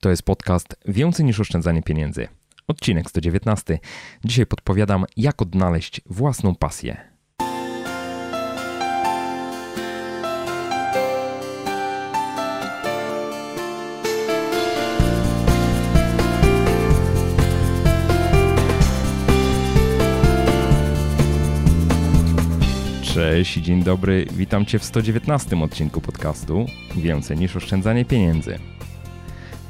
To 0.00 0.10
jest 0.10 0.22
podcast 0.22 0.76
Więcej 0.84 1.26
niż 1.26 1.40
oszczędzanie 1.40 1.82
pieniędzy. 1.82 2.28
Odcinek 2.68 3.10
119. 3.10 3.78
Dzisiaj 4.24 4.46
podpowiadam, 4.46 5.04
jak 5.16 5.42
odnaleźć 5.42 6.00
własną 6.06 6.54
pasję. 6.54 6.96
Cześć 23.02 23.56
i 23.56 23.62
dzień 23.62 23.82
dobry. 23.82 24.26
Witam 24.32 24.66
Cię 24.66 24.78
w 24.78 24.84
119 24.84 25.62
odcinku 25.62 26.00
podcastu 26.00 26.66
Więcej 26.96 27.36
niż 27.36 27.56
oszczędzanie 27.56 28.04
pieniędzy. 28.04 28.58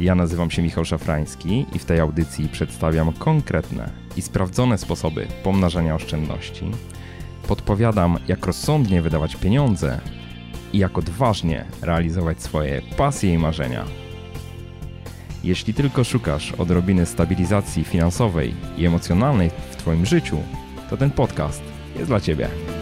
Ja 0.00 0.14
nazywam 0.14 0.50
się 0.50 0.62
Michał 0.62 0.84
Szafrański 0.84 1.66
i 1.74 1.78
w 1.78 1.84
tej 1.84 2.00
audycji 2.00 2.48
przedstawiam 2.48 3.12
konkretne 3.12 3.90
i 4.16 4.22
sprawdzone 4.22 4.78
sposoby 4.78 5.26
pomnażania 5.42 5.94
oszczędności. 5.94 6.70
Podpowiadam, 7.48 8.18
jak 8.28 8.46
rozsądnie 8.46 9.02
wydawać 9.02 9.36
pieniądze 9.36 10.00
i 10.72 10.78
jak 10.78 10.98
odważnie 10.98 11.64
realizować 11.82 12.42
swoje 12.42 12.82
pasje 12.96 13.34
i 13.34 13.38
marzenia. 13.38 13.84
Jeśli 15.44 15.74
tylko 15.74 16.04
szukasz 16.04 16.52
odrobiny 16.52 17.06
stabilizacji 17.06 17.84
finansowej 17.84 18.54
i 18.76 18.86
emocjonalnej 18.86 19.50
w 19.70 19.76
Twoim 19.76 20.06
życiu, 20.06 20.38
to 20.90 20.96
ten 20.96 21.10
podcast 21.10 21.62
jest 21.96 22.10
dla 22.10 22.20
Ciebie. 22.20 22.77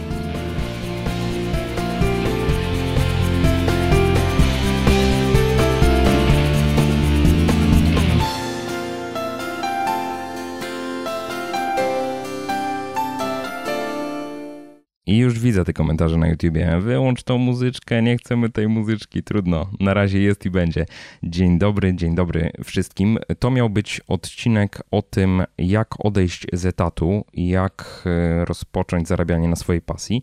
I 15.07 15.17
już 15.17 15.39
widzę 15.39 15.65
te 15.65 15.73
komentarze 15.73 16.17
na 16.17 16.27
YouTubie. 16.27 16.79
Wyłącz 16.81 17.23
tą 17.23 17.37
muzyczkę, 17.37 18.01
nie 18.01 18.17
chcemy 18.17 18.49
tej 18.49 18.67
muzyczki, 18.67 19.23
trudno. 19.23 19.69
Na 19.79 19.93
razie 19.93 20.19
jest 20.19 20.45
i 20.45 20.49
będzie. 20.49 20.85
Dzień 21.23 21.59
dobry, 21.59 21.95
dzień 21.95 22.15
dobry 22.15 22.51
wszystkim. 22.63 23.19
To 23.39 23.51
miał 23.51 23.69
być 23.69 24.01
odcinek 24.07 24.81
o 24.91 25.01
tym, 25.01 25.43
jak 25.57 26.05
odejść 26.05 26.47
z 26.53 26.65
etatu 26.65 27.25
jak 27.33 28.03
e, 28.05 28.45
rozpocząć 28.45 29.07
zarabianie 29.07 29.47
na 29.47 29.55
swojej 29.55 29.81
pasji. 29.81 30.21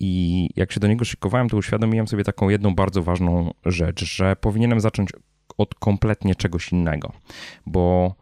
I 0.00 0.48
jak 0.56 0.72
się 0.72 0.80
do 0.80 0.88
niego 0.88 1.04
szykowałem, 1.04 1.48
to 1.48 1.56
uświadomiłem 1.56 2.08
sobie 2.08 2.24
taką 2.24 2.48
jedną 2.48 2.74
bardzo 2.74 3.02
ważną 3.02 3.54
rzecz, 3.64 4.04
że 4.04 4.36
powinienem 4.36 4.80
zacząć 4.80 5.10
od 5.58 5.74
kompletnie 5.74 6.34
czegoś 6.34 6.72
innego, 6.72 7.12
bo 7.66 8.14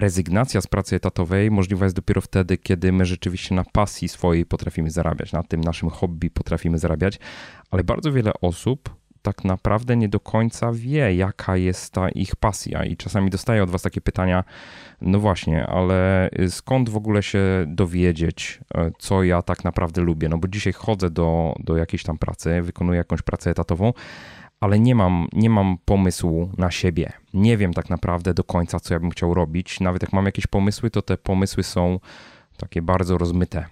rezygnacja 0.00 0.60
z 0.60 0.66
pracy 0.66 0.96
etatowej 0.96 1.50
możliwa 1.50 1.86
jest 1.86 1.96
dopiero 1.96 2.20
wtedy, 2.20 2.58
kiedy 2.58 2.92
my 2.92 3.06
rzeczywiście 3.06 3.54
na 3.54 3.64
pasji 3.64 4.08
swojej 4.08 4.46
potrafimy 4.46 4.90
zarabiać, 4.90 5.32
na 5.32 5.42
tym 5.42 5.60
naszym 5.60 5.90
hobby 5.90 6.30
potrafimy 6.30 6.78
zarabiać, 6.78 7.18
ale 7.70 7.84
bardzo 7.84 8.12
wiele 8.12 8.32
osób 8.40 8.98
tak 9.22 9.44
naprawdę 9.44 9.96
nie 9.96 10.08
do 10.08 10.20
końca 10.20 10.72
wie, 10.72 11.14
jaka 11.14 11.56
jest 11.56 11.92
ta 11.92 12.08
ich 12.08 12.36
pasja. 12.36 12.84
I 12.84 12.96
czasami 12.96 13.30
dostaję 13.30 13.62
od 13.62 13.70
Was 13.70 13.82
takie 13.82 14.00
pytania, 14.00 14.44
no 15.00 15.18
właśnie, 15.18 15.66
ale 15.66 16.30
skąd 16.48 16.88
w 16.88 16.96
ogóle 16.96 17.22
się 17.22 17.40
dowiedzieć, 17.66 18.60
e, 18.74 18.90
co 18.98 19.22
ja 19.22 19.42
tak 19.42 19.64
naprawdę 19.64 20.02
lubię? 20.02 20.28
No 20.28 20.38
bo 20.38 20.48
dzisiaj 20.48 20.72
chodzę 20.72 21.10
do, 21.10 21.54
do 21.58 21.76
jakiejś 21.76 22.02
tam 22.02 22.18
pracy, 22.18 22.62
wykonuję 22.62 22.98
jakąś 22.98 23.22
pracę 23.22 23.50
etatową, 23.50 23.92
ale 24.60 24.78
nie 24.78 24.94
mam, 24.94 25.28
nie 25.32 25.50
mam 25.50 25.78
pomysłu 25.84 26.52
na 26.58 26.70
siebie. 26.70 27.12
Nie 27.34 27.56
wiem 27.56 27.74
tak 27.74 27.90
naprawdę 27.90 28.34
do 28.34 28.44
końca, 28.44 28.80
co 28.80 28.94
ja 28.94 29.00
bym 29.00 29.10
chciał 29.10 29.34
robić. 29.34 29.80
Nawet 29.80 30.02
jak 30.02 30.12
mam 30.12 30.26
jakieś 30.26 30.46
pomysły, 30.46 30.90
to 30.90 31.02
te 31.02 31.16
pomysły 31.16 31.62
są 31.62 32.00
takie 32.56 32.82
bardzo 32.82 33.18
rozmyte. 33.18 33.66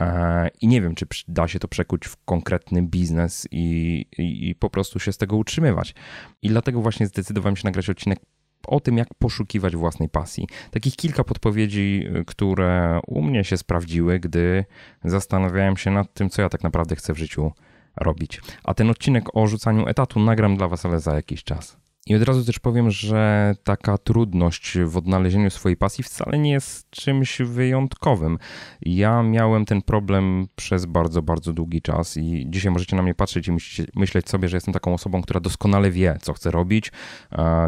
E, 0.00 0.48
I 0.60 0.68
nie 0.68 0.82
wiem, 0.82 0.94
czy 0.94 1.06
da 1.28 1.48
się 1.48 1.58
to 1.58 1.68
przekuć 1.68 2.06
w 2.06 2.16
konkretny 2.24 2.82
biznes 2.82 3.48
i, 3.50 4.06
i, 4.18 4.48
i 4.48 4.54
po 4.54 4.70
prostu 4.70 4.98
się 4.98 5.12
z 5.12 5.18
tego 5.18 5.36
utrzymywać. 5.36 5.94
I 6.42 6.48
dlatego 6.48 6.80
właśnie 6.80 7.06
zdecydowałem 7.06 7.56
się 7.56 7.62
nagrać 7.64 7.90
odcinek 7.90 8.18
o 8.66 8.80
tym, 8.80 8.98
jak 8.98 9.08
poszukiwać 9.18 9.76
własnej 9.76 10.08
pasji. 10.08 10.48
Takich 10.70 10.96
kilka 10.96 11.24
podpowiedzi, 11.24 12.06
które 12.26 13.00
u 13.06 13.22
mnie 13.22 13.44
się 13.44 13.56
sprawdziły, 13.56 14.20
gdy 14.20 14.64
zastanawiałem 15.04 15.76
się 15.76 15.90
nad 15.90 16.14
tym, 16.14 16.30
co 16.30 16.42
ja 16.42 16.48
tak 16.48 16.62
naprawdę 16.62 16.96
chcę 16.96 17.14
w 17.14 17.18
życiu 17.18 17.52
robić. 17.96 18.40
A 18.64 18.74
ten 18.74 18.90
odcinek 18.90 19.36
o 19.36 19.46
rzucaniu 19.46 19.88
etatu 19.88 20.20
nagram 20.20 20.56
dla 20.56 20.68
Was, 20.68 20.86
ale 20.86 21.00
za 21.00 21.14
jakiś 21.14 21.44
czas. 21.44 21.83
I 22.06 22.14
od 22.14 22.22
razu 22.22 22.44
też 22.44 22.58
powiem, 22.58 22.90
że 22.90 23.54
taka 23.64 23.98
trudność 23.98 24.78
w 24.84 24.96
odnalezieniu 24.96 25.50
swojej 25.50 25.76
pasji 25.76 26.04
wcale 26.04 26.38
nie 26.38 26.52
jest 26.52 26.90
czymś 26.90 27.38
wyjątkowym. 27.38 28.38
Ja 28.82 29.22
miałem 29.22 29.64
ten 29.64 29.82
problem 29.82 30.46
przez 30.56 30.86
bardzo, 30.86 31.22
bardzo 31.22 31.52
długi 31.52 31.82
czas 31.82 32.16
i 32.16 32.46
dzisiaj 32.48 32.72
możecie 32.72 32.96
na 32.96 33.02
mnie 33.02 33.14
patrzeć 33.14 33.48
i 33.48 33.52
myśleć 33.94 34.28
sobie, 34.28 34.48
że 34.48 34.56
jestem 34.56 34.74
taką 34.74 34.94
osobą, 34.94 35.22
która 35.22 35.40
doskonale 35.40 35.90
wie, 35.90 36.18
co 36.22 36.32
chce 36.32 36.50
robić, 36.50 36.92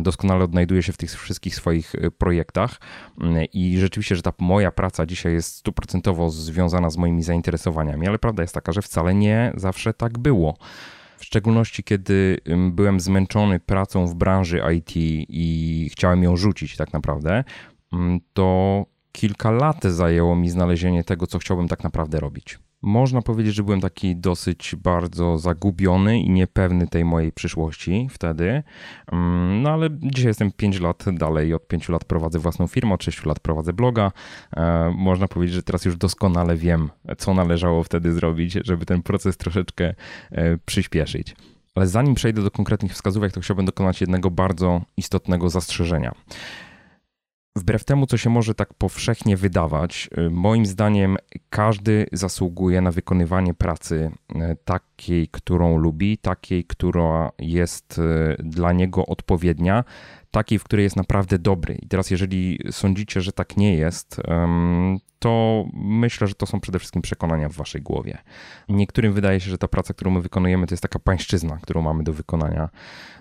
doskonale 0.03 0.45
odnajduje 0.45 0.83
się 0.83 0.93
w 0.93 0.97
tych 0.97 1.11
wszystkich 1.11 1.55
swoich 1.55 1.95
y, 1.95 2.11
projektach 2.11 2.81
i 3.53 3.79
rzeczywiście, 3.79 4.17
że 4.17 4.23
ta 4.23 4.33
moja 4.39 4.71
praca 4.73 5.07
dzisiaj 5.07 5.33
jest 5.33 5.57
stuprocentowo 5.57 6.31
związana 6.31 6.91
z 6.91 6.97
moimi 6.97 7.23
zainteresowaniami, 7.23 8.09
ale 8.09 8.19
prawda 8.19 8.43
jest 8.43 8.55
taka, 8.55 8.73
że 8.73 8.83
wcale 8.83 9.15
nie 9.15 9.53
zawsze 9.57 9.95
tak 9.95 10.19
było. 10.19 10.57
W 11.17 11.25
szczególności, 11.25 11.85
kiedy 11.85 12.39
byłem 12.71 13.01
zmęczony 13.01 13.61
pracą 13.61 14.07
w 14.07 14.15
branży 14.15 14.61
IT 14.77 14.93
i 15.29 15.89
chciałem 15.93 16.23
ją 16.23 16.37
rzucić 16.37 16.77
tak 16.77 16.93
naprawdę, 16.93 17.45
to 18.33 18.87
kilka 19.13 19.51
lat 19.51 19.85
zajęło 19.85 20.37
mi 20.37 20.51
znalezienie 20.51 21.05
tego, 21.05 21.27
co 21.27 21.39
chciałbym 21.39 21.69
tak 21.69 21.85
naprawdę 21.85 22.21
robić. 22.21 22.59
Można 22.83 23.23
powiedzieć, 23.23 23.55
że 23.55 23.63
byłem 23.63 23.81
taki 23.81 24.17
dosyć 24.17 24.77
bardzo 24.77 25.39
zagubiony 25.39 26.21
i 26.21 26.31
niepewny 26.31 26.87
tej 26.87 27.05
mojej 27.05 27.33
przyszłości 27.33 28.09
wtedy. 28.11 28.63
Mm, 29.13 29.63
no 29.63 29.71
ale 29.71 29.89
dzisiaj 29.93 30.27
jestem 30.27 30.53
5 30.53 30.81
lat 30.81 31.05
dalej, 31.13 31.55
od 31.55 31.69
5 31.69 31.89
lat 31.89 32.05
prowadzę 32.05 32.39
własną 32.39 32.67
firmę, 32.67 32.95
od 32.95 33.05
6 33.05 33.25
lat 33.25 33.41
prowadzę 33.41 33.73
bloga. 33.73 34.13
E, 34.57 34.93
można 34.97 35.29
powiedzieć, 35.29 35.55
że 35.55 35.63
teraz 35.63 35.85
już 35.85 35.97
doskonale 35.97 36.57
wiem, 36.57 36.91
co 37.19 37.35
należało 37.35 37.83
wtedy 37.83 38.13
zrobić, 38.13 38.59
żeby 38.65 38.87
ten 38.87 39.03
proces 39.03 39.37
troszeczkę 39.37 39.95
e, 40.31 40.59
przyspieszyć. 40.59 41.37
Ale 41.75 41.87
zanim 41.87 42.15
przejdę 42.15 42.43
do 42.43 42.51
konkretnych 42.51 42.93
wskazówek, 42.93 43.33
to 43.33 43.41
chciałbym 43.41 43.67
dokonać 43.67 44.01
jednego 44.01 44.31
bardzo 44.31 44.81
istotnego 44.97 45.49
zastrzeżenia. 45.49 46.13
Wbrew 47.57 47.85
temu, 47.85 48.07
co 48.07 48.17
się 48.17 48.31
może 48.31 48.55
tak 48.55 48.75
powszechnie 48.75 49.37
wydawać, 49.37 50.11
y, 50.19 50.31
moim 50.31 50.67
zdaniem 50.67 51.17
każdy 51.51 52.07
zasługuje 52.13 52.81
na 52.81 52.91
wykonywanie 52.91 53.55
pracy 53.55 54.11
y, 54.31 54.57
takiej, 54.65 55.29
którą 55.29 55.77
lubi, 55.77 56.19
takiej, 56.19 56.65
która 56.65 57.31
jest 57.39 57.99
y, 57.99 58.37
dla 58.39 58.73
niego 58.73 59.07
odpowiednia, 59.07 59.85
takiej, 60.31 60.59
w 60.59 60.65
której 60.65 60.85
jest 60.85 60.97
naprawdę 60.97 61.39
dobry. 61.39 61.75
I 61.75 61.89
teraz, 61.89 62.11
jeżeli 62.11 62.59
sądzicie, 62.71 63.21
że 63.21 63.33
tak 63.33 63.57
nie 63.57 63.75
jest, 63.75 64.21
to 65.19 65.65
myślę, 65.75 66.27
że 66.27 66.35
to 66.35 66.47
są 66.47 66.61
przede 66.61 66.79
wszystkim 66.79 67.03
przekonania 67.03 67.49
w 67.49 67.53
waszej 67.53 67.83
głowie. 67.83 68.19
Niektórym 68.69 69.13
wydaje 69.13 69.41
się, 69.41 69.51
że 69.51 69.59
ta 69.59 69.69
praca, 69.69 69.95
którą 69.95 70.11
my 70.11 70.21
wykonujemy, 70.21 70.67
to 70.67 70.73
jest 70.73 70.83
taka 70.83 70.99
pańszczyzna, 70.99 71.59
którą 71.63 71.83
mamy 71.83 72.05
do 72.05 72.13
wykonania. 72.13 72.69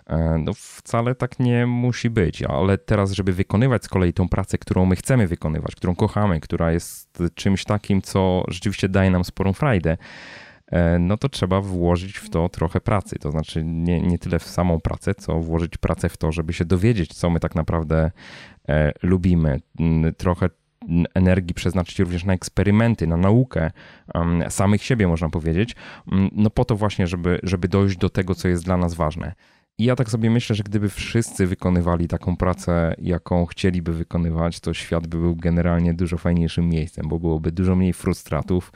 E, 0.08 0.38
no 0.38 0.54
wcale 0.54 1.16
tak 1.16 1.40
nie 1.40 1.66
musi 1.66 2.10
być, 2.10 2.44
ale 2.44 2.78
teraz, 2.78 3.12
żeby 3.12 3.34
wykonywać 3.34 3.84
z 3.84 3.88
kolei 3.88 4.14
tą 4.14 4.30
pracę, 4.30 4.58
którą 4.58 4.86
my 4.86 4.96
chcemy 4.96 5.28
wykonywać, 5.28 5.76
którą 5.76 5.96
kochamy, 5.96 6.40
która 6.40 6.72
jest 6.72 7.24
czymś 7.36 7.64
takim, 7.64 8.02
co 8.02 8.44
rzeczywiście 8.48 8.90
daje 8.90 9.12
nam 9.12 9.24
sporą 9.24 9.54
frajdę, 9.54 9.98
e, 10.68 11.00
no 11.00 11.18
to 11.18 11.30
trzeba 11.30 11.62
włożyć 11.62 12.18
w 12.18 12.30
to 12.30 12.50
trochę 12.50 12.82
pracy. 12.82 13.20
To 13.20 13.32
znaczy 13.32 13.64
nie, 13.64 14.02
nie 14.02 14.20
tyle 14.20 14.40
w 14.40 14.44
samą 14.44 14.80
pracę, 14.80 15.16
co 15.16 15.40
włożyć 15.40 15.78
pracę 15.78 16.10
w 16.10 16.18
to, 16.18 16.32
żeby 16.32 16.54
się 16.54 16.66
dowiedzieć, 16.66 17.14
co 17.14 17.30
my 17.30 17.40
tak 17.40 17.56
naprawdę 17.56 18.12
e, 18.70 18.92
lubimy. 19.04 19.60
Trochę 20.18 20.50
energii 21.14 21.54
przeznaczyć 21.54 22.00
również 22.00 22.24
na 22.24 22.34
eksperymenty, 22.34 23.08
na 23.08 23.18
naukę 23.18 23.72
samych 24.50 24.84
siebie, 24.84 25.08
można 25.08 25.30
powiedzieć, 25.30 25.76
no 26.32 26.50
po 26.50 26.66
to 26.66 26.76
właśnie, 26.76 27.08
żeby, 27.08 27.40
żeby 27.44 27.68
dojść 27.68 27.98
do 27.98 28.10
tego, 28.10 28.36
co 28.36 28.48
jest 28.48 28.66
dla 28.66 28.78
nas 28.78 28.94
ważne. 28.94 29.34
I 29.78 29.84
ja 29.84 29.96
tak 29.96 30.10
sobie 30.10 30.30
myślę, 30.30 30.56
że 30.56 30.64
gdyby 30.64 30.90
wszyscy 30.90 31.48
wykonywali 31.48 32.08
taką 32.08 32.38
pracę, 32.38 32.96
jaką 32.98 33.46
chcieliby 33.46 33.94
wykonywać, 33.94 34.60
to 34.60 34.74
świat 34.74 35.08
by 35.08 35.18
był 35.18 35.36
generalnie 35.36 35.94
dużo 35.94 36.18
fajniejszym 36.18 36.70
miejscem, 36.70 37.08
bo 37.08 37.20
byłoby 37.20 37.52
dużo 37.52 37.76
mniej 37.76 37.94
frustratów, 37.94 38.72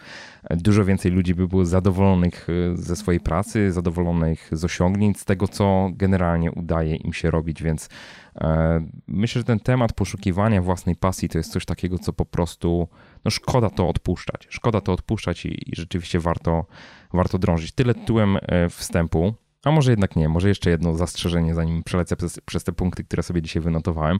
dużo 0.49 0.85
więcej 0.85 1.11
ludzi 1.11 1.35
by 1.35 1.47
było 1.47 1.65
zadowolonych 1.65 2.47
e, 2.49 2.77
ze 2.77 2.95
swojej 2.95 3.19
pracy, 3.19 3.71
zadowolonych 3.71 4.49
z 4.51 4.65
osiągnięć, 4.65 5.19
z 5.19 5.25
tego, 5.25 5.47
co 5.47 5.89
generalnie 5.93 6.51
udaje 6.51 6.95
im 6.95 7.13
się 7.13 7.31
robić, 7.31 7.63
więc 7.63 7.89
e, 8.35 8.81
myślę, 9.07 9.39
że 9.39 9.45
ten 9.45 9.59
temat 9.59 9.93
poszukiwania 9.93 10.61
własnej 10.61 10.95
pasji 10.95 11.29
to 11.29 11.37
jest 11.37 11.51
coś 11.51 11.65
takiego, 11.65 11.99
co 11.99 12.13
po 12.13 12.25
prostu 12.25 12.87
no 13.25 13.31
szkoda 13.31 13.69
to 13.69 13.89
odpuszczać. 13.89 14.47
Szkoda 14.49 14.81
to 14.81 14.93
odpuszczać 14.93 15.45
i, 15.45 15.71
i 15.71 15.75
rzeczywiście 15.75 16.19
warto, 16.19 16.65
warto 17.13 17.37
drążyć. 17.37 17.71
Tyle 17.71 17.93
tytułem 17.93 18.37
e, 18.41 18.69
wstępu. 18.69 19.33
A 19.63 19.71
może 19.71 19.91
jednak 19.91 20.15
nie, 20.15 20.29
może 20.29 20.47
jeszcze 20.47 20.69
jedno 20.69 20.95
zastrzeżenie, 20.95 21.55
zanim 21.55 21.83
przelecę 21.83 22.15
przez, 22.15 22.39
przez, 22.39 22.63
te 22.63 22.71
punkty, 22.71 23.03
które 23.03 23.23
sobie 23.23 23.41
dzisiaj 23.41 23.61
wynotowałem. 23.63 24.17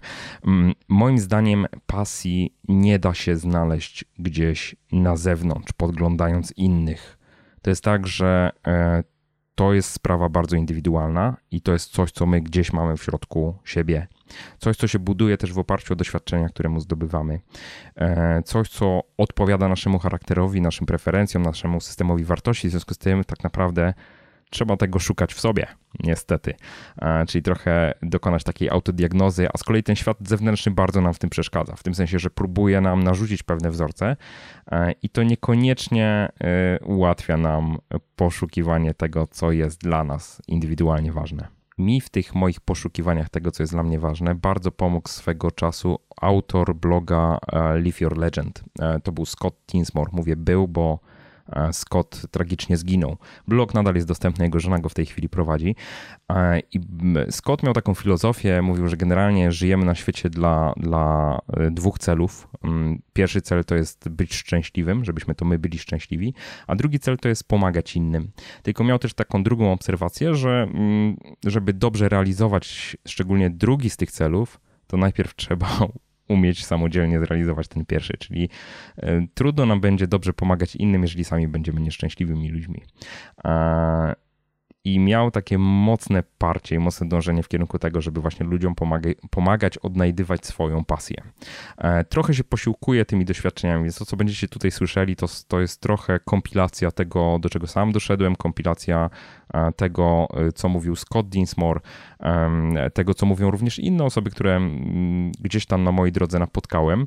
Mm, 0.47 0.73
moim 0.87 1.19
zdaniem 1.19 1.67
pasji 1.85 2.55
nie 2.67 2.99
da 2.99 3.13
się 3.13 3.35
znaleźć 3.35 4.05
gdzieś 4.19 4.75
na 4.91 5.15
zewnątrz, 5.15 5.73
podglądając 5.73 6.53
innych. 6.57 7.17
To 7.61 7.69
jest 7.69 7.83
tak, 7.83 8.07
że 8.07 8.51
e, 8.67 9.03
to 9.55 9.73
jest 9.73 9.91
sprawa 9.91 10.29
bardzo 10.29 10.55
indywidualna 10.55 11.37
i 11.51 11.61
to 11.61 11.73
jest 11.73 11.91
coś, 11.91 12.11
co 12.11 12.25
my 12.25 12.41
gdzieś 12.41 12.73
mamy 12.73 12.97
w 12.97 13.03
środku 13.03 13.57
siebie. 13.63 14.07
Coś, 14.57 14.77
co 14.77 14.87
się 14.87 14.99
buduje 14.99 15.37
też 15.37 15.53
w 15.53 15.59
oparciu 15.59 15.93
o 15.93 15.95
doświadczenia, 15.95 16.49
które 16.49 16.69
mu 16.69 16.79
zdobywamy. 16.79 17.39
E, 17.95 18.41
coś, 18.45 18.69
co 18.69 19.01
odpowiada 19.17 19.67
naszemu 19.67 19.99
charakterowi, 19.99 20.61
naszym 20.61 20.87
preferencjom, 20.87 21.43
naszemu 21.43 21.81
systemowi 21.81 22.23
wartości. 22.23 22.67
W 22.67 22.71
związku 22.71 22.93
z 22.93 22.97
tym, 22.97 23.23
tak 23.23 23.43
naprawdę 23.43 23.93
trzeba 24.49 24.77
tego 24.77 24.99
szukać 24.99 25.33
w 25.33 25.39
sobie, 25.39 25.67
niestety. 25.99 26.53
E, 27.01 27.25
czyli 27.25 27.41
trochę 27.41 27.93
dokonać 28.01 28.43
takiej 28.43 28.69
autodiagnozy, 28.69 29.47
a 29.53 29.57
z 29.57 29.63
kolei 29.63 29.83
ten 29.83 29.95
świat 29.95 30.17
zewnętrzny 30.21 30.71
bardzo 30.71 31.01
nam 31.01 31.13
w 31.13 31.19
tym 31.19 31.29
przeszkadza. 31.29 31.75
W 31.75 31.83
tym 31.83 31.95
sensie, 31.95 32.19
że 32.19 32.29
próbuje 32.29 32.81
nam 32.81 33.03
narzucić 33.03 33.43
pewne 33.43 33.69
wzorce 33.71 34.15
e, 34.71 34.91
i 34.91 35.09
to 35.09 35.23
niekoniecznie 35.23 36.29
e, 36.41 36.79
ułatwia 36.85 37.37
nam 37.37 37.77
poszukiwanie 38.15 38.93
tego, 38.93 39.27
co 39.27 39.51
jest 39.51 39.81
dla 39.81 40.03
nas 40.03 40.41
indywidualnie 40.47 41.11
ważne. 41.11 41.47
Mi 41.77 42.01
w 42.01 42.09
tych 42.09 42.35
moich 42.35 42.61
poszukiwaniach 42.61 43.29
tego, 43.29 43.51
co 43.51 43.63
jest 43.63 43.73
dla 43.73 43.83
mnie 43.83 43.99
ważne, 43.99 44.35
bardzo 44.35 44.71
pomógł 44.71 45.09
swego 45.09 45.51
czasu 45.51 45.99
autor 46.21 46.75
bloga 46.75 47.37
Live 47.75 48.01
Your 48.01 48.17
Legend. 48.17 48.63
To 49.03 49.11
był 49.11 49.25
Scott 49.25 49.55
Tinsmore. 49.65 50.11
Mówię 50.13 50.35
był, 50.35 50.67
bo 50.67 50.99
Scott 51.71 52.21
tragicznie 52.31 52.77
zginął. 52.77 53.17
Blog 53.47 53.73
nadal 53.73 53.95
jest 53.95 54.07
dostępny, 54.07 54.45
jego 54.45 54.59
żona 54.59 54.79
go 54.79 54.89
w 54.89 54.93
tej 54.93 55.05
chwili 55.05 55.29
prowadzi. 55.29 55.75
I 56.71 56.79
Scott 57.29 57.63
miał 57.63 57.73
taką 57.73 57.93
filozofię, 57.93 58.61
mówił, 58.61 58.87
że 58.87 58.97
generalnie 58.97 59.51
żyjemy 59.51 59.85
na 59.85 59.95
świecie 59.95 60.29
dla, 60.29 60.73
dla 60.77 61.37
e, 61.57 61.71
dwóch 61.71 61.99
celów. 61.99 62.47
Mm, 62.63 63.01
pierwszy 63.13 63.41
cel 63.41 63.65
to 63.65 63.75
jest 63.75 64.09
być 64.09 64.33
szczęśliwym, 64.33 65.05
żebyśmy 65.05 65.35
to 65.35 65.45
my 65.45 65.59
byli 65.59 65.79
szczęśliwi, 65.79 66.33
a 66.67 66.75
drugi 66.75 66.99
cel 66.99 67.17
to 67.17 67.29
jest 67.29 67.47
pomagać 67.47 67.95
innym. 67.95 68.31
Tylko 68.63 68.83
miał 68.83 68.99
też 68.99 69.13
taką 69.13 69.43
drugą 69.43 69.71
obserwację, 69.71 70.35
że 70.35 70.67
mm, 70.73 71.17
żeby 71.45 71.73
dobrze 71.73 72.09
realizować 72.09 72.97
szczególnie 73.07 73.49
drugi 73.49 73.89
z 73.89 73.97
tych 73.97 74.11
celów, 74.11 74.59
to 74.87 74.97
najpierw 74.97 75.35
trzeba 75.35 75.67
umieć 76.29 76.65
samodzielnie 76.65 77.19
zrealizować 77.19 77.67
ten 77.67 77.85
pierwszy, 77.85 78.13
czyli 78.17 78.49
e, 78.97 79.27
trudno 79.33 79.65
nam 79.65 79.81
będzie 79.81 80.07
dobrze 80.07 80.33
pomagać 80.33 80.75
innym, 80.75 81.01
jeżeli 81.01 81.23
sami 81.23 81.47
będziemy 81.47 81.81
nieszczęśliwymi 81.81 82.49
ludźmi 82.49 82.81
i 84.83 84.99
miał 84.99 85.31
takie 85.31 85.57
mocne 85.57 86.23
parcie 86.37 86.75
i 86.75 86.79
mocne 86.79 87.07
dążenie 87.07 87.43
w 87.43 87.47
kierunku 87.47 87.79
tego, 87.79 88.01
żeby 88.01 88.21
właśnie 88.21 88.45
ludziom 88.45 88.75
pomaga 88.75 89.09
pomagać 89.29 89.77
odnajdywać 89.77 90.45
swoją 90.45 90.85
pasję. 90.85 91.21
E, 91.77 92.03
trochę 92.03 92.33
się 92.33 92.43
posiłkuje 92.43 93.05
tymi 93.05 93.25
doświadczeniami, 93.25 93.83
więc 93.83 93.97
to, 93.97 94.05
co 94.05 94.17
będziecie 94.17 94.47
tutaj 94.47 94.71
słyszeli, 94.71 95.15
to, 95.15 95.27
to 95.47 95.61
jest 95.61 95.81
trochę 95.81 96.19
kompilacja 96.19 96.91
tego, 96.91 97.39
do 97.39 97.49
czego 97.49 97.67
sam 97.67 97.91
doszedłem, 97.91 98.35
kompilacja 98.35 99.09
tego, 99.75 100.27
e, 100.33 100.51
co 100.51 100.69
mówił 100.69 100.95
Scott 100.95 101.29
Dinsmore, 101.29 101.79
tego, 102.93 103.13
co 103.13 103.25
mówią 103.25 103.51
również 103.51 103.79
inne 103.79 104.03
osoby, 104.03 104.29
które 104.29 104.55
mm, 104.55 105.31
gdzieś 105.39 105.65
tam 105.65 105.83
na 105.83 105.91
mojej 105.91 106.11
drodze 106.11 106.39
napotkałem, 106.39 107.05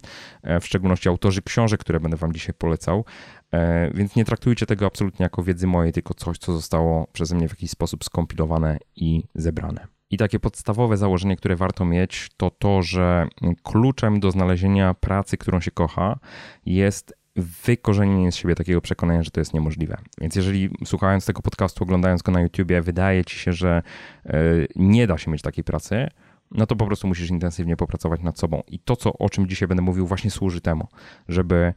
w 0.61 0.67
szczególności 0.67 1.09
autorzy 1.09 1.43
książek, 1.43 1.81
które 1.81 2.01
będę 2.01 2.17
wam 2.17 2.33
dzisiaj 2.33 2.55
polecał. 2.55 3.05
E, 3.53 3.91
więc 3.95 4.17
nie 4.17 4.25
traktujcie 4.25 4.67
tego 4.67 4.87
absolutnie 4.87 5.23
jako 5.23 5.43
wiedzy 5.43 5.67
mojej, 5.67 5.93
tylko 5.93 6.15
coś, 6.15 6.39
co 6.39 6.53
zostało 6.53 7.07
przeze 7.13 7.35
mnie 7.35 7.49
w 7.49 7.53
jakiś 7.53 7.71
sposób 7.71 8.05
skompilowane 8.05 8.79
i 8.97 9.25
zebrane. 9.35 9.87
I 10.11 10.17
takie 10.17 10.41
podstawowe 10.41 10.97
założenie, 10.97 11.37
które 11.37 11.57
warto 11.57 11.85
mieć, 11.85 12.29
to 12.37 12.51
to, 12.51 12.83
że 12.83 13.27
kluczem 13.63 14.21
do 14.21 14.31
znalezienia 14.31 14.95
pracy, 14.95 15.37
którą 15.37 15.61
się 15.61 15.71
kocha, 15.71 16.19
jest 16.67 17.15
wykorzenienie 17.37 18.33
z 18.33 18.37
siebie 18.37 18.55
takiego 18.55 18.81
przekonania, 18.81 19.23
że 19.23 19.31
to 19.31 19.41
jest 19.41 19.55
niemożliwe. 19.55 19.99
Więc 20.21 20.37
jeżeli 20.37 20.71
słuchając 20.85 21.27
tego 21.27 21.43
podcastu, 21.43 21.85
oglądając 21.85 22.23
go 22.23 22.33
na 22.33 22.41
YouTubie, 22.41 22.83
wydaje 22.83 23.25
ci 23.25 23.39
się, 23.39 23.53
że 23.53 23.83
e, 24.27 24.41
nie 24.77 25.07
da 25.07 25.19
się 25.19 25.31
mieć 25.31 25.43
takiej 25.43 25.65
pracy, 25.65 26.09
no 26.51 26.67
to 26.67 26.77
po 26.77 26.87
prostu 26.87 27.09
musisz 27.09 27.31
intensywnie 27.31 27.77
popracować 27.77 28.21
nad 28.23 28.39
sobą. 28.39 28.63
I 28.67 28.79
to, 28.79 28.97
co, 28.97 29.13
o 29.13 29.31
czym 29.31 29.49
dzisiaj 29.49 29.69
będę 29.69 29.83
mówił, 29.83 30.07
właśnie 30.07 30.31
służy 30.31 30.61
temu, 30.61 30.89
żeby 31.29 31.75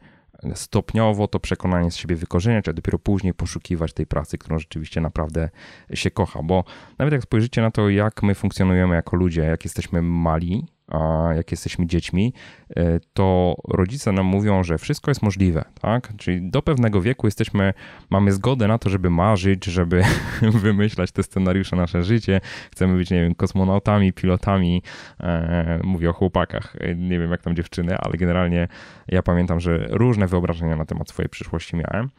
stopniowo 0.54 1.28
to 1.28 1.40
przekonanie 1.40 1.90
z 1.90 1.96
siebie 1.96 2.16
wykorzeniać, 2.16 2.68
a 2.68 2.72
dopiero 2.72 2.98
później 2.98 3.34
poszukiwać 3.34 3.92
tej 3.92 4.06
pracy, 4.06 4.38
którą 4.38 4.58
rzeczywiście 4.58 5.00
naprawdę 5.00 5.48
się 5.94 6.10
kocha. 6.10 6.42
Bo 6.42 6.64
nawet 6.98 7.12
jak 7.12 7.22
spojrzycie 7.22 7.62
na 7.62 7.70
to, 7.70 7.88
jak 7.88 8.22
my 8.22 8.34
funkcjonujemy 8.34 8.94
jako 8.94 9.16
ludzie, 9.16 9.40
jak 9.40 9.64
jesteśmy 9.64 10.02
mali, 10.02 10.66
a 10.88 11.28
jak 11.36 11.50
jesteśmy 11.50 11.86
dziećmi, 11.86 12.32
e, 12.76 13.00
to 13.12 13.56
rodzice 13.68 14.12
nam 14.12 14.26
mówią, 14.26 14.64
że 14.64 14.78
wszystko 14.78 15.10
jest 15.10 15.22
możliwe, 15.22 15.64
tak? 15.80 16.12
Czyli 16.16 16.50
do 16.50 16.62
pewnego 16.62 17.00
wieku 17.00 17.26
jesteśmy, 17.26 17.74
mamy 18.10 18.32
zgodę 18.32 18.68
na 18.68 18.78
to, 18.78 18.90
żeby 18.90 19.10
marzyć, 19.10 19.64
żeby 19.64 20.02
wymyślać 20.62 21.12
te 21.12 21.22
scenariusze 21.22 21.76
na 21.76 21.86
nasze 21.86 22.02
życie. 22.02 22.40
Chcemy 22.72 22.96
być, 22.96 23.10
nie 23.10 23.22
wiem, 23.22 23.34
kosmonautami, 23.34 24.12
pilotami. 24.12 24.82
E, 25.20 25.80
mówię 25.84 26.10
o 26.10 26.12
chłopakach, 26.12 26.76
e, 26.80 26.94
nie 26.94 27.18
wiem 27.18 27.30
jak 27.30 27.42
tam 27.42 27.56
dziewczyny, 27.56 27.98
ale 27.98 28.16
generalnie 28.16 28.68
ja 29.08 29.22
pamiętam, 29.22 29.60
że 29.60 29.86
różne 29.90 30.26
wyobrażenia 30.26 30.76
na 30.76 30.84
temat 30.84 31.08
swojej 31.08 31.28
przyszłości 31.28 31.76
miałem. 31.76 32.10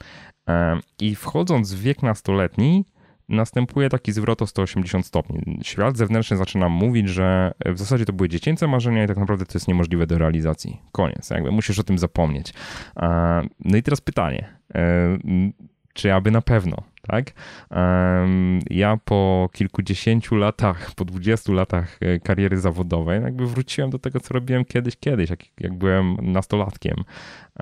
I 1.00 1.16
wchodząc 1.16 1.74
w 1.74 1.82
wiek 1.82 2.04
nastoletni, 2.04 2.86
następuje 3.30 3.90
taki 3.90 4.12
zwrot 4.12 4.42
o 4.42 4.48
180 4.48 5.06
stopni. 5.06 5.60
Świat 5.64 5.98
zewnętrzny 5.98 6.38
zaczyna 6.38 6.70
mówić, 6.70 7.10
że 7.10 7.54
w 7.66 7.78
zasadzie 7.78 8.06
to 8.06 8.14
były 8.14 8.30
dziecięce 8.30 8.68
marzenia 8.68 9.04
i 9.04 9.08
tak 9.08 9.18
naprawdę 9.18 9.46
to 9.46 9.52
jest 9.54 9.68
niemożliwe 9.68 10.08
do 10.08 10.18
realizacji. 10.18 10.82
Koniec, 10.92 11.30
jakby 11.30 11.52
musisz 11.52 11.80
o 11.80 11.84
tym 11.84 11.98
zapomnieć. 11.98 12.54
No 13.66 13.78
i 13.78 13.84
teraz 13.84 14.02
pytanie, 14.02 14.50
e, 14.76 15.18
czy 15.94 16.14
aby 16.14 16.32
na 16.32 16.42
pewno, 16.42 16.84
tak? 17.02 17.32
Ja 18.70 18.98
po 19.06 19.50
kilkudziesięciu 19.54 20.36
latach, 20.36 20.92
po 20.96 21.06
dwudziestu 21.06 21.54
latach 21.54 21.98
e, 22.02 22.20
kariery 22.20 22.58
zawodowej, 22.58 23.22
jakby 23.22 23.48
wróciłem 23.48 23.90
do 23.90 24.00
tego, 24.00 24.20
co 24.20 24.34
robiłem 24.34 24.66
kiedyś, 24.66 24.98
kiedyś, 24.98 25.30
jak, 25.30 25.40
jak 25.60 25.74
byłem 25.74 26.18
nastolatkiem. 26.22 27.04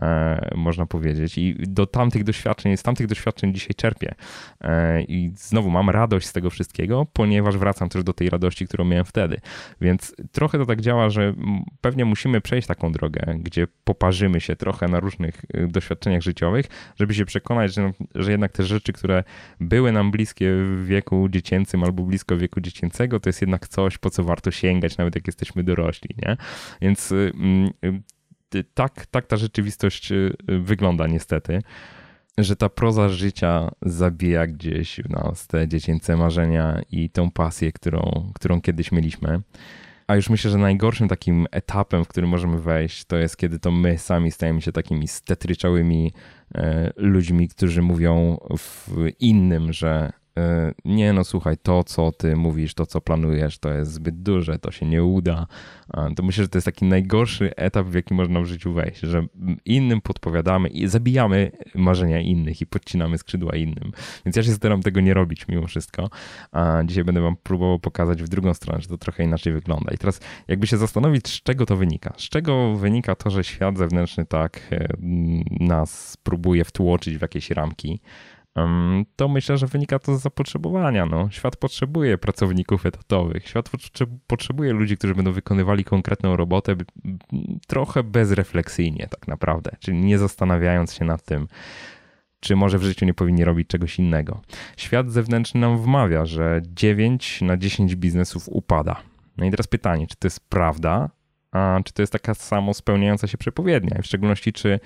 E, 0.01 0.49
można 0.55 0.85
powiedzieć. 0.85 1.37
I 1.37 1.55
do 1.59 1.85
tamtych 1.85 2.23
doświadczeń, 2.23 2.77
z 2.77 2.83
tamtych 2.83 3.07
doświadczeń 3.07 3.53
dzisiaj 3.53 3.75
czerpię. 3.75 4.15
E, 4.61 5.01
I 5.01 5.31
znowu 5.35 5.69
mam 5.69 5.89
radość 5.89 6.27
z 6.27 6.33
tego 6.33 6.49
wszystkiego, 6.49 7.05
ponieważ 7.13 7.57
wracam 7.57 7.89
też 7.89 8.03
do 8.03 8.13
tej 8.13 8.29
radości, 8.29 8.67
którą 8.67 8.85
miałem 8.85 9.05
wtedy. 9.05 9.41
Więc 9.81 10.15
trochę 10.31 10.57
to 10.57 10.65
tak 10.65 10.81
działa, 10.81 11.09
że 11.09 11.33
pewnie 11.81 12.05
musimy 12.05 12.41
przejść 12.41 12.67
taką 12.67 12.91
drogę, 12.91 13.36
gdzie 13.39 13.67
poparzymy 13.83 14.41
się 14.41 14.55
trochę 14.55 14.88
na 14.88 15.00
różnych 15.00 15.45
doświadczeniach 15.67 16.21
życiowych, 16.21 16.65
żeby 17.00 17.13
się 17.13 17.25
przekonać, 17.25 17.74
że, 17.74 17.91
że 18.15 18.31
jednak 18.31 18.51
te 18.51 18.63
rzeczy, 18.63 18.93
które 18.93 19.24
były 19.60 19.92
nam 19.92 20.12
bliskie 20.12 20.51
w 20.56 20.86
wieku 20.86 21.30
dziecięcym 21.30 21.84
albo 21.84 22.04
blisko 22.04 22.38
wieku 22.38 22.62
dziecięcego, 22.62 23.20
to 23.20 23.30
jest 23.30 23.42
jednak 23.42 23.68
coś, 23.68 23.98
po 23.98 24.10
co 24.10 24.24
warto 24.24 24.51
sięgać, 24.51 24.98
nawet 24.98 25.15
jak 25.15 25.27
jesteśmy 25.27 25.63
dorośli, 25.63 26.15
nie? 26.25 26.38
Więc 26.82 27.12
y, 27.12 27.32
y, 28.56 28.63
tak, 28.74 29.06
tak 29.06 29.27
ta 29.27 29.38
rzeczywistość 29.38 30.12
y, 30.12 30.36
wygląda 30.48 31.08
niestety, 31.08 31.62
że 32.38 32.56
ta 32.56 32.70
proza 32.70 33.10
życia 33.10 33.72
zabija 33.82 34.48
gdzieś 34.48 35.00
w 35.06 35.10
nas 35.10 35.48
te 35.48 35.68
dziecięce 35.68 36.18
marzenia 36.18 36.82
i 36.92 37.10
tą 37.10 37.32
pasję, 37.32 37.72
którą, 37.72 38.32
którą 38.36 38.62
kiedyś 38.62 38.92
mieliśmy. 38.92 39.42
A 40.08 40.15
już 40.15 40.30
myślę, 40.30 40.51
że 40.51 40.58
najgorszym 40.58 41.08
takim 41.08 41.48
etapem, 41.51 42.06
w 42.06 42.08
którym 42.08 42.30
możemy 42.30 42.62
wejść, 42.62 43.06
to 43.06 43.18
jest 43.18 43.38
kiedy 43.38 43.60
to 43.60 43.72
my 43.72 43.98
sami 43.98 44.32
stajemy 44.32 44.62
się 44.62 44.72
takimi 44.72 45.08
stetryczałymi 45.08 46.13
ludźmi, 46.95 47.47
którzy 47.47 47.81
mówią 47.81 48.37
w 48.57 48.87
innym, 49.19 49.73
że 49.73 50.11
E, 50.25 50.25
nie 50.86 51.13
no 51.13 51.24
słuchaj, 51.24 51.58
to 51.58 51.84
co 51.84 52.12
ty 52.12 52.36
mówisz, 52.36 52.74
to 52.74 52.86
co 52.86 53.01
planujesz, 53.01 53.60
to 53.60 53.74
jest 53.74 53.92
zbyt 53.92 54.22
duże, 54.22 54.60
to 54.60 54.72
się 54.72 54.86
nie 54.86 55.04
uda, 55.04 55.48
to 56.15 56.24
myślę, 56.24 56.44
że 56.44 56.50
to 56.50 56.58
jest 56.58 56.65
taki 56.65 56.86
najgorszy 56.86 57.56
etap, 57.56 57.88
w 57.88 57.94
jaki 57.94 58.13
można 58.13 58.42
w 58.42 58.46
życiu 58.46 58.74
wejść, 58.74 59.00
że 59.00 59.25
innym 59.65 60.01
podpowiadamy 60.01 60.70
i 60.70 60.88
zabijamy 60.88 61.51
marzenia 61.75 62.22
innych 62.22 62.62
i 62.62 62.65
podcinamy 62.65 63.18
skrzydła 63.18 63.56
innym. 63.56 63.92
Więc 64.25 64.36
ja 64.36 64.44
się 64.44 64.51
staram 64.51 64.82
tego 64.82 65.01
nie 65.01 65.13
robić 65.13 65.48
mimo 65.48 65.68
wszystko. 65.68 66.10
A 66.51 66.82
dzisiaj 66.86 67.04
będę 67.04 67.22
wam 67.22 67.36
próbował 67.36 67.80
pokazać 67.80 68.24
w 68.24 68.30
drugą 68.30 68.54
stronę, 68.54 68.82
że 68.82 68.88
to 68.88 68.98
trochę 68.98 69.24
inaczej 69.24 69.54
wygląda. 69.54 69.94
I 69.94 69.98
teraz 69.98 70.20
jakby 70.48 70.68
się 70.68 70.77
zastanowić, 70.77 71.27
z 71.27 71.44
czego 71.44 71.65
to 71.65 71.75
wynika? 71.75 72.13
Z 72.18 72.30
czego 72.30 72.75
wynika 72.75 73.15
to, 73.15 73.30
że 73.30 73.44
świat 73.44 73.77
zewnętrzny 73.77 74.25
tak 74.25 74.62
e, 74.72 74.88
nas 75.60 76.18
próbuje 76.24 76.63
wtłoczyć 76.63 77.18
w 77.18 77.22
jakieś 77.22 77.50
ramki, 77.50 78.00
to 79.15 79.27
myślę, 79.27 79.57
że 79.57 79.67
wynika 79.67 80.00
to 80.00 80.17
z 80.17 80.21
zapotrzebowania. 80.21 81.05
No. 81.05 81.29
Świat 81.29 81.55
potrzebuje 81.55 82.17
pracowników 82.17 82.85
etatowych, 82.85 83.47
świat 83.47 83.69
potrzebuje 84.27 84.74
ludzi, 84.74 84.97
którzy 84.97 85.15
będą 85.15 85.31
wykonywali 85.31 85.83
konkretną 85.83 86.35
robotę 86.35 86.75
trochę 87.67 88.03
bezrefleksyjnie 88.03 89.07
tak 89.12 89.27
naprawdę, 89.27 89.71
czyli 89.79 89.97
nie 89.97 90.17
zastanawiając 90.17 90.93
się 90.93 91.05
nad 91.05 91.24
tym, 91.24 91.47
czy 92.39 92.55
może 92.55 92.77
w 92.77 92.83
życiu 92.83 93.05
nie 93.05 93.13
powinni 93.13 93.45
robić 93.45 93.67
czegoś 93.67 94.00
innego. 94.00 94.41
Świat 94.77 95.12
zewnętrzny 95.12 95.59
nam 95.59 95.77
wmawia, 95.77 96.25
że 96.25 96.62
9 96.67 97.41
na 97.41 97.57
10 97.57 97.95
biznesów 97.95 98.50
upada. 98.50 99.01
No 99.38 99.45
i 99.45 99.51
teraz 99.51 99.67
pytanie, 99.67 100.07
czy 100.07 100.15
to 100.15 100.27
jest 100.27 100.50
prawda, 100.50 101.09
a 101.51 101.79
czy 101.85 101.93
to 101.93 102.01
jest 102.01 102.13
taka 102.13 102.33
samo 102.33 102.74
spełniająca 102.74 103.27
się 103.27 103.38
przepowiednia? 103.38 103.97
I 104.00 104.01
w 104.01 104.05
szczególności, 104.05 104.53
czy, 104.53 104.79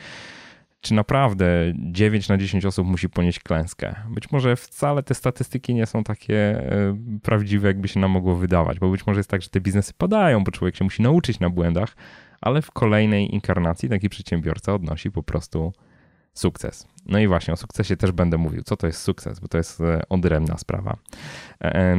czy 0.81 0.93
naprawdę 0.93 1.45
9 1.75 2.29
na 2.29 2.37
10 2.37 2.65
osób 2.65 2.87
musi 2.87 3.09
ponieść 3.09 3.39
klęskę? 3.39 3.95
Być 4.09 4.31
może 4.31 4.55
wcale 4.55 5.03
te 5.03 5.13
statystyki 5.13 5.73
nie 5.73 5.85
są 5.85 6.03
takie 6.03 6.35
e, 6.35 6.97
prawdziwe, 7.23 7.67
jakby 7.67 7.87
się 7.87 7.99
nam 7.99 8.11
mogło 8.11 8.35
wydawać, 8.35 8.79
bo 8.79 8.89
być 8.89 9.07
może 9.07 9.19
jest 9.19 9.29
tak, 9.29 9.41
że 9.41 9.49
te 9.49 9.61
biznesy 9.61 9.93
padają, 9.97 10.43
bo 10.43 10.51
człowiek 10.51 10.75
się 10.75 10.83
musi 10.83 11.01
nauczyć 11.01 11.39
na 11.39 11.49
błędach, 11.49 11.95
ale 12.41 12.61
w 12.61 12.71
kolejnej 12.71 13.33
inkarnacji 13.33 13.89
taki 13.89 14.09
przedsiębiorca 14.09 14.73
odnosi 14.73 15.11
po 15.11 15.23
prostu 15.23 15.73
sukces. 16.39 16.87
No 17.05 17.19
i 17.19 17.27
właśnie 17.27 17.53
o 17.53 17.57
sukcesie 17.57 17.97
też 17.97 18.11
będę 18.11 18.37
mówił. 18.37 18.63
Co 18.63 18.77
to 18.77 18.87
jest 18.87 19.01
sukces? 19.01 19.39
Bo 19.39 19.47
to 19.47 19.57
jest 19.57 19.81
e, 19.81 20.01
odrębna 20.09 20.57
sprawa. 20.57 20.97
E, 21.63 21.97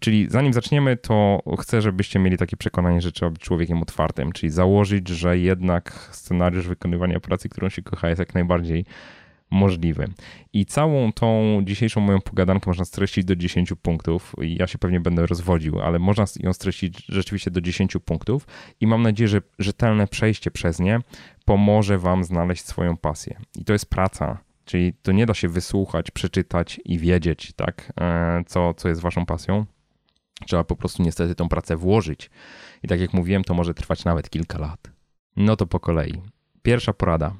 czyli 0.00 0.26
zanim 0.30 0.52
zaczniemy, 0.52 0.96
to 0.96 1.42
chcę, 1.60 1.82
żebyście 1.82 2.18
mieli 2.18 2.36
takie 2.38 2.56
przekonanie, 2.56 3.00
że 3.00 3.12
trzeba 3.12 3.30
być 3.30 3.42
człowiekiem 3.42 3.82
otwartym, 3.82 4.32
czyli 4.32 4.50
założyć, 4.50 5.08
że 5.08 5.38
jednak 5.38 6.08
scenariusz 6.12 6.68
wykonywania 6.68 7.20
pracy, 7.20 7.48
którą 7.48 7.68
się 7.68 7.82
kocha, 7.82 8.08
jest 8.08 8.18
jak 8.18 8.34
najbardziej 8.34 8.84
możliwy. 9.52 10.08
I 10.52 10.66
całą 10.66 11.12
tą 11.12 11.60
dzisiejszą 11.64 12.00
moją 12.00 12.20
pogadankę 12.20 12.70
można 12.70 12.84
streścić 12.84 13.24
do 13.24 13.36
10 13.36 13.72
punktów. 13.82 14.34
Ja 14.38 14.66
się 14.66 14.78
pewnie 14.78 15.00
będę 15.00 15.26
rozwodził, 15.26 15.80
ale 15.80 15.98
można 15.98 16.24
ją 16.40 16.52
streścić 16.52 17.06
rzeczywiście 17.08 17.50
do 17.50 17.60
10 17.60 17.96
punktów 18.04 18.46
i 18.80 18.86
mam 18.86 19.02
nadzieję, 19.02 19.28
że 19.28 19.42
rzetelne 19.58 20.06
przejście 20.06 20.50
przez 20.50 20.80
nie 20.80 21.00
pomoże 21.44 21.98
Wam 21.98 22.24
znaleźć 22.24 22.64
swoją 22.64 22.96
pasję. 22.96 23.40
I 23.58 23.64
to 23.64 23.72
jest 23.72 23.86
praca. 23.86 24.38
Czyli 24.64 24.92
to 25.02 25.12
nie 25.12 25.26
da 25.26 25.34
się 25.34 25.48
wysłuchać, 25.48 26.10
przeczytać 26.10 26.80
i 26.84 26.98
wiedzieć, 26.98 27.52
tak, 27.56 27.92
e, 28.00 28.44
co, 28.46 28.74
co 28.74 28.88
jest 28.88 29.00
Waszą 29.00 29.26
pasją. 29.26 29.66
Trzeba 30.46 30.64
po 30.64 30.76
prostu 30.76 31.02
niestety 31.02 31.34
tą 31.34 31.48
pracę 31.48 31.76
włożyć. 31.76 32.30
I 32.82 32.88
tak 32.88 33.00
jak 33.00 33.12
mówiłem, 33.12 33.44
to 33.44 33.54
może 33.54 33.74
trwać 33.74 34.04
nawet 34.04 34.30
kilka 34.30 34.58
lat. 34.58 34.90
No 35.36 35.56
to 35.56 35.66
po 35.66 35.80
kolei. 35.80 36.22
Pierwsza 36.62 36.92
porada. 36.92 37.32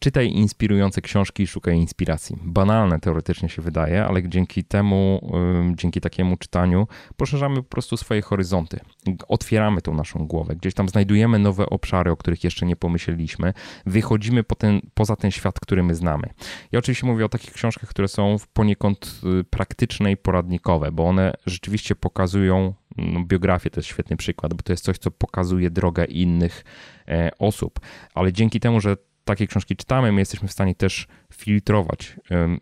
Czytaj 0.00 0.28
inspirujące 0.28 1.00
książki 1.00 1.42
i 1.42 1.46
szukaj 1.46 1.76
inspiracji. 1.76 2.36
Banalne 2.42 3.00
teoretycznie 3.00 3.48
się 3.48 3.62
wydaje, 3.62 4.04
ale 4.04 4.28
dzięki 4.28 4.64
temu, 4.64 5.30
dzięki 5.74 6.00
takiemu 6.00 6.36
czytaniu 6.36 6.86
poszerzamy 7.16 7.56
po 7.56 7.68
prostu 7.68 7.96
swoje 7.96 8.22
horyzonty. 8.22 8.80
Otwieramy 9.28 9.82
tą 9.82 9.94
naszą 9.94 10.26
głowę, 10.26 10.56
gdzieś 10.56 10.74
tam 10.74 10.88
znajdujemy 10.88 11.38
nowe 11.38 11.66
obszary, 11.66 12.10
o 12.10 12.16
których 12.16 12.44
jeszcze 12.44 12.66
nie 12.66 12.76
pomyśleliśmy. 12.76 13.52
Wychodzimy 13.86 14.44
po 14.44 14.54
ten, 14.54 14.80
poza 14.94 15.16
ten 15.16 15.30
świat, 15.30 15.60
który 15.60 15.82
my 15.82 15.94
znamy. 15.94 16.28
Ja 16.72 16.78
oczywiście 16.78 17.06
mówię 17.06 17.24
o 17.24 17.28
takich 17.28 17.52
książkach, 17.52 17.90
które 17.90 18.08
są 18.08 18.36
poniekąd 18.52 19.20
y, 19.40 19.44
praktyczne 19.44 20.12
i 20.12 20.16
poradnikowe, 20.16 20.92
bo 20.92 21.08
one 21.08 21.32
rzeczywiście 21.46 21.94
pokazują 21.94 22.74
no, 22.96 23.24
biografię 23.24 23.70
to 23.70 23.80
jest 23.80 23.88
świetny 23.88 24.16
przykład, 24.16 24.54
bo 24.54 24.62
to 24.62 24.72
jest 24.72 24.84
coś, 24.84 24.98
co 24.98 25.10
pokazuje 25.10 25.70
drogę 25.70 26.04
innych 26.04 26.64
e, 27.08 27.30
osób, 27.38 27.80
ale 28.14 28.32
dzięki 28.32 28.60
temu, 28.60 28.80
że 28.80 28.96
takie 29.28 29.46
książki 29.46 29.76
czytamy, 29.76 30.12
my 30.12 30.20
jesteśmy 30.20 30.48
w 30.48 30.52
stanie 30.52 30.74
też 30.74 31.06
filtrować, 31.32 32.16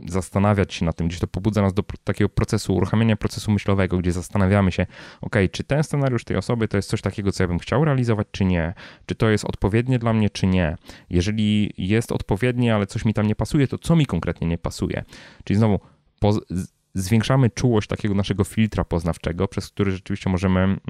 zastanawiać 0.07 0.75
się 0.75 0.85
nad 0.85 0.97
tym, 0.97 1.09
gdzieś 1.09 1.21
to 1.21 1.27
pobudza 1.27 1.63
nas 1.63 1.75
do 1.75 1.83
takiego 2.05 2.29
procesu, 2.29 2.75
uruchamiania 2.75 3.17
procesu 3.17 3.51
myślowego, 3.51 3.99
gdzie 3.99 4.13
zastanawiamy 4.13 4.73
się, 4.73 4.87
ok, 5.21 5.37
czy 5.53 5.65
ten 5.65 5.85
scenariusz 5.85 6.25
tej 6.25 6.37
osoby 6.37 6.69
to 6.69 6.77
jest 6.77 6.89
coś 6.89 7.03
takiego, 7.03 7.33
co 7.33 7.43
ja 7.43 7.49
bym 7.49 7.59
chciał 7.59 7.85
realizować, 7.85 8.27
czy 8.31 8.45
nie? 8.45 8.75
Czy 9.07 9.15
to 9.15 9.29
jest 9.29 9.45
odpowiednie 9.45 9.99
dla 9.99 10.13
mnie, 10.13 10.31
czy 10.31 10.47
nie? 10.47 10.77
Jeżeli 11.11 11.75
jest 11.79 12.13
odpowiednie, 12.13 12.75
ale 12.75 12.87
coś 12.87 13.05
mi 13.05 13.15
tam 13.15 13.27
nie 13.27 13.37
pasuje, 13.37 13.69
to 13.69 13.79
co 13.79 13.97
mi 13.97 14.07
konkretnie 14.07 14.47
nie 14.47 14.59
pasuje? 14.59 15.05
Czyli 15.45 15.57
znowu, 15.57 15.81
zwiększamy 16.95 17.51
czułość 17.51 17.89
takiego 17.89 18.15
naszego 18.15 18.45
filtra 18.45 18.85
poznawczego, 18.85 19.49
przez 19.49 19.69
który 19.69 19.91
rzeczywiście 19.91 20.31
możemy 20.31 20.61
mm, 20.61 20.81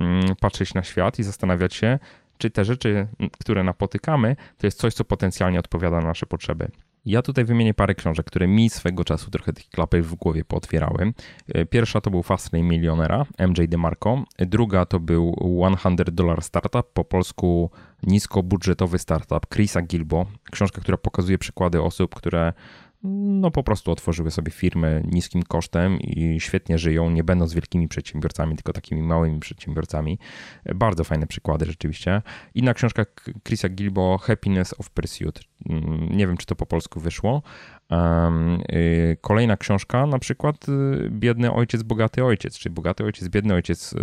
patrzeć 0.41 0.75
na 0.75 0.83
świat 0.83 1.19
i 1.19 1.23
zastanawiać 1.23 1.75
się, 1.75 1.99
czy 2.39 2.51
te 2.51 2.65
rzeczy, 2.65 3.07
które 3.41 3.65
napotykamy, 3.65 4.37
to 4.59 4.67
jest 4.67 4.79
coś, 4.79 4.95
co 4.95 5.05
potencjalnie 5.05 5.59
odpowiada 5.59 6.01
na 6.01 6.07
nasze 6.07 6.27
potrzeby. 6.27 6.71
Ja 7.07 7.23
tutaj 7.23 7.45
wymienię 7.45 7.75
parę 7.75 7.95
książek, 7.95 8.27
które 8.27 8.49
mi 8.49 8.71
swego 8.71 9.05
czasu 9.05 9.31
trochę 9.31 9.53
tych 9.53 9.69
klapek 9.69 10.03
w 10.03 10.15
głowie 10.15 10.45
pootwierały. 10.45 11.13
E, 11.49 11.67
pierwsza 11.67 12.01
to 12.01 12.11
był 12.11 12.23
Fastlane 12.23 12.65
Milionera, 12.65 13.27
MJ 13.49 13.69
DeMarco. 13.69 14.25
Druga 14.39 14.87
to 14.87 15.01
był 15.01 15.37
100 15.79 16.05
Dollar 16.13 16.43
Startup, 16.43 16.93
po 16.93 17.05
polsku 17.05 17.71
niskobudżetowy 18.03 18.99
startup 18.99 19.47
Chrisa 19.55 19.83
Gilbo. 19.83 20.27
Książka, 20.53 20.81
która 20.81 20.99
pokazuje 20.99 21.39
przykłady 21.39 21.83
osób, 21.83 22.15
które 22.15 22.53
no 23.41 23.51
po 23.51 23.63
prostu 23.63 23.93
otworzyły 23.93 24.31
sobie 24.31 24.53
firmy 24.53 25.03
niskim 25.13 25.43
kosztem 25.43 26.01
i 26.01 26.41
świetnie 26.41 26.79
żyją, 26.79 27.11
nie 27.11 27.25
będąc 27.25 27.55
wielkimi 27.55 27.89
przedsiębiorcami, 27.89 28.57
tylko 28.57 28.73
takimi 28.73 29.03
małymi 29.03 29.41
przedsiębiorcami. 29.41 30.19
Bardzo 30.75 31.05
fajne 31.05 31.27
przykłady 31.27 31.67
rzeczywiście. 31.67 32.23
Inna 32.55 32.75
książka 32.75 33.07
Chrisa 33.45 33.69
Gilbo, 33.69 34.19
Happiness 34.19 34.75
of 34.81 34.91
Pursuit. 34.91 35.41
Mm, 35.69 36.09
nie 36.17 36.27
wiem, 36.27 36.37
czy 36.37 36.47
to 36.47 36.57
po 36.57 36.67
polsku 36.67 37.01
wyszło. 37.01 37.43
Y, 38.73 39.17
kolejna 39.21 39.57
książka, 39.57 40.07
na 40.07 40.19
przykład 40.19 40.69
y, 40.69 41.11
Biedny 41.11 41.53
ojciec, 41.53 41.83
bogaty 41.83 42.25
ojciec, 42.25 42.59
czyli 42.59 42.75
bogaty 42.75 43.05
ojciec, 43.05 43.29
biedny 43.29 43.55
ojciec 43.55 43.93
y, 43.93 43.97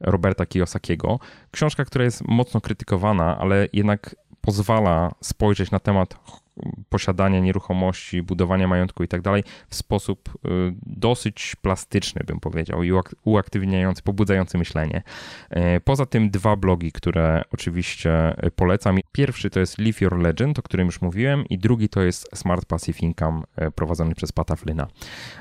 Roberta 0.00 0.46
Kiyosakiego. 0.46 1.18
Książka, 1.50 1.84
która 1.84 2.04
jest 2.04 2.28
mocno 2.28 2.60
krytykowana, 2.60 3.38
ale 3.38 3.68
jednak 3.72 4.16
pozwala 4.40 5.12
spojrzeć 5.20 5.70
na 5.70 5.78
temat 5.78 6.39
posiadania 6.88 7.40
nieruchomości, 7.40 8.22
budowania 8.22 8.68
majątku 8.68 9.02
i 9.02 9.08
tak 9.08 9.22
dalej 9.22 9.44
w 9.68 9.74
sposób 9.74 10.28
y, 10.28 10.48
dosyć 10.86 11.56
plastyczny, 11.62 12.22
bym 12.26 12.40
powiedział, 12.40 12.82
i 12.82 12.92
uaktywniający, 13.24 14.02
pobudzający 14.02 14.58
myślenie. 14.58 15.02
E, 15.50 15.80
poza 15.80 16.06
tym 16.06 16.30
dwa 16.30 16.56
blogi, 16.56 16.92
które 16.92 17.42
oczywiście 17.52 18.34
polecam. 18.56 18.98
Pierwszy 19.12 19.50
to 19.50 19.60
jest 19.60 19.78
Live 19.78 20.00
Your 20.00 20.18
Legend, 20.18 20.58
o 20.58 20.62
którym 20.62 20.86
już 20.86 21.00
mówiłem, 21.00 21.44
i 21.46 21.58
drugi 21.58 21.88
to 21.88 22.02
jest 22.02 22.28
Smart 22.34 22.64
Passive 22.64 23.00
Income 23.00 23.42
e, 23.56 23.70
prowadzony 23.70 24.14
przez 24.14 24.32
Pata 24.32 24.56
Flyna. 24.56 24.86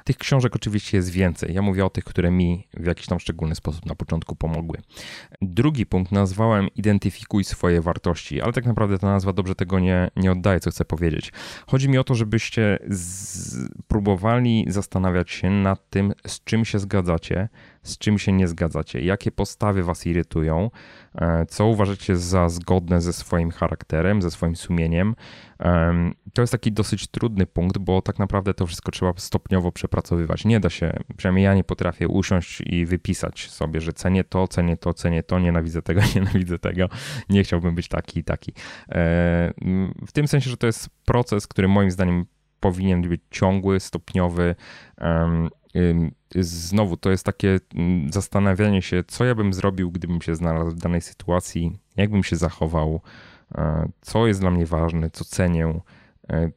Tych 0.04 0.18
książek 0.18 0.56
oczywiście 0.56 0.98
jest 0.98 1.10
więcej. 1.10 1.54
Ja 1.54 1.62
mówię 1.62 1.86
o 1.86 1.90
tych, 1.90 2.04
które 2.04 2.32
mi 2.32 2.68
w 2.74 2.86
jakiś 2.86 3.06
tam 3.06 3.20
szczególny 3.20 3.56
sposób 3.56 3.86
na 3.86 3.96
początku 3.96 4.36
pomogły. 4.36 4.78
Drugi 5.42 5.86
punkt 5.86 6.12
nazwałem 6.12 6.68
Identyfikuj 6.76 7.44
swoje 7.44 7.82
wartości, 7.82 8.42
ale 8.42 8.54
tak 8.54 8.66
naprawdę 8.66 9.00
ta 9.00 9.08
nazwa 9.08 9.34
dobrze 9.34 9.56
tego 9.56 9.80
nie, 9.80 10.12
nie 10.16 10.32
oddaje, 10.32 10.60
co 10.60 10.72
chcę 10.72 10.86
powiedzieć. 10.86 11.34
Chodzi 11.68 11.90
mi 11.90 11.98
o 11.98 12.04
to, 12.04 12.16
żebyście 12.16 12.80
próbowali 13.88 14.66
zastanawiać 14.68 15.32
się 15.32 15.50
nad 15.50 15.90
tym, 15.90 16.14
z 16.28 16.44
czym 16.44 16.66
się 16.66 16.80
zgadzacie, 16.80 17.50
z 17.84 17.98
czym 17.98 18.20
się 18.20 18.32
nie 18.32 18.48
zgadzacie, 18.48 19.02
jakie 19.02 19.32
postawy 19.32 19.84
was 19.84 20.08
irytują, 20.08 20.72
e, 21.16 21.46
co 21.46 21.66
uważacie 21.66 22.18
za 22.18 22.50
zgodne 22.50 23.02
ze 23.02 23.14
swoim 23.14 23.52
charakterem, 23.52 24.22
ze 24.22 24.32
swoim 24.32 24.56
sumieniem. 24.56 25.16
To 26.34 26.42
jest 26.42 26.52
taki 26.52 26.72
dosyć 26.72 27.08
trudny 27.08 27.46
punkt, 27.46 27.78
bo 27.78 28.02
tak 28.02 28.20
naprawdę 28.20 28.54
to 28.54 28.66
wszystko 28.66 28.92
trzeba 28.92 29.14
stopniowo 29.18 29.72
przepracowywać. 29.72 30.46
Nie 30.46 30.60
da 30.60 30.70
się, 30.70 30.94
przynajmniej 31.18 31.46
ja 31.46 31.54
nie 31.54 31.64
potrafię 31.64 32.08
usiąść 32.08 32.62
i 32.66 32.86
wypisać 32.86 33.50
sobie, 33.50 33.82
że 33.82 33.94
cenię 33.94 34.24
to, 34.24 34.48
cenię 34.48 34.78
to, 34.78 34.94
cenię 34.94 35.24
to, 35.24 35.40
nienawidzę 35.40 35.82
tego, 35.82 36.02
nienawidzę 36.16 36.60
tego, 36.60 36.90
nie 37.30 37.44
chciałbym 37.44 37.76
być 37.76 37.88
taki 37.88 38.20
i 38.20 38.24
taki. 38.24 38.52
E, 38.52 39.54
w 40.08 40.12
tym 40.14 40.28
sensie, 40.28 40.50
że 40.50 40.58
to 40.58 40.68
jest 40.68 40.90
proces, 41.06 41.48
który 41.48 41.68
moim 41.68 41.92
zdaniem 41.92 42.26
powinien 42.60 43.02
być 43.02 43.22
ciągły, 43.32 43.80
stopniowy 43.80 44.56
znowu 46.36 46.98
to 46.98 47.12
jest 47.12 47.26
takie 47.26 47.60
mm, 47.76 48.12
zastanawianie 48.14 48.82
się, 48.82 49.04
co 49.08 49.26
ja 49.26 49.36
bym 49.36 49.54
zrobił, 49.54 49.92
gdybym 49.92 50.22
się 50.22 50.36
znalazł 50.36 50.72
w 50.72 50.80
danej 50.80 51.02
sytuacji, 51.02 51.80
jak 51.96 52.12
bym 52.12 52.24
się 52.24 52.36
zachował, 52.36 53.02
e, 53.56 53.90
co 54.02 54.28
jest 54.28 54.40
dla 54.40 54.52
mnie 54.52 54.66
ważne, 54.66 55.10
co 55.10 55.26
cenię. 55.26 55.82
E, 56.30 56.52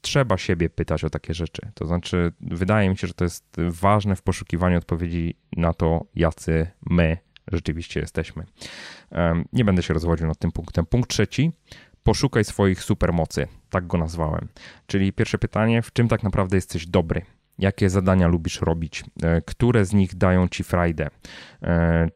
trzeba 0.00 0.38
siebie 0.38 0.70
pytać 0.70 1.04
o 1.04 1.10
takie 1.10 1.34
rzeczy. 1.34 1.70
To 1.74 1.86
znaczy, 1.86 2.32
wydaje 2.40 2.90
mi 2.90 2.96
się, 2.96 3.06
że 3.06 3.14
to 3.14 3.24
jest 3.24 3.56
ważne 3.68 4.16
w 4.16 4.22
poszukiwaniu 4.22 4.78
odpowiedzi 4.78 5.34
na 5.56 5.74
to, 5.74 6.04
jacy 6.14 6.66
my 6.90 7.16
rzeczywiście 7.52 8.00
jesteśmy. 8.00 8.44
Nie 9.52 9.64
będę 9.64 9.82
się 9.82 9.94
rozwodził 9.94 10.26
nad 10.26 10.38
tym 10.38 10.52
punktem. 10.52 10.86
Punkt 10.86 11.10
trzeci. 11.10 11.52
Poszukaj 12.02 12.44
swoich 12.44 12.82
supermocy. 12.82 13.46
Tak 13.70 13.86
go 13.86 13.98
nazwałem. 13.98 14.48
Czyli 14.86 15.12
pierwsze 15.12 15.38
pytanie, 15.38 15.82
w 15.82 15.92
czym 15.92 16.08
tak 16.08 16.22
naprawdę 16.22 16.56
jesteś 16.56 16.86
dobry? 16.86 17.22
Jakie 17.58 17.90
zadania 17.90 18.28
lubisz 18.28 18.60
robić, 18.60 19.04
e, 19.22 19.42
które 19.42 19.84
z 19.84 19.92
nich 19.92 20.14
dają 20.14 20.48
ci 20.48 20.64
frajdę, 20.64 21.08
e, 21.62 22.08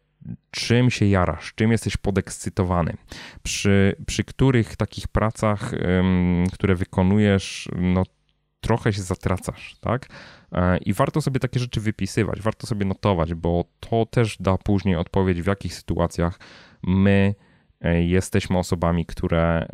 czym 0.51 0.91
się 0.91 1.07
jarasz, 1.07 1.55
czym 1.55 1.73
jesteś 1.73 1.97
podekscytowany, 1.97 2.97
przy, 3.43 3.97
przy 4.07 4.25
których 4.25 4.77
takich 4.77 5.09
pracach, 5.09 5.73
które 6.53 6.75
wykonujesz, 6.75 7.69
no 7.77 8.03
trochę 8.61 8.93
się 8.93 9.03
zatracasz, 9.03 9.77
tak? 9.81 10.07
E, 10.53 10.79
I 10.79 10.93
warto 10.93 11.21
sobie 11.21 11.41
takie 11.41 11.61
rzeczy 11.61 11.81
wypisywać, 11.81 12.41
warto 12.41 12.67
sobie 12.67 12.87
notować, 12.87 13.35
bo 13.35 13.65
to 13.81 14.07
też 14.07 14.37
da 14.41 14.59
później 14.59 14.97
odpowiedź, 14.97 15.43
w 15.43 15.47
jakich 15.47 15.75
sytuacjach 15.75 16.39
my 16.83 17.35
jesteśmy 18.01 18.59
osobami, 18.59 19.07
które 19.07 19.67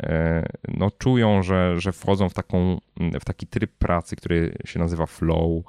no, 0.67 0.91
czują, 0.91 1.43
że, 1.43 1.79
że 1.79 1.91
wchodzą 1.91 2.29
w, 2.29 2.33
taką, 2.33 2.77
w 3.21 3.25
taki 3.25 3.47
tryb 3.47 3.71
pracy, 3.71 4.15
który 4.15 4.57
się 4.65 4.79
nazywa 4.79 5.05
flow, 5.05 5.63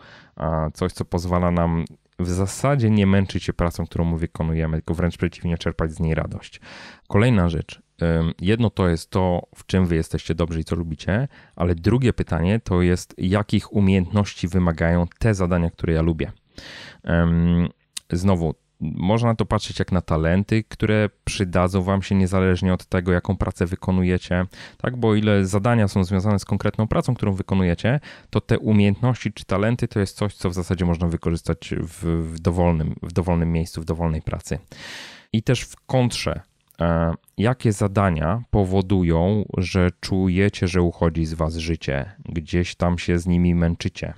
coś, 0.75 0.92
co 0.92 1.04
pozwala 1.04 1.50
nam 1.50 1.85
w 2.18 2.28
zasadzie 2.28 2.90
nie 2.90 3.06
męczyć 3.06 3.44
się 3.44 3.52
pracą, 3.52 3.87
którą 3.87 4.16
wykonujemy, 4.16 4.76
tylko 4.76 4.94
wręcz 4.94 5.16
przeciwnie, 5.16 5.59
czerpać 5.59 5.92
z 5.92 6.00
niej 6.00 6.14
radość. 6.14 6.61
Kolejna 7.09 7.49
rzecz. 7.49 7.82
Jedno 8.40 8.70
to 8.70 8.88
jest 8.88 9.11
to, 9.11 9.42
w 9.54 9.66
czym 9.66 9.87
wy 9.87 9.97
jesteście 9.97 10.35
dobrzy 10.35 10.61
i 10.61 10.64
co 10.64 10.76
lubicie, 10.76 11.28
ale 11.56 11.75
drugie 11.75 12.12
pytanie 12.12 12.61
to 12.61 12.82
jest, 12.82 13.14
jakich 13.18 13.73
umiejętności 13.73 14.49
wymagają 14.49 15.06
te 15.18 15.35
zadania, 15.35 15.70
które 15.70 15.92
ja 15.92 16.02
lubię. 16.02 16.32
Znowu, 18.12 18.54
można 18.80 19.28
na 19.28 19.34
to 19.34 19.46
patrzeć 19.46 19.78
jak 19.78 19.92
na 19.92 20.00
talenty, 20.00 20.64
które 20.64 21.10
przydadzą 21.25 21.82
wam 21.82 22.02
się 22.02 22.14
niezależnie 22.14 22.75
od 22.75 22.87
tego, 22.87 23.12
jaką 23.12 23.37
pracę 23.37 23.66
wykonujecie, 23.66 24.46
tak? 24.78 24.96
Bo 24.96 25.08
o 25.08 25.14
ile 25.14 25.46
zadania 25.46 25.88
są 25.88 26.04
związane 26.04 26.38
z 26.38 26.44
konkretną 26.44 26.88
pracą, 26.88 27.14
którą 27.14 27.32
wykonujecie, 27.32 28.00
to 28.30 28.40
te 28.40 28.58
umiejętności 28.58 29.32
czy 29.32 29.44
talenty 29.44 29.88
to 29.88 30.00
jest 30.00 30.16
coś, 30.16 30.34
co 30.34 30.50
w 30.50 30.54
zasadzie 30.54 30.84
można 30.84 31.08
wykorzystać 31.08 31.75
w, 31.82 32.04
w 32.34 32.38
dowolnym, 32.38 32.94
w 33.02 33.12
dowolnym 33.12 33.52
miejscu, 33.52 33.82
w 33.82 33.84
dowolnej 33.84 34.22
pracy. 34.22 34.58
I 35.32 35.42
też 35.42 35.60
w 35.60 35.76
kontrze 35.87 36.40
jakie 37.38 37.72
zadania 37.72 38.42
powodują, 38.50 39.44
że 39.58 39.90
czujecie, 40.00 40.68
że 40.68 40.82
uchodzi 40.82 41.26
z 41.26 41.34
was 41.34 41.56
życie, 41.56 42.12
gdzieś 42.28 42.75
tam 42.75 42.99
się 42.99 43.18
z 43.18 43.26
nimi 43.26 43.54
męczycie, 43.54 44.14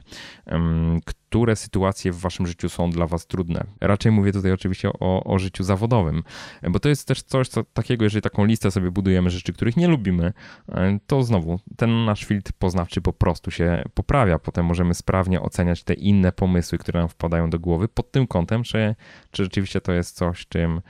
które 1.05 1.57
sytuacje 1.57 2.13
w 2.13 2.21
waszym 2.21 2.47
życiu 2.47 2.69
są 2.69 2.91
dla 2.91 3.07
was 3.07 3.27
trudne. 3.27 3.65
Raczej 3.81 4.13
mówię 4.13 4.33
tutaj 4.33 4.53
oczywiście 4.53 4.91
o, 5.01 5.25
o 5.25 5.39
życiu 5.39 5.65
zawodowym, 5.65 6.23
bo 6.71 6.81
to 6.81 6.89
jest 6.89 7.09
też 7.09 7.23
coś 7.23 7.49
co, 7.49 7.65
takiego, 7.65 8.05
jeżeli 8.05 8.23
taką 8.23 8.45
listę 8.45 8.71
sobie 8.71 8.91
budujemy 8.91 9.31
rzeczy, 9.31 9.53
których 9.53 9.77
nie 9.77 9.89
lubimy, 9.89 10.33
e, 10.69 10.99
to 11.07 11.23
znowu 11.23 11.61
ten 11.77 12.05
nasz 12.05 12.25
filtr 12.25 12.53
poznawczy 12.59 13.01
po 13.01 13.13
prostu 13.13 13.51
się 13.51 13.85
poprawia. 13.95 14.39
Potem 14.39 14.67
możemy 14.67 14.95
sprawnie 14.95 15.41
oceniać 15.41 15.85
te 15.85 15.95
inne 15.95 16.33
pomysły, 16.33 16.79
które 16.79 17.01
nam 17.01 17.09
wpadają 17.09 17.51
do 17.51 17.59
głowy 17.59 17.89
pod 17.89 18.13
tym 18.13 18.27
kątem, 18.27 18.63
czy, 18.63 18.95
czy 19.31 19.45
rzeczywiście 19.45 19.81
to 19.81 19.93
jest 19.93 20.17
coś, 20.17 20.47
czym 20.47 20.81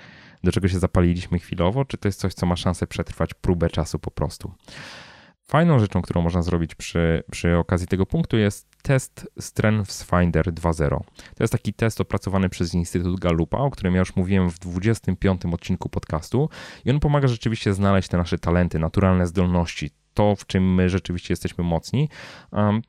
do 0.44 0.52
czego 0.52 0.68
się 0.68 0.78
zapaliliśmy 0.78 1.38
chwilowo, 1.38 1.84
czy 1.84 1.98
to 1.98 2.08
jest 2.08 2.20
coś, 2.20 2.34
co 2.34 2.46
ma 2.46 2.56
szansę 2.56 2.86
przetrwać 2.86 3.34
próbę 3.34 3.70
czasu 3.70 3.98
po 3.98 4.10
prostu. 4.10 4.52
Fajną 5.44 5.78
rzeczą, 5.78 6.02
którą 6.02 6.22
można 6.22 6.42
zrobić 6.42 6.74
przy, 6.74 7.22
przy 7.30 7.56
okazji 7.56 7.86
tego 7.86 8.06
punktu 8.06 8.36
jest 8.36 8.68
test 8.82 9.28
Strengths 9.40 10.04
Finder 10.04 10.52
2.0. 10.52 10.88
To 11.34 11.44
jest 11.44 11.52
taki 11.52 11.74
test 11.74 12.00
opracowany 12.00 12.48
przez 12.48 12.74
Instytut 12.74 13.20
Gallupa, 13.20 13.58
o 13.58 13.70
którym 13.70 13.94
ja 13.94 13.98
już 13.98 14.16
mówiłem 14.16 14.50
w 14.50 14.58
25 14.58 15.42
odcinku 15.52 15.88
podcastu 15.88 16.48
i 16.84 16.90
on 16.90 17.00
pomaga 17.00 17.28
rzeczywiście 17.28 17.74
znaleźć 17.74 18.08
te 18.08 18.18
nasze 18.18 18.38
talenty, 18.38 18.78
naturalne 18.78 19.26
zdolności, 19.26 19.90
to, 20.14 20.36
w 20.36 20.46
czym 20.46 20.74
my 20.74 20.88
rzeczywiście 20.88 21.32
jesteśmy 21.32 21.64
mocni. 21.64 22.08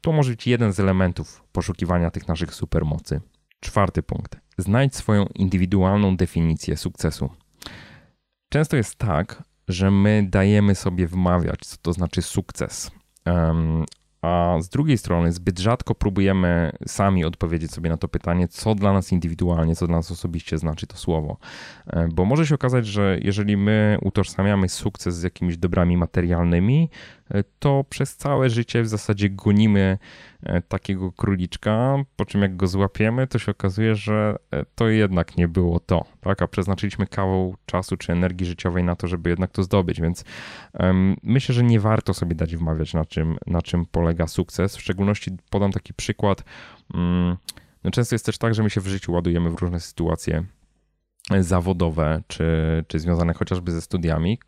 To 0.01 0.12
może 0.12 0.31
być 0.31 0.48
jeden 0.48 0.74
z 0.74 0.79
elementów 0.79 1.43
poszukiwania 1.51 2.12
tych 2.12 2.27
naszych 2.27 2.53
supermocy. 2.53 3.22
Czwarty 3.60 4.03
punkt. 4.03 4.38
Znajdź 4.57 4.95
swoją 4.95 5.25
indywidualną 5.36 6.17
definicję 6.17 6.77
sukcesu. 6.77 7.29
Często 8.53 8.77
jest 8.77 8.95
tak, 8.95 9.43
że 9.67 9.91
my 9.91 10.27
dajemy 10.29 10.75
sobie 10.75 11.07
wmawiać, 11.07 11.60
co 11.60 11.77
to 11.81 11.93
znaczy 11.93 12.22
sukces. 12.22 12.91
Um, 13.25 13.86
a 14.22 14.57
z 14.62 14.69
drugiej 14.69 14.98
strony 14.98 15.31
zbyt 15.31 15.60
rzadko 15.60 15.95
próbujemy 15.95 16.72
sami 16.88 17.25
odpowiedzieć 17.25 17.72
sobie 17.72 17.89
na 17.89 17.98
to 17.98 18.07
pytanie, 18.07 18.48
co 18.48 18.75
dla 18.75 18.93
nas 18.93 19.12
indywidualnie, 19.12 19.75
co 19.75 19.88
dla 19.88 19.95
nas 19.95 20.12
osobiście 20.12 20.57
znaczy 20.57 20.88
to 20.88 20.98
słowo. 20.98 21.38
Bo 22.13 22.25
może 22.25 22.48
się 22.48 22.55
okazać, 22.55 22.88
że 22.88 23.19
jeżeli 23.22 23.57
my 23.57 23.98
utożsamiamy 24.01 24.69
sukces 24.69 25.15
z 25.15 25.24
jakimiś 25.24 25.57
dobrami 25.57 25.98
materialnymi, 25.98 26.89
to 27.59 27.85
przez 27.89 28.15
całe 28.15 28.49
życie 28.49 28.81
w 28.81 28.87
zasadzie 28.87 29.29
gonimy 29.29 29.97
e, 30.43 30.61
takiego 30.61 31.11
króliczka, 31.11 31.95
po 32.15 32.25
czym 32.25 32.41
jak 32.41 32.55
go 32.55 32.67
złapiemy, 32.67 33.27
to 33.27 33.39
się 33.39 33.51
okazuje, 33.51 33.95
że 33.95 34.35
to 34.75 34.87
jednak 34.87 35.37
nie 35.37 35.47
było 35.47 35.79
to, 35.79 36.05
tak? 36.21 36.41
A 36.41 36.47
przeznaczyliśmy 36.47 37.07
kawał 37.07 37.55
czasu 37.65 37.97
czy 37.97 38.11
energii 38.11 38.45
życiowej 38.45 38.83
na 38.83 38.95
to, 38.95 39.07
żeby 39.07 39.29
jednak 39.29 39.51
to 39.51 39.63
zdobyć, 39.63 40.01
więc 40.01 40.23
um, 40.79 41.15
myślę, 41.24 41.55
że 41.55 41.63
nie 41.63 41.79
warto 41.79 42.13
sobie 42.13 42.35
dać 42.35 42.55
wmawiać, 42.55 42.93
na 42.93 43.05
czym, 43.05 43.37
na 43.48 43.61
czym 43.61 43.85
polega 43.85 44.27
sukces. 44.27 44.77
W 44.77 44.81
szczególności 44.81 45.31
podam 45.50 45.72
taki 45.72 45.93
przykład. 45.93 46.43
Um, 46.93 47.37
no 47.83 47.91
często 47.91 48.15
jest 48.15 48.25
też 48.25 48.37
tak, 48.37 48.55
że 48.55 48.63
my 48.63 48.69
się 48.69 48.81
w 48.81 48.87
życiu 48.87 49.11
ładujemy 49.11 49.51
w 49.51 49.55
różne 49.55 49.79
sytuacje 49.79 50.43
zawodowe, 51.39 52.22
czy, 52.27 52.46
czy 52.87 53.00
związane 53.00 53.33
chociażby 53.33 53.72
ze 53.72 53.81
studiami, 53.81 54.39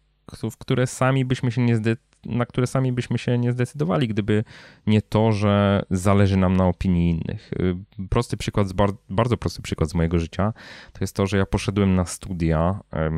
w 0.51 0.57
które 0.57 0.87
sami 0.87 1.25
byśmy 1.25 1.51
się 1.51 1.61
nie 1.61 1.75
na 2.25 2.45
które 2.45 2.67
sami 2.67 2.91
byśmy 2.91 3.17
się 3.17 3.37
nie 3.37 3.51
zdecydowali, 3.51 4.07
gdyby 4.07 4.43
nie 4.87 5.01
to, 5.01 5.31
że 5.31 5.83
zależy 5.89 6.37
nam 6.37 6.57
na 6.57 6.67
opinii 6.67 7.09
innych. 7.11 7.53
Y, 7.53 7.75
prosty 8.09 8.37
przykład, 8.37 8.67
bardzo 9.09 9.37
prosty 9.37 9.61
przykład 9.61 9.89
z 9.89 9.93
mojego 9.93 10.19
życia, 10.19 10.53
to 10.93 10.99
jest 11.01 11.15
to, 11.15 11.27
że 11.27 11.37
ja 11.37 11.45
poszedłem 11.45 11.95
na 11.95 12.05
studia 12.05 12.79
e, 12.93 13.11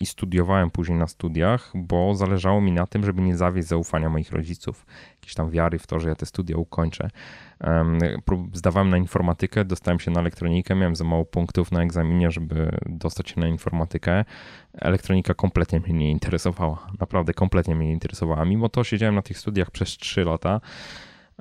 i 0.00 0.06
studiowałem 0.06 0.70
później 0.70 0.98
na 0.98 1.06
studiach, 1.06 1.72
bo 1.74 2.14
zależało 2.14 2.60
mi 2.60 2.72
na 2.72 2.86
tym, 2.86 3.04
żeby 3.04 3.22
nie 3.22 3.36
zawieść 3.36 3.68
zaufania 3.68 4.08
moich 4.08 4.32
rodziców, 4.32 4.86
jakieś 5.20 5.34
tam 5.34 5.50
wiary 5.50 5.78
w 5.78 5.86
to, 5.86 6.00
że 6.00 6.08
ja 6.08 6.14
te 6.14 6.26
studia 6.26 6.56
ukończę. 6.56 7.10
Zdawałem 8.52 8.90
na 8.90 8.96
informatykę, 8.96 9.64
dostałem 9.64 10.00
się 10.00 10.10
na 10.10 10.20
elektronikę, 10.20 10.74
miałem 10.74 10.96
za 10.96 11.04
mało 11.04 11.24
punktów 11.24 11.72
na 11.72 11.82
egzaminie, 11.82 12.30
żeby 12.30 12.70
dostać 12.86 13.30
się 13.30 13.40
na 13.40 13.48
informatykę. 13.48 14.24
Elektronika 14.74 15.34
kompletnie 15.34 15.80
mnie 15.80 15.92
nie 15.92 16.10
interesowała. 16.10 16.86
Naprawdę 17.00 17.34
kompletnie 17.34 17.74
mnie 17.74 17.86
nie 17.86 17.92
interesowała. 17.92 18.44
Mimo 18.44 18.68
to 18.68 18.84
siedziałem 18.84 19.14
na 19.14 19.22
tych 19.22 19.38
studiach 19.38 19.70
przez 19.70 19.88
3 19.88 20.24
lata, 20.24 20.60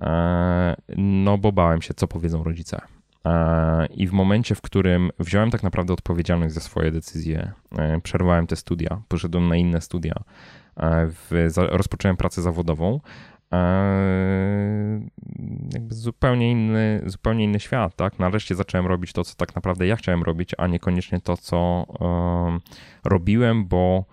e, 0.01 0.75
no 0.97 1.37
bo 1.37 1.51
bałem 1.51 1.81
się, 1.81 1.93
co 1.93 2.07
powiedzą 2.07 2.43
rodzice. 2.43 2.81
E, 3.25 3.85
I 3.85 4.07
w 4.07 4.11
momencie, 4.11 4.55
w 4.55 4.61
którym 4.61 5.09
wziąłem 5.19 5.51
tak 5.51 5.63
naprawdę 5.63 5.93
odpowiedzialność 5.93 6.53
za 6.53 6.61
swoje 6.61 6.91
decyzje, 6.91 7.51
e, 7.77 8.01
przerwałem 8.01 8.47
te 8.47 8.55
studia, 8.55 9.01
poszedłem 9.07 9.47
na 9.47 9.55
inne 9.55 9.81
studia, 9.81 10.23
rozpocząłem 11.55 12.17
pracę 12.17 12.41
zawodową, 12.41 12.99
jakby 15.73 15.95
zupełnie 15.95 16.51
inny, 16.51 17.01
zupełnie 17.05 17.43
inny 17.43 17.59
świat, 17.59 17.95
tak? 17.95 18.19
Nareszcie 18.19 18.55
zacząłem 18.55 18.87
robić 18.87 19.13
to, 19.13 19.23
co 19.23 19.35
tak 19.35 19.55
naprawdę 19.55 19.87
ja 19.87 19.95
chciałem 19.95 20.23
robić, 20.23 20.51
a 20.57 20.67
niekoniecznie 20.67 21.21
to, 21.21 21.37
co 21.37 21.85
robiłem, 23.05 23.67
bo 23.67 24.05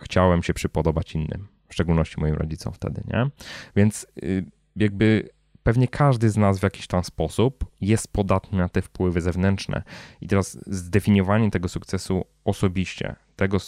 chciałem 0.00 0.42
się 0.42 0.54
przypodobać 0.54 1.14
innym, 1.14 1.48
w 1.68 1.74
szczególności 1.74 2.20
moim 2.20 2.34
rodzicom 2.34 2.72
wtedy, 2.72 3.02
nie? 3.12 3.30
Więc 3.76 4.06
y, 4.22 4.44
jakby 4.76 5.28
pewnie 5.62 5.88
każdy 5.88 6.30
z 6.30 6.36
nas 6.36 6.58
w 6.58 6.62
jakiś 6.62 6.86
tam 6.86 7.04
sposób 7.04 7.64
jest 7.80 8.12
podatny 8.12 8.58
na 8.58 8.68
te 8.68 8.82
wpływy 8.82 9.20
zewnętrzne. 9.20 9.82
I 10.20 10.26
teraz 10.26 10.58
zdefiniowanie 10.66 11.50
tego 11.50 11.68
sukcesu 11.68 12.24
osobiście, 12.44 13.16
tego, 13.36 13.58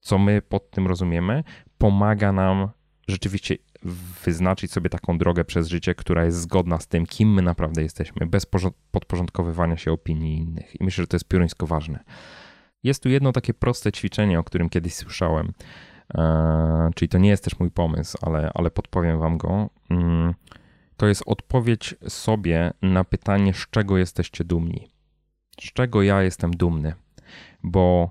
co 0.00 0.18
my 0.18 0.42
pod 0.42 0.70
tym 0.70 0.86
rozumiemy, 0.86 1.44
pomaga 1.78 2.32
nam 2.32 2.68
rzeczywiście 3.08 3.56
wyznaczyć 4.24 4.72
sobie 4.72 4.90
taką 4.90 5.18
drogę 5.18 5.44
przez 5.44 5.68
życie, 5.68 5.94
która 5.94 6.24
jest 6.24 6.40
zgodna 6.40 6.80
z 6.80 6.86
tym, 6.86 7.06
kim 7.06 7.34
my 7.34 7.42
naprawdę 7.42 7.82
jesteśmy, 7.82 8.26
bez 8.26 8.46
podporządkowywania 8.90 9.76
się 9.76 9.92
opinii 9.92 10.38
innych. 10.38 10.80
I 10.80 10.84
myślę, 10.84 11.02
że 11.02 11.08
to 11.08 11.16
jest 11.16 11.28
pioruńsko 11.28 11.66
ważne. 11.66 12.04
Jest 12.82 13.02
tu 13.02 13.08
jedno 13.08 13.32
takie 13.32 13.54
proste 13.54 13.92
ćwiczenie, 13.92 14.38
o 14.38 14.44
którym 14.44 14.68
kiedyś 14.68 14.94
słyszałem, 14.94 15.52
e, 16.14 16.90
czyli 16.94 17.08
to 17.08 17.18
nie 17.18 17.28
jest 17.28 17.44
też 17.44 17.58
mój 17.58 17.70
pomysł, 17.70 18.18
ale, 18.22 18.50
ale 18.54 18.70
podpowiem 18.70 19.20
wam 19.20 19.38
go. 19.38 19.70
Mm, 19.90 20.34
to 20.96 21.06
jest 21.06 21.22
odpowiedź 21.26 21.94
sobie 22.08 22.72
na 22.82 23.04
pytanie, 23.04 23.54
z 23.54 23.66
czego 23.70 23.98
jesteście 23.98 24.44
dumni. 24.44 24.88
Z 25.60 25.72
czego 25.72 26.02
ja 26.02 26.22
jestem 26.22 26.50
dumny? 26.50 26.94
Bo 27.62 28.10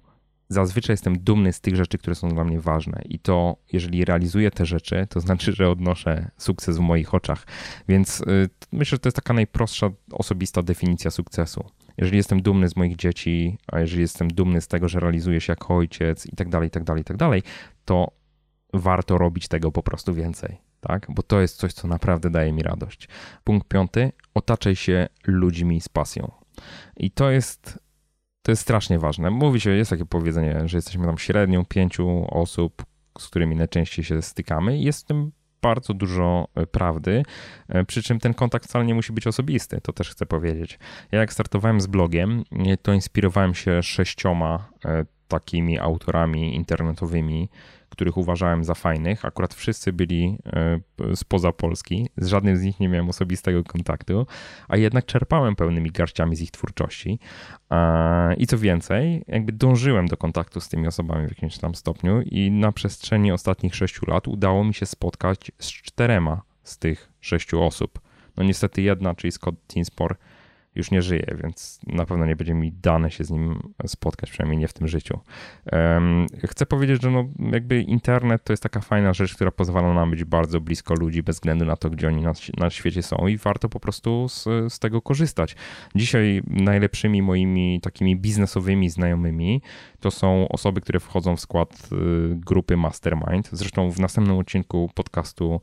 zazwyczaj 0.50 0.94
jestem 0.94 1.20
dumny 1.20 1.54
z 1.54 1.62
tych 1.62 1.76
rzeczy, 1.76 1.98
które 1.98 2.16
są 2.16 2.30
dla 2.30 2.44
mnie 2.44 2.60
ważne. 2.60 3.02
I 3.06 3.20
to, 3.20 3.58
jeżeli 3.74 4.06
realizuję 4.06 4.52
te 4.52 4.66
rzeczy, 4.66 5.08
to 5.10 5.20
znaczy, 5.20 5.54
że 5.54 5.70
odnoszę 5.70 6.32
sukces 6.38 6.78
w 6.78 6.80
moich 6.80 7.14
oczach. 7.14 7.48
Więc 7.88 8.22
y, 8.22 8.50
myślę, 8.72 8.96
że 8.96 9.00
to 9.00 9.08
jest 9.08 9.16
taka 9.16 9.34
najprostsza, 9.34 9.90
osobista 10.12 10.62
definicja 10.62 11.12
sukcesu. 11.12 11.66
Jeżeli 11.98 12.18
jestem 12.18 12.42
dumny 12.42 12.70
z 12.70 12.76
moich 12.76 12.96
dzieci, 12.96 13.58
a 13.68 13.80
jeżeli 13.80 14.02
jestem 14.02 14.28
dumny 14.28 14.62
z 14.62 14.68
tego, 14.68 14.90
że 14.90 15.00
realizuję 15.00 15.42
się 15.42 15.52
jako 15.52 15.76
ojciec 15.76 16.26
i 16.26 16.36
tak 16.36 16.50
dalej, 16.50 16.68
i 16.68 16.72
tak 16.72 16.84
dalej, 16.84 17.02
i 17.02 17.06
tak 17.06 17.18
dalej, 17.18 17.44
to 17.86 18.12
warto 18.74 19.18
robić 19.18 19.48
tego 19.48 19.72
po 19.72 19.84
prostu 19.84 20.14
więcej. 20.14 20.58
Tak? 20.82 21.08
Bo 21.10 21.24
to 21.24 21.42
jest 21.42 21.58
coś, 21.58 21.74
co 21.74 21.88
naprawdę 21.88 22.30
daje 22.30 22.54
mi 22.54 22.64
radość. 22.64 23.08
Punkt 23.44 23.68
piąty. 23.68 24.12
Otaczaj 24.34 24.76
się 24.76 25.08
ludźmi 25.28 25.82
z 25.82 25.90
pasją. 25.90 26.32
I 26.98 27.12
to 27.12 27.32
jest 27.32 27.80
to 28.46 28.52
jest 28.52 28.62
strasznie 28.62 29.00
ważne. 29.00 29.30
Mówi 29.30 29.62
się, 29.62 29.70
jest 29.70 29.90
takie 29.90 30.06
powiedzenie, 30.06 30.62
że 30.66 30.78
jesteśmy 30.78 31.06
tam 31.06 31.18
średnią 31.18 31.66
pięciu 31.66 32.28
osób, 32.30 32.86
z 33.20 33.28
którymi 33.28 33.56
najczęściej 33.56 34.06
się 34.06 34.22
stykamy. 34.22 34.78
Jest 34.78 35.02
w 35.02 35.06
tym 35.06 35.32
bardzo 35.62 35.94
dużo 35.94 36.48
e, 36.56 36.68
prawdy, 36.68 37.24
e, 37.70 37.86
przy 37.86 38.04
czym 38.04 38.20
ten 38.20 38.34
kontakt 38.34 38.66
wcale 38.66 38.86
nie 38.86 38.96
musi 38.96 39.14
być 39.14 39.28
osobisty, 39.28 39.82
to 39.82 39.94
też 39.94 40.10
chcę 40.10 40.26
powiedzieć. 40.26 40.80
Ja 41.12 41.20
jak 41.20 41.34
startowałem 41.34 41.82
z 41.82 41.88
blogiem, 41.88 42.44
to 42.82 42.94
inspirowałem 42.94 43.54
się 43.54 43.84
sześcioma 43.84 44.70
takimi 45.28 45.80
autorami 45.80 46.56
internetowymi, 46.56 47.50
których 47.96 48.18
uważałem 48.18 48.64
za 48.64 48.74
fajnych. 48.74 49.26
Akurat 49.26 49.54
wszyscy 49.54 49.94
byli 49.94 50.38
e, 50.46 51.16
spoza 51.16 51.52
Polski, 51.52 52.10
z 52.18 52.28
żadnym 52.28 52.58
z 52.58 52.64
nich 52.64 52.80
nie 52.80 52.90
miałem 52.90 53.10
osobistego 53.10 53.64
kontaktu, 53.64 54.28
a 54.68 54.78
jednak 54.78 55.06
czerpałem 55.06 55.56
pełnymi 55.56 55.92
garściami 55.92 56.36
z 56.36 56.42
ich 56.42 56.52
twórczości. 56.52 57.20
I 58.38 58.48
co 58.48 58.58
więcej, 58.58 59.24
jakby 59.28 59.52
dążyłem 59.52 60.08
do 60.08 60.18
kontaktu 60.18 60.62
z 60.62 60.70
tymi 60.70 60.88
osobami 60.88 61.28
w 61.28 61.30
jakimś 61.30 61.58
tam 61.58 61.76
stopniu 61.76 62.22
i 62.22 62.52
na 62.52 62.72
przestrzeni 62.72 63.32
ostatnich 63.32 63.76
sześciu 63.76 64.06
lat 64.06 64.28
udało 64.28 64.64
mi 64.64 64.74
się 64.74 64.86
spotkać 64.86 65.52
z 65.60 65.68
czterema 65.72 66.42
z 66.64 66.78
tych 66.78 67.12
sześciu 67.22 67.64
osób. 67.64 68.00
No 68.38 68.44
niestety 68.44 68.82
jedna, 68.82 69.16
czyli 69.16 69.32
Scott 69.32 69.56
Tinspor, 69.68 70.16
już 70.76 70.92
nie 70.92 71.02
żyje, 71.02 71.26
więc 71.44 71.80
na 71.88 72.06
pewno 72.06 72.26
nie 72.26 72.36
będzie 72.36 72.54
mi 72.54 72.72
dane 72.72 73.12
się 73.12 73.24
z 73.24 73.32
nim 73.32 73.74
spotkać, 73.88 74.32
przynajmniej 74.32 74.60
nie 74.60 74.68
w 74.68 74.74
tym 74.74 74.88
życiu. 74.88 75.20
Chcę 76.46 76.66
powiedzieć, 76.66 77.02
że 77.02 77.12
no 77.12 77.26
jakby 77.52 77.82
internet 77.82 78.44
to 78.44 78.54
jest 78.54 78.64
taka 78.64 78.82
fajna 78.82 79.14
rzecz, 79.14 79.36
która 79.36 79.52
pozwala 79.52 79.94
nam 79.94 80.12
być 80.12 80.24
bardzo 80.24 80.62
blisko 80.62 80.94
ludzi, 80.94 81.24
bez 81.24 81.36
względu 81.36 81.66
na 81.66 81.76
to, 81.76 81.90
gdzie 81.90 82.08
oni 82.08 82.24
na, 82.24 82.34
na 82.58 82.70
świecie 82.70 83.04
są 83.04 83.28
i 83.28 83.38
warto 83.38 83.70
po 83.70 83.80
prostu 83.80 84.30
z, 84.30 84.44
z 84.74 84.80
tego 84.80 85.02
korzystać. 85.02 85.56
Dzisiaj 85.96 86.42
najlepszymi 86.48 87.22
moimi 87.22 87.82
takimi 87.82 88.16
biznesowymi 88.16 88.90
znajomymi 88.90 89.62
to 90.00 90.12
są 90.12 90.48
osoby, 90.50 90.82
które 90.82 91.00
wchodzą 91.00 91.36
w 91.36 91.40
skład 91.40 91.90
y, 91.92 92.36
grupy 92.36 92.78
Mastermind. 92.78 93.50
Zresztą 93.52 93.92
w 93.92 94.00
następnym 94.00 94.38
odcinku 94.38 94.90
podcastu 94.96 95.62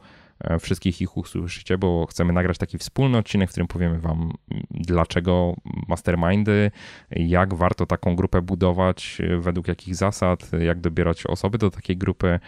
wszystkich 0.60 1.00
ich 1.00 1.16
usłyszycie, 1.16 1.78
bo 1.78 2.06
chcemy 2.06 2.32
nagrać 2.32 2.58
taki 2.58 2.78
wspólny 2.78 3.18
odcinek, 3.18 3.48
w 3.48 3.52
którym 3.52 3.68
powiemy 3.68 3.98
Wam, 3.98 4.32
dlaczego 4.70 5.54
mastermindy, 5.88 6.70
jak 7.10 7.54
warto 7.54 7.86
taką 7.86 8.16
grupę 8.16 8.42
budować, 8.42 9.18
według 9.38 9.68
jakich 9.68 9.96
zasad, 9.96 10.50
jak 10.60 10.80
dobierać 10.80 11.26
osoby 11.26 11.58
do 11.58 11.70
takiej 11.70 11.96
grupy, 11.96 12.40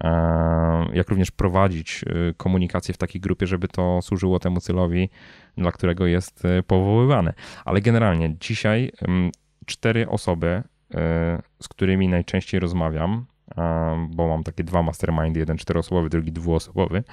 e, 0.00 0.08
jak 0.92 1.08
również 1.08 1.30
prowadzić 1.30 2.04
e, 2.04 2.34
komunikację 2.36 2.94
w 2.94 2.98
takiej 2.98 3.20
grupie, 3.20 3.46
żeby 3.46 3.68
to 3.68 4.02
służyło 4.02 4.38
temu 4.38 4.60
celowi, 4.60 5.10
dla 5.56 5.72
którego 5.72 6.06
jest 6.06 6.42
powoływane. 6.66 7.32
Ale 7.64 7.80
generalnie 7.80 8.36
dzisiaj 8.40 8.92
cztery 9.66 10.08
osoby, 10.08 10.62
z 11.62 11.68
którymi 11.68 12.08
najczęściej 12.08 12.60
rozmawiam, 12.60 13.26
bo 14.10 14.28
mam 14.28 14.42
takie 14.42 14.64
dwa 14.64 14.82
mastermindy, 14.82 15.40
jeden 15.40 15.56
czteroosobowy, 15.56 16.08
drugi 16.08 16.32
dwuosobowy, 16.32 17.04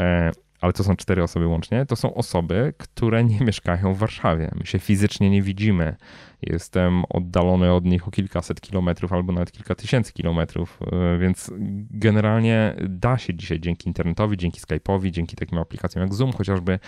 e, 0.00 0.30
ale 0.60 0.72
to 0.72 0.84
są 0.84 0.96
cztery 0.96 1.22
osoby 1.22 1.46
łącznie, 1.46 1.86
to 1.86 1.96
są 1.96 2.14
osoby, 2.14 2.74
które 2.78 3.24
nie 3.24 3.40
mieszkają 3.40 3.94
w 3.94 3.98
Warszawie. 3.98 4.50
My 4.54 4.66
się 4.66 4.78
fizycznie 4.78 5.30
nie 5.30 5.42
widzimy. 5.42 5.96
Jestem 6.42 7.04
oddalony 7.08 7.72
od 7.72 7.84
nich 7.84 8.08
o 8.08 8.10
kilkaset 8.10 8.60
kilometrów 8.60 9.12
albo 9.12 9.32
nawet 9.32 9.52
kilka 9.52 9.74
tysięcy 9.74 10.12
kilometrów, 10.12 10.78
e, 10.92 11.18
więc 11.18 11.50
generalnie 11.90 12.76
da 12.88 13.18
się 13.18 13.34
dzisiaj 13.34 13.60
dzięki 13.60 13.88
internetowi, 13.88 14.36
dzięki 14.36 14.60
Skype'owi, 14.60 15.10
dzięki 15.10 15.36
takim 15.36 15.58
aplikacjom 15.58 16.02
jak 16.02 16.14
Zoom 16.14 16.32
chociażby 16.32 16.78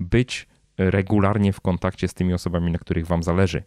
być 0.00 0.46
regularnie 0.80 1.52
w 1.52 1.60
kontakcie 1.60 2.08
z 2.08 2.14
tymi 2.14 2.34
osobami, 2.34 2.72
na 2.72 2.78
których 2.78 3.06
wam 3.06 3.22
zależy. 3.22 3.62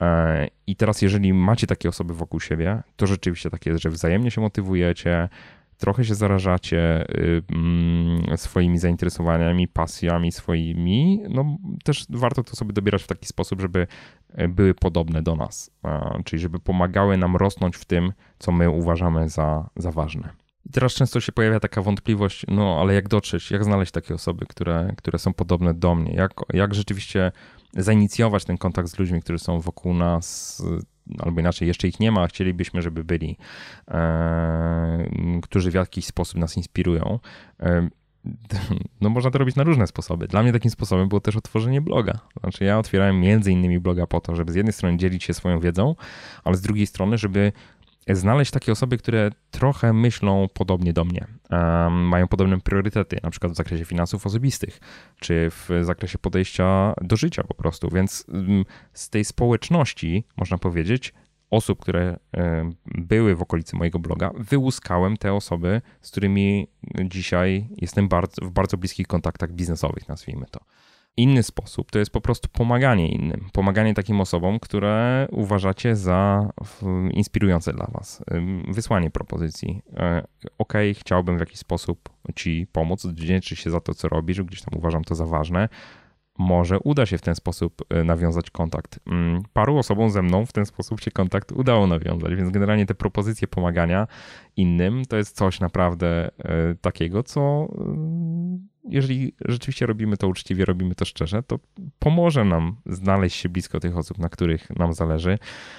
E, 0.00 0.48
I 0.66 0.76
teraz, 0.76 1.02
jeżeli 1.02 1.32
macie 1.32 1.66
takie 1.66 1.88
osoby 1.88 2.14
wokół 2.14 2.40
siebie, 2.40 2.82
to 2.96 3.06
rzeczywiście 3.06 3.50
tak 3.50 3.66
jest, 3.66 3.82
że 3.82 3.90
wzajemnie 3.90 4.30
się 4.30 4.40
motywujecie, 4.40 5.28
trochę 5.78 6.04
się 6.04 6.14
zarażacie 6.14 7.10
y, 7.10 7.42
mm, 7.52 8.36
swoimi 8.36 8.78
zainteresowaniami, 8.78 9.68
pasjami 9.68 10.32
swoimi, 10.32 11.22
no 11.28 11.56
też 11.84 12.06
warto 12.10 12.44
to 12.44 12.56
sobie 12.56 12.72
dobierać 12.72 13.02
w 13.02 13.06
taki 13.06 13.26
sposób, 13.26 13.60
żeby 13.60 13.86
e, 14.34 14.48
były 14.48 14.74
podobne 14.74 15.22
do 15.22 15.36
nas, 15.36 15.70
czyli 16.24 16.42
żeby 16.42 16.58
pomagały 16.58 17.16
nam 17.16 17.36
rosnąć 17.36 17.76
w 17.76 17.84
tym, 17.84 18.12
co 18.38 18.52
my 18.52 18.70
uważamy 18.70 19.28
za, 19.28 19.70
za 19.76 19.90
ważne. 19.90 20.45
I 20.66 20.68
teraz 20.72 20.94
często 20.94 21.20
się 21.20 21.32
pojawia 21.32 21.60
taka 21.60 21.82
wątpliwość, 21.82 22.44
no 22.48 22.78
ale 22.80 22.94
jak 22.94 23.08
dotrzeć, 23.08 23.50
jak 23.50 23.64
znaleźć 23.64 23.92
takie 23.92 24.14
osoby, 24.14 24.46
które, 24.46 24.94
które 24.96 25.18
są 25.18 25.34
podobne 25.34 25.74
do 25.74 25.94
mnie, 25.94 26.14
jak, 26.14 26.32
jak 26.52 26.74
rzeczywiście 26.74 27.32
zainicjować 27.76 28.44
ten 28.44 28.58
kontakt 28.58 28.88
z 28.88 28.98
ludźmi, 28.98 29.22
którzy 29.22 29.38
są 29.38 29.60
wokół 29.60 29.94
nas, 29.94 30.62
albo 31.18 31.40
inaczej, 31.40 31.68
jeszcze 31.68 31.88
ich 31.88 32.00
nie 32.00 32.12
ma, 32.12 32.22
a 32.22 32.26
chcielibyśmy, 32.26 32.82
żeby 32.82 33.04
byli, 33.04 33.36
e, 33.88 35.08
którzy 35.42 35.70
w 35.70 35.74
jakiś 35.74 36.06
sposób 36.06 36.40
nas 36.40 36.56
inspirują. 36.56 37.18
E, 37.60 37.88
no 39.00 39.10
można 39.10 39.30
to 39.30 39.38
robić 39.38 39.56
na 39.56 39.64
różne 39.64 39.86
sposoby. 39.86 40.28
Dla 40.28 40.42
mnie 40.42 40.52
takim 40.52 40.70
sposobem 40.70 41.08
było 41.08 41.20
też 41.20 41.36
otworzenie 41.36 41.80
bloga. 41.80 42.18
Znaczy 42.40 42.64
ja 42.64 42.78
otwierałem 42.78 43.20
między 43.20 43.52
innymi 43.52 43.80
bloga 43.80 44.06
po 44.06 44.20
to, 44.20 44.36
żeby 44.36 44.52
z 44.52 44.54
jednej 44.54 44.72
strony 44.72 44.98
dzielić 44.98 45.24
się 45.24 45.34
swoją 45.34 45.60
wiedzą, 45.60 45.94
ale 46.44 46.56
z 46.56 46.60
drugiej 46.60 46.86
strony, 46.86 47.18
żeby 47.18 47.52
znaleźć 48.10 48.50
takie 48.50 48.72
osoby, 48.72 48.98
które 48.98 49.30
trochę 49.50 49.92
myślą 49.92 50.48
podobnie 50.54 50.92
do 50.92 51.04
mnie, 51.04 51.26
mają 51.90 52.28
podobne 52.28 52.60
priorytety, 52.60 53.18
na 53.22 53.30
przykład 53.30 53.52
w 53.52 53.56
zakresie 53.56 53.84
finansów 53.84 54.26
osobistych, 54.26 54.80
czy 55.20 55.50
w 55.50 55.68
zakresie 55.82 56.18
podejścia 56.18 56.94
do 57.00 57.16
życia 57.16 57.42
po 57.42 57.54
prostu. 57.54 57.88
Więc 57.94 58.24
um, 58.28 58.64
z 58.92 59.10
tej 59.10 59.24
społeczności, 59.24 60.24
można 60.36 60.58
powiedzieć, 60.58 61.14
osób, 61.50 61.80
które 61.80 62.18
były 62.84 63.36
w 63.36 63.42
okolicy 63.42 63.76
mojego 63.76 63.98
bloga, 63.98 64.30
wyłuskałem 64.38 65.16
te 65.16 65.32
osoby, 65.32 65.82
z 66.02 66.10
którymi 66.10 66.68
dzisiaj 67.04 67.68
jestem 67.76 68.08
bardzo, 68.08 68.46
w 68.46 68.50
bardzo 68.50 68.76
bliskich 68.76 69.06
kontaktach 69.06 69.52
biznesowych, 69.52 70.08
nazwijmy 70.08 70.46
to. 70.50 70.60
Inny 71.18 71.42
sposób 71.42 71.90
to 71.90 71.98
jest 71.98 72.10
po 72.10 72.20
prostu 72.20 72.48
pomaganie 72.52 73.08
innym. 73.08 73.48
Pomaganie 73.52 73.94
takim 73.94 74.20
osobom, 74.20 74.60
które 74.60 75.26
uważacie 75.30 75.96
za 75.96 76.50
inspirujące 77.10 77.72
dla 77.72 77.86
Was. 77.86 78.24
Wysłanie 78.68 79.10
propozycji. 79.10 79.82
E, 79.96 80.26
ok, 80.58 80.72
chciałbym 80.94 81.36
w 81.36 81.40
jakiś 81.40 81.58
sposób 81.58 82.08
Ci 82.34 82.66
pomóc, 82.72 83.06
wdzięczyć 83.06 83.58
się 83.58 83.70
za 83.70 83.80
to, 83.80 83.94
co 83.94 84.08
robisz, 84.08 84.42
gdzieś 84.42 84.62
tam 84.62 84.78
uważam 84.78 85.04
to 85.04 85.14
za 85.14 85.26
ważne 85.26 85.68
może 86.38 86.78
uda 86.78 87.06
się 87.06 87.18
w 87.18 87.22
ten 87.22 87.34
sposób 87.34 87.82
e, 87.90 88.04
nawiązać 88.04 88.50
kontakt. 88.50 89.00
Mm, 89.06 89.42
paru 89.52 89.78
osobom 89.78 90.10
ze 90.10 90.22
mną 90.22 90.46
w 90.46 90.52
ten 90.52 90.66
sposób 90.66 91.00
się 91.00 91.10
kontakt 91.10 91.52
udało 91.52 91.86
nawiązać, 91.86 92.34
więc 92.34 92.50
generalnie 92.50 92.86
te 92.86 92.94
propozycje 92.94 93.48
pomagania 93.48 94.06
innym 94.56 95.04
to 95.04 95.16
jest 95.16 95.36
coś 95.36 95.60
naprawdę 95.60 96.30
e, 96.38 96.74
takiego, 96.80 97.22
co 97.22 97.68
jeżeli 98.88 99.32
rzeczywiście 99.44 99.86
robimy 99.86 100.16
to 100.16 100.28
uczciwie, 100.28 100.64
robimy 100.64 100.94
to 100.94 101.04
szczerze, 101.04 101.42
to 101.42 101.58
pomoże 101.98 102.44
nam 102.44 102.76
znaleźć 102.86 103.36
się 103.36 103.48
blisko 103.48 103.80
tych 103.80 103.96
osób, 103.96 104.18
na 104.18 104.28
których 104.28 104.70
nam 104.70 104.92
zależy. 104.92 105.38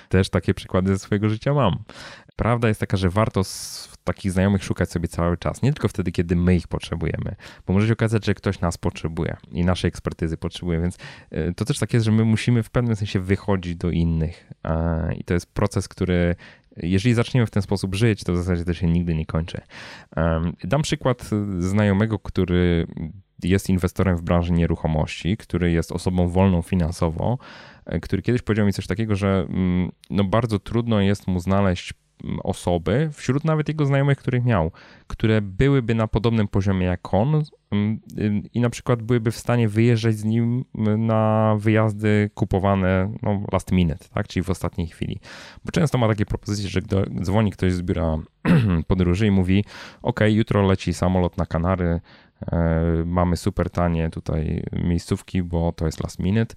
Też 0.09 0.29
takie 0.29 0.53
przykłady 0.53 0.89
ze 0.89 0.99
swojego 0.99 1.29
życia 1.29 1.53
mam. 1.53 1.83
Prawda 2.35 2.67
jest 2.67 2.79
taka, 2.79 2.97
że 2.97 3.09
warto 3.09 3.41
takich 4.03 4.31
znajomych 4.31 4.63
szukać 4.63 4.91
sobie 4.91 5.07
cały 5.07 5.37
czas, 5.37 5.61
nie 5.61 5.73
tylko 5.73 5.87
wtedy, 5.87 6.11
kiedy 6.11 6.35
my 6.35 6.55
ich 6.55 6.67
potrzebujemy, 6.67 7.35
bo 7.67 7.73
może 7.73 7.87
się 7.87 7.93
okazać, 7.93 8.25
że 8.25 8.33
ktoś 8.33 8.59
nas 8.59 8.77
potrzebuje 8.77 9.37
i 9.51 9.65
naszej 9.65 9.87
ekspertyzy 9.87 10.37
potrzebuje, 10.37 10.81
więc 10.81 10.97
e, 11.31 11.53
to 11.53 11.65
też 11.65 11.79
tak 11.79 11.93
jest, 11.93 12.05
że 12.05 12.11
my 12.11 12.25
musimy 12.25 12.63
w 12.63 12.69
pewnym 12.69 12.95
sensie 12.95 13.19
wychodzić 13.19 13.75
do 13.75 13.91
innych 13.91 14.51
i 15.17 15.23
to 15.23 15.33
jest 15.33 15.53
proces, 15.53 15.87
który 15.87 16.35
jeżeli 16.83 17.15
zaczniemy 17.15 17.47
w 17.47 17.51
ten 17.51 17.61
sposób 17.61 17.95
żyć, 17.95 18.23
to 18.23 18.33
w 18.33 18.37
zasadzie 18.37 18.65
to 18.65 18.73
się 18.73 18.87
nigdy 18.87 19.15
nie 19.15 19.25
kończy. 19.25 19.61
Dam 20.63 20.81
przykład 20.81 21.29
znajomego, 21.59 22.19
który 22.19 22.87
jest 23.43 23.69
inwestorem 23.69 24.17
w 24.17 24.21
branży 24.21 24.51
nieruchomości, 24.53 25.37
który 25.37 25.71
jest 25.71 25.91
osobą 25.91 26.27
wolną 26.27 26.61
finansowo, 26.61 27.37
e, 27.85 27.99
który 27.99 28.21
kiedyś 28.21 28.41
powiedział 28.41 28.65
mi 28.65 28.73
coś 28.73 28.87
takiego, 28.87 29.15
że 29.15 29.45
mm, 29.49 29.91
no 30.09 30.23
bardzo 30.23 30.59
trudno 30.59 31.01
jest 31.01 31.27
mu 31.27 31.39
znaleźć 31.39 31.93
osoby, 32.43 33.09
wśród 33.13 33.45
nawet 33.45 33.67
jego 33.67 33.85
znajomych, 33.85 34.17
których 34.17 34.45
miał, 34.45 34.71
które 35.07 35.41
byłyby 35.41 35.95
na 35.95 36.07
podobnym 36.07 36.47
poziomie 36.47 36.85
jak 36.85 37.13
on 37.13 37.43
i 38.53 38.61
na 38.61 38.69
przykład 38.69 39.03
byłyby 39.03 39.31
w 39.31 39.37
stanie 39.37 39.69
wyjeżdżać 39.69 40.15
z 40.15 40.23
nim 40.23 40.65
na 40.97 41.55
wyjazdy 41.59 42.29
kupowane 42.33 43.13
no, 43.21 43.43
last 43.51 43.71
minute, 43.71 44.05
tak? 44.13 44.27
czyli 44.27 44.43
w 44.43 44.49
ostatniej 44.49 44.87
chwili. 44.87 45.19
Bo 45.65 45.71
często 45.71 45.97
ma 45.97 46.07
takie 46.07 46.25
propozycje, 46.25 46.69
że 46.69 46.81
dzwoni 47.21 47.51
ktoś 47.51 47.73
z 47.73 47.81
biura 47.81 48.17
podróży 48.87 49.27
i 49.27 49.31
mówi: 49.31 49.65
OK, 50.01 50.19
jutro 50.27 50.67
leci 50.67 50.93
samolot 50.93 51.37
na 51.37 51.45
Kanary, 51.45 52.01
e, 52.51 53.03
mamy 53.05 53.37
super 53.37 53.69
tanie 53.69 54.09
tutaj 54.09 54.63
miejscówki, 54.83 55.43
bo 55.43 55.71
to 55.71 55.85
jest 55.85 56.03
last 56.03 56.19
minute 56.19 56.55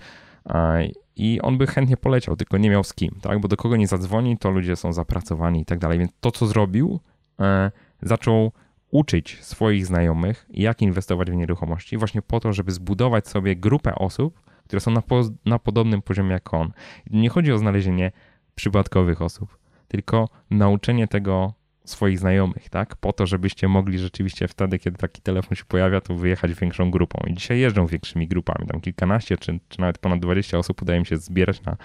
i 1.16 1.40
on 1.40 1.59
by 1.59 1.66
chętnie 1.66 1.96
poleciał, 1.96 2.37
tylko 2.37 2.59
nie 2.59 2.70
miał 2.70 2.85
z 2.85 2.94
kim, 2.94 3.11
tak? 3.23 3.40
Bo 3.40 3.49
do 3.49 3.57
kogo 3.57 3.77
nie 3.77 3.87
zadzwoni, 3.87 4.38
to 4.38 4.51
ludzie 4.51 4.77
są 4.77 4.92
zapracowani 4.92 5.61
i 5.61 5.64
tak 5.64 5.79
dalej. 5.79 5.99
Więc 5.99 6.12
to, 6.20 6.31
co 6.31 6.46
zrobił, 6.46 7.01
e, 7.40 7.70
zaczął 8.03 8.53
uczyć 8.90 9.38
swoich 9.40 9.87
znajomych, 9.87 10.46
jak 10.50 10.83
inwestować 10.83 11.31
w 11.31 11.35
nieruchomości, 11.35 11.96
właśnie 11.96 12.22
po 12.22 12.40
to, 12.40 12.53
żeby 12.53 12.72
zbudować 12.72 13.29
sobie 13.29 13.57
grupę 13.57 13.94
osób, 13.94 14.40
które 14.64 14.81
są 14.81 14.90
na, 14.90 15.03
po, 15.03 15.22
na 15.46 15.59
podobnym 15.59 16.03
poziomie 16.03 16.33
jak 16.33 16.55
on. 16.55 16.72
Nie 17.11 17.29
chodzi 17.29 17.53
o 17.53 17.59
znalezienie 17.59 18.12
przypadkowych 18.55 19.22
osób, 19.22 19.59
tylko 19.88 20.29
nauczenie 20.50 21.09
tego 21.09 21.55
swoich 21.85 22.18
znajomych, 22.18 22.68
tak? 22.68 22.96
Po 22.96 23.12
to, 23.12 23.26
żebyście 23.26 23.68
mogli 23.68 23.98
rzeczywiście 23.98 24.48
wtedy, 24.48 24.79
kiedy 24.79 24.98
taki 24.98 25.22
telefon 25.22 25.57
się 25.57 25.64
pojawia, 25.64 26.00
to 26.00 26.14
wyjechać 26.14 26.55
większą 26.55 26.90
grupą. 26.90 27.18
I 27.26 27.35
dzisiaj 27.35 27.61
jeżdżą 27.61 27.87
większymi 27.87 28.29
grupami, 28.29 28.66
tam 28.66 28.81
kilkanaście 28.81 29.37
czy, 29.37 29.61
czy 29.68 29.81
nawet 29.81 29.98
ponad 29.98 30.20
20 30.20 30.59
osób 30.59 30.83
udaje 30.83 31.00
mi 31.00 31.07
się 31.07 31.16
zbierać 31.16 31.62
na, 31.62 31.76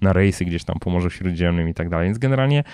na 0.00 0.12
rejsy 0.12 0.44
gdzieś 0.44 0.64
tam 0.64 0.76
po 0.80 0.90
Morzu 0.90 1.10
Śródziemnym 1.10 1.68
i 1.68 1.74
tak 1.74 1.88
dalej. 1.88 2.06
Więc 2.06 2.18
generalnie 2.18 2.64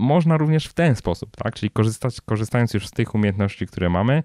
można 0.00 0.36
również 0.36 0.66
w 0.66 0.74
ten 0.74 0.96
sposób, 0.96 1.36
tak? 1.36 1.54
Czyli 1.54 1.70
korzystać, 1.70 2.20
korzystając 2.20 2.74
już 2.74 2.86
z 2.86 2.90
tych 2.90 3.14
umiejętności, 3.14 3.66
które 3.66 3.90
mamy, 3.90 4.22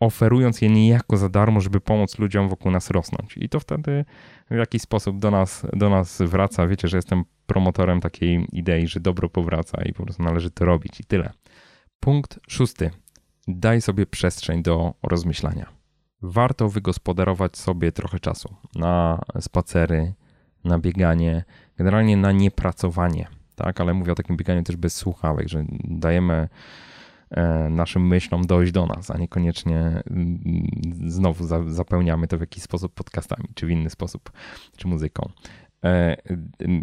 oferując 0.00 0.60
je 0.60 0.68
niejako 0.68 1.16
za 1.16 1.28
darmo, 1.28 1.60
żeby 1.60 1.80
pomóc 1.80 2.18
ludziom 2.18 2.48
wokół 2.48 2.72
nas 2.72 2.90
rosnąć. 2.90 3.36
I 3.36 3.48
to 3.48 3.60
wtedy 3.60 4.04
w 4.50 4.56
jakiś 4.56 4.82
sposób 4.82 5.18
do 5.18 5.30
nas, 5.30 5.66
do 5.72 5.90
nas 5.90 6.22
wraca. 6.22 6.66
Wiecie, 6.66 6.88
że 6.88 6.98
jestem 6.98 7.24
promotorem 7.46 8.00
takiej 8.00 8.46
idei, 8.52 8.86
że 8.86 9.00
dobro 9.00 9.28
powraca 9.28 9.82
i 9.82 9.92
po 9.92 10.04
prostu 10.04 10.22
należy 10.22 10.50
to 10.50 10.64
robić 10.64 11.00
i 11.00 11.04
tyle. 11.04 11.32
Punkt 12.00 12.40
szósty. 12.48 12.90
Daj 13.48 13.80
sobie 13.80 14.06
przestrzeń 14.06 14.62
do 14.62 14.94
rozmyślania. 15.02 15.66
Warto 16.22 16.68
wygospodarować 16.68 17.58
sobie 17.58 17.92
trochę 17.92 18.20
czasu 18.20 18.54
na 18.74 19.20
spacery, 19.40 20.14
na 20.64 20.78
bieganie, 20.78 21.44
generalnie 21.76 22.16
na 22.16 22.32
niepracowanie, 22.32 23.28
tak? 23.64 23.80
Ale 23.80 23.94
mówię 23.94 24.12
o 24.12 24.14
takim 24.14 24.36
bieganiu 24.36 24.62
też 24.62 24.76
bez 24.76 24.96
słuchawek, 24.96 25.48
że 25.48 25.64
dajemy 25.84 26.48
E, 27.30 27.68
naszym 27.70 28.06
myślom 28.06 28.46
dojść 28.46 28.72
do 28.72 28.86
nas, 28.86 29.10
a 29.10 29.18
niekoniecznie 29.18 29.78
mm, 30.10 30.40
znowu 31.06 31.46
zapełniamy 31.66 32.26
to 32.26 32.38
w 32.38 32.40
jakiś 32.40 32.62
sposób 32.62 32.94
podcastami, 32.94 33.48
czy 33.54 33.66
w 33.66 33.70
inny 33.70 33.90
sposób, 33.90 34.32
czy 34.76 34.88
muzyką. 34.88 35.30
E, 35.84 36.16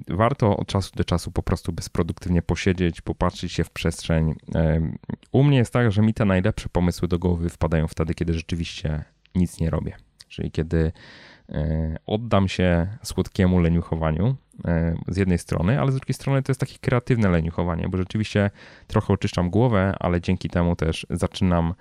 warto 0.10 0.58
od 0.58 0.68
czasu 0.68 0.92
do 0.96 1.04
czasu 1.04 1.32
po 1.32 1.44
prostu 1.44 1.74
bezproduktywnie 1.74 2.42
posiedzieć, 2.42 3.02
popatrzeć 3.02 3.52
się 3.52 3.64
w 3.64 3.70
przestrzeń. 3.70 4.36
E, 4.56 4.92
u 5.32 5.44
mnie 5.44 5.58
jest 5.58 5.74
tak, 5.74 5.92
że 5.92 6.02
mi 6.02 6.14
te 6.14 6.26
najlepsze 6.26 6.70
pomysły 6.70 7.08
do 7.08 7.20
głowy 7.20 7.50
wpadają 7.50 7.88
wtedy, 7.88 8.14
kiedy 8.14 8.34
rzeczywiście 8.34 9.04
nic 9.36 9.60
nie 9.60 9.70
robię. 9.70 9.96
Czyli 10.28 10.52
kiedy 10.52 10.92
oddam 12.06 12.48
się 12.48 12.88
słodkiemu 13.04 13.60
leniuchowaniu, 13.60 14.36
z 15.08 15.18
jednej 15.18 15.38
strony, 15.38 15.80
ale 15.80 15.92
z 15.92 15.96
drugiej 15.96 16.14
strony 16.14 16.44
to 16.44 16.52
jest 16.52 16.60
takie 16.60 16.78
kreatywne 16.82 17.30
leniuchowanie, 17.30 17.90
bo 17.90 17.98
rzeczywiście 17.98 18.52
trochę 18.88 19.14
oczyszczam 19.14 19.50
głowę, 19.50 19.94
ale 20.00 20.22
dzięki 20.22 20.50
temu 20.50 20.76
też 20.76 21.08
zaczynam 21.10 21.74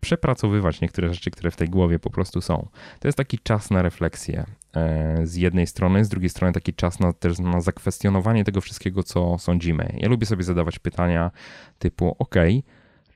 przepracowywać 0.00 0.80
niektóre 0.80 1.14
rzeczy, 1.14 1.30
które 1.30 1.50
w 1.50 1.56
tej 1.56 1.68
głowie 1.68 1.98
po 1.98 2.10
prostu 2.10 2.40
są. 2.40 2.68
To 3.00 3.08
jest 3.08 3.18
taki 3.18 3.38
czas 3.38 3.70
na 3.70 3.82
refleksję 3.82 4.44
e, 4.74 5.20
z 5.26 5.36
jednej 5.36 5.66
strony, 5.66 6.04
z 6.04 6.08
drugiej 6.08 6.30
strony 6.30 6.52
taki 6.52 6.74
czas 6.74 7.00
na, 7.00 7.12
też 7.12 7.38
na 7.38 7.60
zakwestionowanie 7.60 8.44
tego 8.44 8.60
wszystkiego, 8.60 9.02
co 9.02 9.38
sądzimy. 9.38 9.96
Ja 9.98 10.08
lubię 10.08 10.26
sobie 10.26 10.44
zadawać 10.44 10.78
pytania 10.78 11.30
typu, 11.78 12.16
ok, 12.18 12.34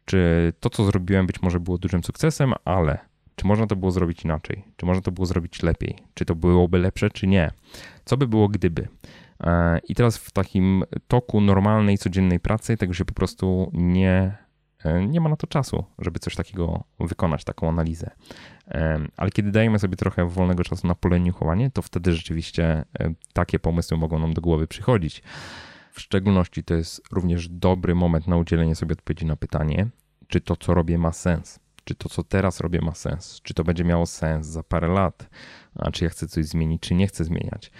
czy 0.05 0.53
to, 0.61 0.71
co 0.71 0.85
zrobiłem, 0.85 1.27
być 1.27 1.43
może 1.43 1.61
było 1.61 1.79
dużym 1.79 2.05
sukcesem, 2.05 2.53
ale 2.65 2.99
czy 3.39 3.47
można 3.47 3.67
to 3.67 3.77
było 3.77 3.91
zrobić 3.91 4.25
inaczej? 4.25 4.65
Czy 4.77 4.87
można 4.87 5.03
to 5.03 5.13
było 5.13 5.27
zrobić 5.27 5.63
lepiej? 5.63 5.99
Czy 6.15 6.25
to 6.25 6.35
byłoby 6.35 6.79
lepsze, 6.79 7.11
czy 7.11 7.27
nie? 7.27 7.51
Co 8.05 8.17
by 8.17 8.27
było 8.27 8.49
gdyby? 8.49 8.89
E, 9.41 9.79
I 9.89 9.95
teraz 9.95 10.19
w 10.19 10.31
takim 10.31 10.85
toku 11.09 11.41
normalnej, 11.41 11.99
codziennej 11.99 12.41
pracy 12.41 12.77
tego 12.77 12.95
się 12.95 13.05
po 13.05 13.15
prostu 13.15 13.71
nie, 13.75 14.37
e, 14.85 15.07
nie 15.07 15.21
ma 15.21 15.29
na 15.29 15.37
to 15.37 15.47
czasu, 15.47 15.85
żeby 15.99 16.19
coś 16.19 16.37
takiego 16.37 16.85
wykonać, 17.01 17.45
taką 17.45 17.69
analizę. 17.69 18.11
E, 18.69 19.01
ale 19.17 19.31
kiedy 19.31 19.51
dajemy 19.51 19.79
sobie 19.79 19.97
trochę 19.97 20.29
wolnego 20.29 20.65
czasu 20.65 20.87
na 20.87 20.95
poleniuchowanie, 20.95 21.71
to 21.71 21.83
wtedy 21.83 22.13
rzeczywiście 22.13 22.85
takie 23.33 23.59
pomysły 23.59 23.97
mogą 23.97 24.19
nam 24.19 24.35
do 24.35 24.41
głowy 24.41 24.67
przychodzić. 24.67 25.23
W 25.93 26.01
szczególności 26.01 26.65
to 26.65 26.75
jest 26.75 27.03
również 27.13 27.49
dobry 27.49 27.95
moment 27.95 28.27
na 28.27 28.37
udzielenie 28.37 28.75
sobie 28.75 28.93
odpowiedzi 28.93 29.27
na 29.27 29.37
pytanie, 29.37 29.89
czy 30.29 30.41
to, 30.41 30.57
co 30.57 30.75
robię, 30.75 30.99
ma 30.99 31.13
sens 31.13 31.61
czy 31.89 31.95
to, 31.95 32.09
co 32.09 32.23
teraz 32.23 32.61
robię, 32.61 32.81
ma 32.81 32.95
sens, 32.95 33.41
czy 33.43 33.55
to 33.55 33.65
będzie 33.65 33.85
miało 33.85 34.07
sens 34.07 34.47
za 34.47 34.63
parę 34.63 34.89
lat, 34.89 35.29
a 35.75 35.91
czy 35.91 36.05
ja 36.05 36.11
chcę 36.11 36.29
coś 36.29 36.47
zmienić, 36.47 36.83
czy 36.83 36.95
nie 36.95 37.07
chcę 37.07 37.25
zmieniać. 37.25 37.71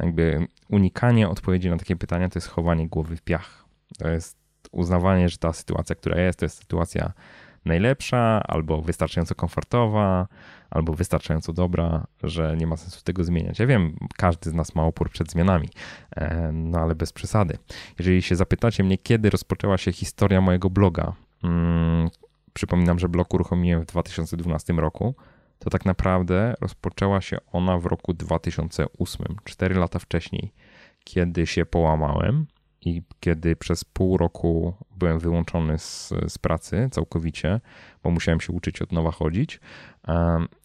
Jakby 0.00 0.46
unikanie 0.68 1.28
odpowiedzi 1.28 1.70
na 1.70 1.76
takie 1.76 1.96
pytania 1.96 2.28
to 2.28 2.38
jest 2.38 2.48
chowanie 2.48 2.88
głowy 2.88 3.16
w 3.16 3.22
piach. 3.22 3.64
To 3.98 4.08
jest 4.08 4.38
uznawanie, 4.72 5.28
że 5.28 5.38
ta 5.38 5.52
sytuacja, 5.52 5.96
która 5.96 6.20
jest, 6.20 6.38
to 6.38 6.44
jest 6.44 6.58
sytuacja 6.58 7.12
najlepsza, 7.64 8.42
albo 8.46 8.82
wystarczająco 8.82 9.34
komfortowa, 9.34 10.28
albo 10.70 10.94
wystarczająco 10.94 11.52
dobra, 11.52 12.06
że 12.22 12.56
nie 12.56 12.66
ma 12.66 12.76
sensu 12.76 13.04
tego 13.04 13.24
zmieniać. 13.24 13.58
Ja 13.58 13.66
wiem, 13.66 13.96
każdy 14.16 14.50
z 14.50 14.54
nas 14.54 14.74
ma 14.74 14.82
opór 14.84 15.10
przed 15.10 15.30
zmianami, 15.30 15.68
e, 16.16 16.52
no 16.52 16.78
ale 16.78 16.94
bez 16.94 17.12
przesady. 17.12 17.58
Jeżeli 17.98 18.22
się 18.22 18.36
zapytacie 18.36 18.84
mnie, 18.84 18.98
kiedy 18.98 19.30
rozpoczęła 19.30 19.78
się 19.78 19.92
historia 19.92 20.40
mojego 20.40 20.70
bloga, 20.70 21.12
mm, 21.44 22.10
Przypominam, 22.58 22.98
że 22.98 23.08
blok 23.08 23.34
uruchomiłem 23.34 23.82
w 23.82 23.86
2012 23.86 24.72
roku. 24.72 25.14
To 25.58 25.70
tak 25.70 25.84
naprawdę 25.84 26.54
rozpoczęła 26.60 27.20
się 27.20 27.38
ona 27.52 27.78
w 27.78 27.86
roku 27.86 28.14
2008, 28.14 29.36
4 29.44 29.74
lata 29.74 29.98
wcześniej, 29.98 30.52
kiedy 31.04 31.46
się 31.46 31.66
połamałem 31.66 32.46
i 32.80 33.02
kiedy 33.20 33.56
przez 33.56 33.84
pół 33.84 34.16
roku 34.16 34.74
byłem 34.96 35.18
wyłączony 35.18 35.78
z, 35.78 36.12
z 36.28 36.38
pracy 36.38 36.88
całkowicie, 36.92 37.60
bo 38.02 38.10
musiałem 38.10 38.40
się 38.40 38.52
uczyć 38.52 38.82
od 38.82 38.92
nowa 38.92 39.10
chodzić. 39.10 39.60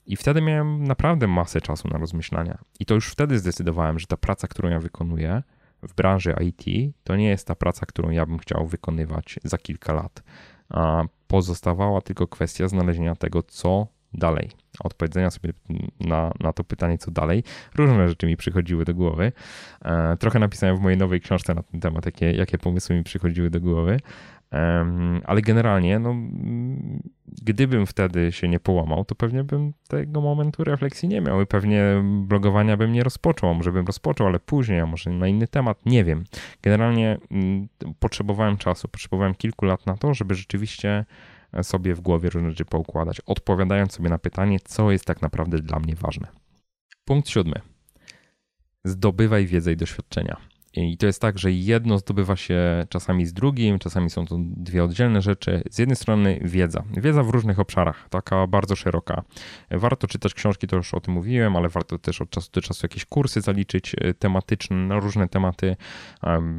I 0.06 0.16
wtedy 0.16 0.42
miałem 0.42 0.84
naprawdę 0.84 1.28
masę 1.28 1.62
czasu 1.62 1.88
na 1.88 1.98
rozmyślania. 1.98 2.58
I 2.80 2.86
to 2.86 2.94
już 2.96 3.12
wtedy 3.12 3.40
zdecydowałem, 3.40 4.00
że 4.00 4.08
ta 4.08 4.18
praca, 4.18 4.48
którą 4.48 4.70
ja 4.70 4.80
wykonuję 4.80 5.44
w 5.84 5.94
branży 5.94 6.36
IT, 6.42 6.94
to 7.04 7.16
nie 7.16 7.30
jest 7.30 7.48
ta 7.48 7.56
praca, 7.56 7.86
którą 7.86 8.10
ja 8.10 8.26
bym 8.26 8.40
chciał 8.40 8.68
wykonywać 8.68 9.40
za 9.44 9.58
kilka 9.58 9.94
lat 9.94 10.24
a 10.70 11.04
pozostawała 11.28 12.02
tylko 12.02 12.28
kwestia 12.28 12.68
znalezienia 12.68 13.16
tego, 13.16 13.44
co 13.44 13.88
dalej. 14.14 14.50
Odpowiedzenia 14.80 15.32
sobie 15.32 15.54
na, 16.00 16.32
na 16.40 16.54
to 16.54 16.64
pytanie, 16.64 16.98
co 16.98 17.12
dalej. 17.12 17.44
Różne 17.76 18.10
rzeczy 18.10 18.28
mi 18.28 18.38
przychodziły 18.38 18.86
do 18.86 18.94
głowy. 18.94 19.32
E, 19.86 20.18
trochę 20.18 20.40
napisałem 20.40 20.78
w 20.78 20.82
mojej 20.82 20.98
nowej 20.98 21.22
książce 21.22 21.54
na 21.54 21.64
ten 21.64 21.80
temat, 21.80 22.06
jakie, 22.06 22.32
jakie 22.32 22.58
pomysły 22.58 22.96
mi 22.96 23.04
przychodziły 23.04 23.50
do 23.50 23.60
głowy. 23.60 24.00
Ale 25.26 25.42
generalnie, 25.42 26.00
no, 26.00 26.16
gdybym 27.44 27.86
wtedy 27.86 28.32
się 28.32 28.48
nie 28.48 28.60
połamał, 28.60 29.06
to 29.06 29.16
pewnie 29.16 29.44
bym 29.44 29.74
tego 29.88 30.22
momentu 30.22 30.64
refleksji 30.64 31.10
nie 31.10 31.22
miał 31.22 31.42
i 31.42 31.46
pewnie 31.46 32.04
blogowania 32.04 32.78
bym 32.78 32.94
nie 32.94 33.04
rozpoczął. 33.04 33.54
Może 33.56 33.72
bym 33.72 33.86
rozpoczął, 33.86 34.28
ale 34.28 34.40
później, 34.40 34.80
a 34.80 34.86
może 34.86 35.10
na 35.10 35.28
inny 35.28 35.48
temat, 35.48 35.86
nie 35.86 36.04
wiem. 36.04 36.24
Generalnie 36.62 37.18
mm, 37.32 37.68
potrzebowałem 38.00 38.58
czasu, 38.58 38.88
potrzebowałem 38.88 39.36
kilku 39.36 39.66
lat 39.66 39.86
na 39.86 39.98
to, 39.98 40.14
żeby 40.14 40.36
rzeczywiście 40.36 41.06
sobie 41.62 41.96
w 41.96 42.02
głowie 42.02 42.30
różne 42.30 42.50
rzeczy 42.50 42.66
poukładać, 42.66 43.22
odpowiadając 43.22 43.94
sobie 43.94 44.10
na 44.10 44.18
pytanie, 44.18 44.60
co 44.64 44.92
jest 44.92 45.06
tak 45.06 45.22
naprawdę 45.22 45.60
dla 45.60 45.80
mnie 45.80 45.96
ważne. 45.96 46.28
Punkt 47.06 47.30
siódmy. 47.30 47.62
Zdobywaj 48.84 49.46
wiedzę 49.46 49.72
i 49.72 49.78
doświadczenia. 49.78 50.53
I 50.76 50.98
to 50.98 51.06
jest 51.06 51.22
tak, 51.22 51.40
że 51.40 51.52
jedno 51.52 51.98
zdobywa 51.98 52.36
się 52.36 52.86
czasami 52.90 53.26
z 53.26 53.34
drugim, 53.34 53.80
czasami 53.80 54.10
są 54.10 54.26
to 54.26 54.36
dwie 54.40 54.84
oddzielne 54.84 55.22
rzeczy. 55.22 55.64
Z 55.72 55.80
jednej 55.80 55.96
strony 55.96 56.40
wiedza, 56.44 56.84
wiedza 56.98 57.24
w 57.24 57.30
różnych 57.30 57.60
obszarach, 57.60 58.10
taka 58.10 58.48
bardzo 58.48 58.76
szeroka. 58.76 59.24
Warto 59.72 60.08
czytać 60.08 60.34
książki, 60.34 60.68
to 60.68 60.76
już 60.76 60.94
o 60.94 61.00
tym 61.00 61.14
mówiłem, 61.14 61.56
ale 61.56 61.70
warto 61.70 61.98
też 61.98 62.22
od 62.22 62.30
czasu 62.30 62.50
do 62.54 62.62
czasu 62.62 62.86
jakieś 62.86 63.06
kursy 63.06 63.42
zaliczyć 63.42 63.96
e, 64.02 64.14
tematyczne 64.14 64.76
na 64.76 65.00
różne 65.00 65.28
tematy, 65.28 65.76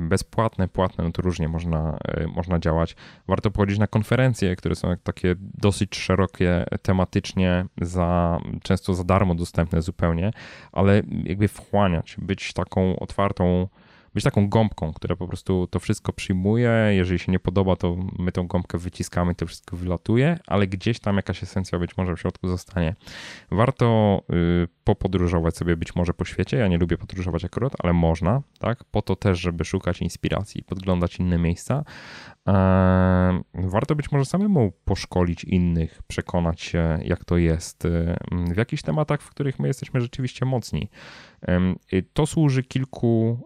bezpłatne, 0.08 0.68
płatne, 0.68 1.04
no 1.04 1.12
to 1.12 1.22
różnie 1.22 1.48
można, 1.48 1.98
e, 2.04 2.26
można 2.26 2.58
działać. 2.58 2.96
Warto 3.28 3.50
pochodzić 3.50 3.78
na 3.78 3.86
konferencje, 3.86 4.56
które 4.56 4.74
są 4.74 4.94
takie 5.02 5.34
dosyć 5.38 5.96
szerokie 5.96 6.64
tematycznie, 6.82 7.66
za, 7.80 8.38
często 8.62 8.94
za 8.94 9.04
darmo 9.04 9.34
dostępne 9.34 9.82
zupełnie, 9.82 10.30
ale 10.72 11.02
jakby 11.24 11.48
wchłaniać, 11.48 12.16
być 12.18 12.52
taką 12.52 12.98
otwartą 12.98 13.68
być 14.14 14.24
taką 14.24 14.48
gąbką, 14.48 14.92
która 14.92 15.16
po 15.16 15.28
prostu 15.28 15.66
to 15.70 15.80
wszystko 15.80 16.12
przyjmuje. 16.12 16.70
Jeżeli 16.90 17.18
się 17.18 17.32
nie 17.32 17.38
podoba, 17.38 17.76
to 17.76 17.96
my 18.18 18.32
tą 18.32 18.46
gąbkę 18.46 18.78
wyciskamy, 18.78 19.34
to 19.34 19.46
wszystko 19.46 19.76
wylatuje, 19.76 20.38
ale 20.46 20.66
gdzieś 20.66 21.00
tam 21.00 21.16
jakaś 21.16 21.42
esencja 21.42 21.78
być 21.78 21.96
może 21.96 22.16
w 22.16 22.20
środku 22.20 22.48
zostanie. 22.48 22.94
Warto 23.50 24.20
y, 24.64 24.68
popodróżować 24.84 25.56
sobie 25.56 25.76
być 25.76 25.94
może 25.94 26.14
po 26.14 26.24
świecie. 26.24 26.56
Ja 26.56 26.68
nie 26.68 26.78
lubię 26.78 26.98
podróżować 26.98 27.44
akurat, 27.44 27.72
ale 27.78 27.92
można, 27.92 28.42
tak? 28.58 28.84
Po 28.84 29.02
to 29.02 29.16
też, 29.16 29.40
żeby 29.40 29.64
szukać 29.64 30.02
inspiracji, 30.02 30.62
podglądać 30.62 31.16
inne 31.16 31.38
miejsca. 31.38 31.84
Warto 33.54 33.94
być 33.94 34.12
może 34.12 34.24
samemu 34.24 34.72
poszkolić 34.84 35.44
innych, 35.44 36.02
przekonać 36.06 36.60
się, 36.60 36.98
jak 37.02 37.24
to 37.24 37.36
jest 37.36 37.84
y, 37.84 38.16
w 38.54 38.56
jakichś 38.56 38.82
tematach, 38.82 39.22
w 39.22 39.30
których 39.30 39.58
my 39.58 39.68
jesteśmy 39.68 40.00
rzeczywiście 40.00 40.46
mocni. 40.46 40.90
To 42.12 42.26
służy 42.26 42.62
kilku 42.62 43.40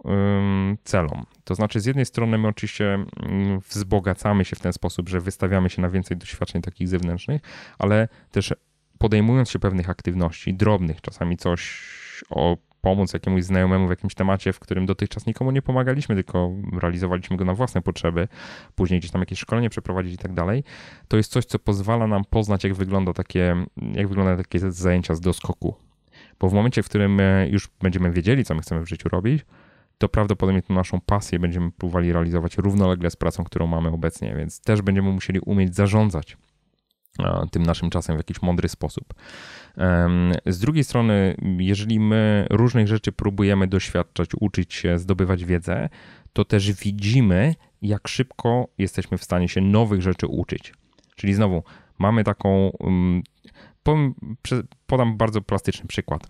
celom. 0.85 1.25
To 1.45 1.55
znaczy, 1.55 1.81
z 1.81 1.87
jednej 1.87 2.07
strony, 2.07 2.39
my 2.39 2.49
oczywiście 2.49 2.95
mm, 2.95 3.61
wzbogacamy 3.61 4.45
się 4.45 4.57
w 4.57 4.61
ten 4.61 4.73
sposób, 4.73 5.09
że 5.09 5.21
wystawiamy 5.21 5.71
się 5.71 5.83
na 5.83 5.91
więcej 5.91 6.17
doświadczeń 6.17 6.63
takich 6.63 6.89
zewnętrznych, 6.89 7.43
ale 7.79 8.09
też 8.31 8.55
podejmując 8.99 9.51
się 9.51 9.59
pewnych 9.59 9.91
aktywności, 9.91 10.55
drobnych, 10.55 11.01
czasami 11.01 11.37
coś 11.37 11.85
o 12.31 12.57
pomóc 12.81 13.12
jakiemuś 13.12 13.45
znajomemu 13.45 13.87
w 13.87 13.91
jakimś 13.91 14.14
temacie, 14.14 14.53
w 14.53 14.61
którym 14.61 14.87
dotychczas 14.87 15.27
nikomu 15.27 15.51
nie 15.51 15.62
pomagaliśmy, 15.62 16.14
tylko 16.14 16.51
realizowaliśmy 16.81 17.37
go 17.37 17.45
na 17.45 17.55
własne 17.55 17.83
potrzeby, 17.83 18.29
później 18.75 19.01
gdzieś 19.01 19.11
tam 19.11 19.21
jakieś 19.21 19.38
szkolenie 19.38 19.71
przeprowadzić 19.71 20.14
i 20.14 20.19
tak 20.19 20.33
dalej, 20.33 20.64
to 21.09 21.17
jest 21.17 21.33
coś, 21.33 21.45
co 21.45 21.59
pozwala 21.59 22.07
nam 22.07 22.25
poznać, 22.25 22.64
jak 22.64 22.75
wygląda 22.75 23.12
takie, 23.12 23.57
jak 23.93 24.09
wygląda 24.09 24.37
takie 24.37 24.59
zajęcia 24.59 25.14
z 25.14 25.21
doskoku. 25.21 25.75
Bo 26.41 26.49
w 26.49 26.53
momencie, 26.53 26.83
w 26.83 26.88
którym 26.88 27.19
już 27.49 27.69
będziemy 27.81 28.12
wiedzieli, 28.12 28.45
co 28.45 28.55
my 28.55 28.62
chcemy 28.62 28.85
w 28.85 28.88
życiu 28.88 29.09
robić, 29.09 29.47
to 29.99 30.09
prawdopodobnie 30.09 30.62
tę 30.62 30.75
naszą 30.75 31.01
pasję 31.01 31.38
będziemy 31.38 31.71
próbowali 31.71 32.12
realizować 32.12 32.57
równolegle 32.57 33.11
z 33.11 33.17
pracą, 33.17 33.45
którą 33.45 33.67
mamy 33.67 33.88
obecnie, 33.88 34.35
więc 34.37 34.61
też 34.61 34.83
będziemy 34.83 35.12
musieli 35.12 35.41
umieć 35.41 35.75
zarządzać 35.75 36.37
tym 37.51 37.63
naszym 37.63 37.91
czasem 37.91 38.17
w 38.17 38.19
jakiś 38.19 38.43
mądry 38.43 38.69
sposób. 38.69 39.15
Z 40.47 40.59
drugiej 40.59 40.85
strony, 40.85 41.37
jeżeli 41.59 42.01
my 42.01 42.47
różnych 42.51 42.89
rzeczy 42.89 43.13
próbujemy 43.13 43.67
doświadczać, 43.67 44.29
uczyć 44.41 44.75
się, 44.75 44.99
zdobywać 44.99 45.45
wiedzę, 45.45 45.89
to 46.33 46.45
też 46.45 46.73
widzimy, 46.73 47.55
jak 47.83 48.09
szybko 48.09 48.69
jesteśmy 48.79 49.19
w 49.19 49.25
stanie 49.25 49.49
się 49.49 49.61
nowych 49.61 50.03
rzeczy 50.03 50.27
uczyć. 50.27 50.75
Czyli 51.17 51.35
znowu, 51.35 51.63
mamy 51.99 52.25
taką. 52.25 52.71
Podam 54.87 55.17
bardzo 55.17 55.41
plastyczny 55.41 55.89
przykład. 55.89 56.27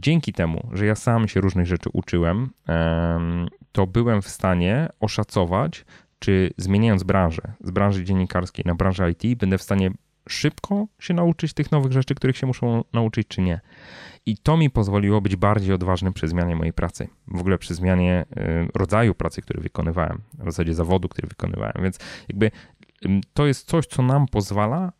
Dzięki 0.00 0.32
temu, 0.32 0.68
że 0.72 0.86
ja 0.86 0.94
sam 0.94 1.28
się 1.28 1.40
różnych 1.40 1.66
rzeczy 1.66 1.88
uczyłem, 1.92 2.50
to 3.72 3.86
byłem 3.86 4.22
w 4.22 4.28
stanie 4.28 4.88
oszacować, 5.00 5.84
czy 6.20 6.50
zmieniając 6.56 7.02
branżę 7.02 7.42
z 7.60 7.70
branży 7.70 8.04
dziennikarskiej 8.04 8.64
na 8.68 8.74
branżę 8.74 9.10
IT, 9.10 9.38
będę 9.38 9.58
w 9.58 9.62
stanie 9.62 9.90
szybko 10.28 10.86
się 10.98 11.14
nauczyć 11.14 11.52
tych 11.52 11.72
nowych 11.72 11.92
rzeczy, 11.92 12.14
których 12.14 12.36
się 12.36 12.46
muszą 12.46 12.84
nauczyć, 12.92 13.28
czy 13.28 13.42
nie. 13.42 13.60
I 14.26 14.36
to 14.36 14.56
mi 14.56 14.70
pozwoliło 14.70 15.20
być 15.20 15.36
bardziej 15.36 15.74
odważnym 15.74 16.12
przy 16.12 16.28
zmianie 16.28 16.56
mojej 16.56 16.72
pracy. 16.72 17.08
W 17.26 17.40
ogóle 17.40 17.58
przy 17.58 17.74
zmianie 17.74 18.24
y, 18.36 18.68
rodzaju 18.74 19.14
pracy, 19.14 19.42
który 19.42 19.60
wykonywałem, 19.60 20.20
w 20.38 20.44
zasadzie 20.44 20.74
zawodu, 20.74 21.08
który 21.08 21.28
wykonywałem. 21.28 21.74
Więc 21.82 21.98
jakby 22.28 22.50
to 23.34 23.46
jest 23.46 23.68
coś, 23.68 23.86
co 23.86 24.02
nam 24.02 24.26
pozwala 24.26 24.92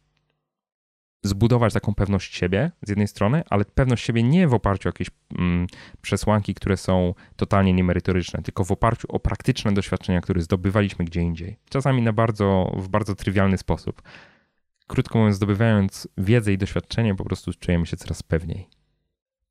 zbudować 1.22 1.74
taką 1.74 1.94
pewność 1.94 2.37
siebie 2.37 2.70
z 2.83 2.88
jednej 2.88 3.09
strony, 3.09 3.42
ale 3.50 3.64
pewność 3.64 4.04
siebie 4.04 4.22
nie 4.22 4.48
w 4.48 4.54
oparciu 4.54 4.88
o 4.88 4.90
jakieś 4.90 5.11
mm, 5.38 5.66
przesłanki, 6.02 6.54
które 6.54 6.76
są 6.76 7.14
totalnie 7.37 7.72
niemerytoryczne, 7.72 8.42
tylko 8.42 8.64
w 8.64 8.72
oparciu 8.72 9.06
o 9.09 9.20
praktyczne 9.20 9.72
doświadczenia, 9.72 10.20
które 10.20 10.40
zdobywaliśmy 10.40 11.04
gdzie 11.04 11.20
indziej. 11.20 11.59
Czasami 11.68 12.02
na 12.02 12.12
bardzo, 12.12 12.72
w 12.76 12.88
bardzo 12.88 13.14
trywialny 13.14 13.59
sposób. 13.59 14.02
Krótko 14.87 15.18
mówiąc, 15.18 15.37
zdobywając 15.37 16.09
wiedzę 16.18 16.52
i 16.52 16.59
doświadczenie, 16.59 17.14
po 17.14 17.24
prostu 17.24 17.52
czujemy 17.54 17.87
się 17.87 17.96
coraz 17.96 18.22
pewniej. 18.22 18.68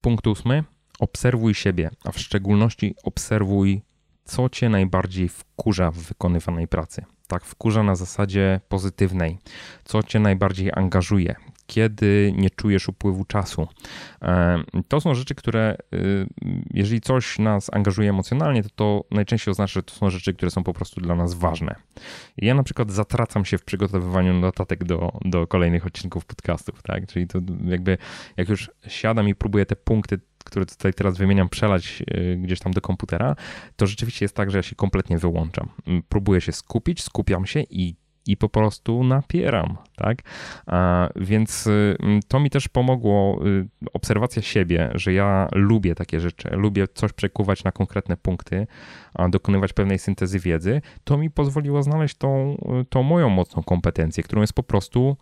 Punkt 0.01 0.27
ósmy. 0.27 0.63
Obserwuj 0.99 1.53
siebie, 1.53 1.89
a 2.03 2.11
w 2.11 2.19
szczególności 2.19 2.95
obserwuj, 3.03 3.81
co 4.23 4.49
cię 4.49 4.69
najbardziej 4.69 5.29
wkurza 5.29 5.91
w 5.91 5.97
wykonywanej 5.97 6.67
pracy 6.67 7.05
tak 7.29 7.45
wkurza 7.45 7.83
na 7.83 7.95
zasadzie 7.95 8.59
pozytywnej. 8.69 9.37
Co 9.83 10.03
cię 10.03 10.19
najbardziej 10.19 10.71
angażuje? 10.75 11.35
Kiedy 11.67 12.33
nie 12.35 12.49
czujesz 12.49 12.87
upływu 12.89 13.25
czasu? 13.25 13.67
E, 14.21 14.63
to 14.87 15.01
są 15.01 15.13
rzeczy, 15.13 15.35
które, 15.35 15.77
y, 15.93 16.27
jeżeli 16.73 17.01
coś 17.01 17.39
nas 17.39 17.69
angażuje 17.73 18.09
emocjonalnie, 18.09 18.63
to 18.63 18.69
to 18.75 19.03
najczęściej 19.11 19.51
oznacza, 19.51 19.73
że 19.73 19.83
to 19.83 19.93
są 19.93 20.09
rzeczy, 20.09 20.33
które 20.33 20.51
są 20.51 20.63
po 20.63 20.73
prostu 20.73 21.01
dla 21.01 21.15
nas 21.15 21.33
ważne. 21.33 21.75
Ja 22.37 22.53
na 22.53 22.63
przykład 22.63 22.91
zatracam 22.91 23.45
się 23.45 23.57
w 23.57 23.63
przygotowywaniu 23.63 24.33
notatek 24.33 24.83
do, 24.83 25.11
do 25.25 25.47
kolejnych 25.47 25.85
odcinków 25.85 26.25
podcastów, 26.25 26.83
tak? 26.83 27.07
Czyli 27.07 27.27
to 27.27 27.39
jakby, 27.65 27.97
jak 28.37 28.49
już 28.49 28.71
siadam 28.87 29.29
i 29.29 29.35
próbuję 29.35 29.65
te 29.65 29.75
punkty 29.75 30.19
które 30.49 30.65
tutaj 30.65 30.93
teraz 30.93 31.17
wymieniam, 31.17 31.49
przelać 31.49 32.03
e, 32.07 32.35
gdzieś 32.35 32.59
tam 32.59 32.73
do 32.73 32.81
komputera, 32.81 33.35
to 33.75 33.87
rzeczywiście 33.87 34.25
jest 34.25 34.35
tak, 34.35 34.51
że 34.51 34.57
ja 34.57 34.63
się 34.63 34.75
kompletnie 34.75 35.17
wyłączam. 35.17 35.69
Próbuję 36.09 36.41
się 36.41 36.51
skupić, 36.51 37.03
skupiam 37.03 37.45
się 37.45 37.63
i 37.69 37.95
i 38.29 38.37
po 38.37 38.49
prostu 38.49 39.03
napieram, 39.03 39.77
tak? 39.95 40.17
Więc 41.15 41.67
y, 41.67 41.97
to 42.27 42.39
mi 42.39 42.49
też 42.49 42.67
pomogło 42.67 43.45
y, 43.47 43.67
obserwacja 43.93 44.41
siebie, 44.41 44.91
że 44.95 45.13
ja 45.13 45.47
lubię 45.51 45.95
takie 45.95 46.19
rzeczy, 46.19 46.49
lubię 46.51 46.87
coś 46.93 47.13
przekuwać 47.13 47.63
na 47.63 47.71
konkretne 47.71 48.17
punkty, 48.17 48.67
dokonywać 49.29 49.73
pewnej 49.73 49.99
syntezy 49.99 50.39
wiedzy. 50.39 50.81
To 51.03 51.17
mi 51.17 51.29
pozwoliło 51.29 51.83
znaleźć 51.83 52.15
tą, 52.17 52.57
y, 52.81 52.85
tą 52.85 53.03
moją 53.03 53.29
mocną 53.29 53.63
kompetencję, 53.63 54.23
którą 54.23 54.41
jest 54.41 54.53
po 54.53 54.63
prostu 54.63 55.17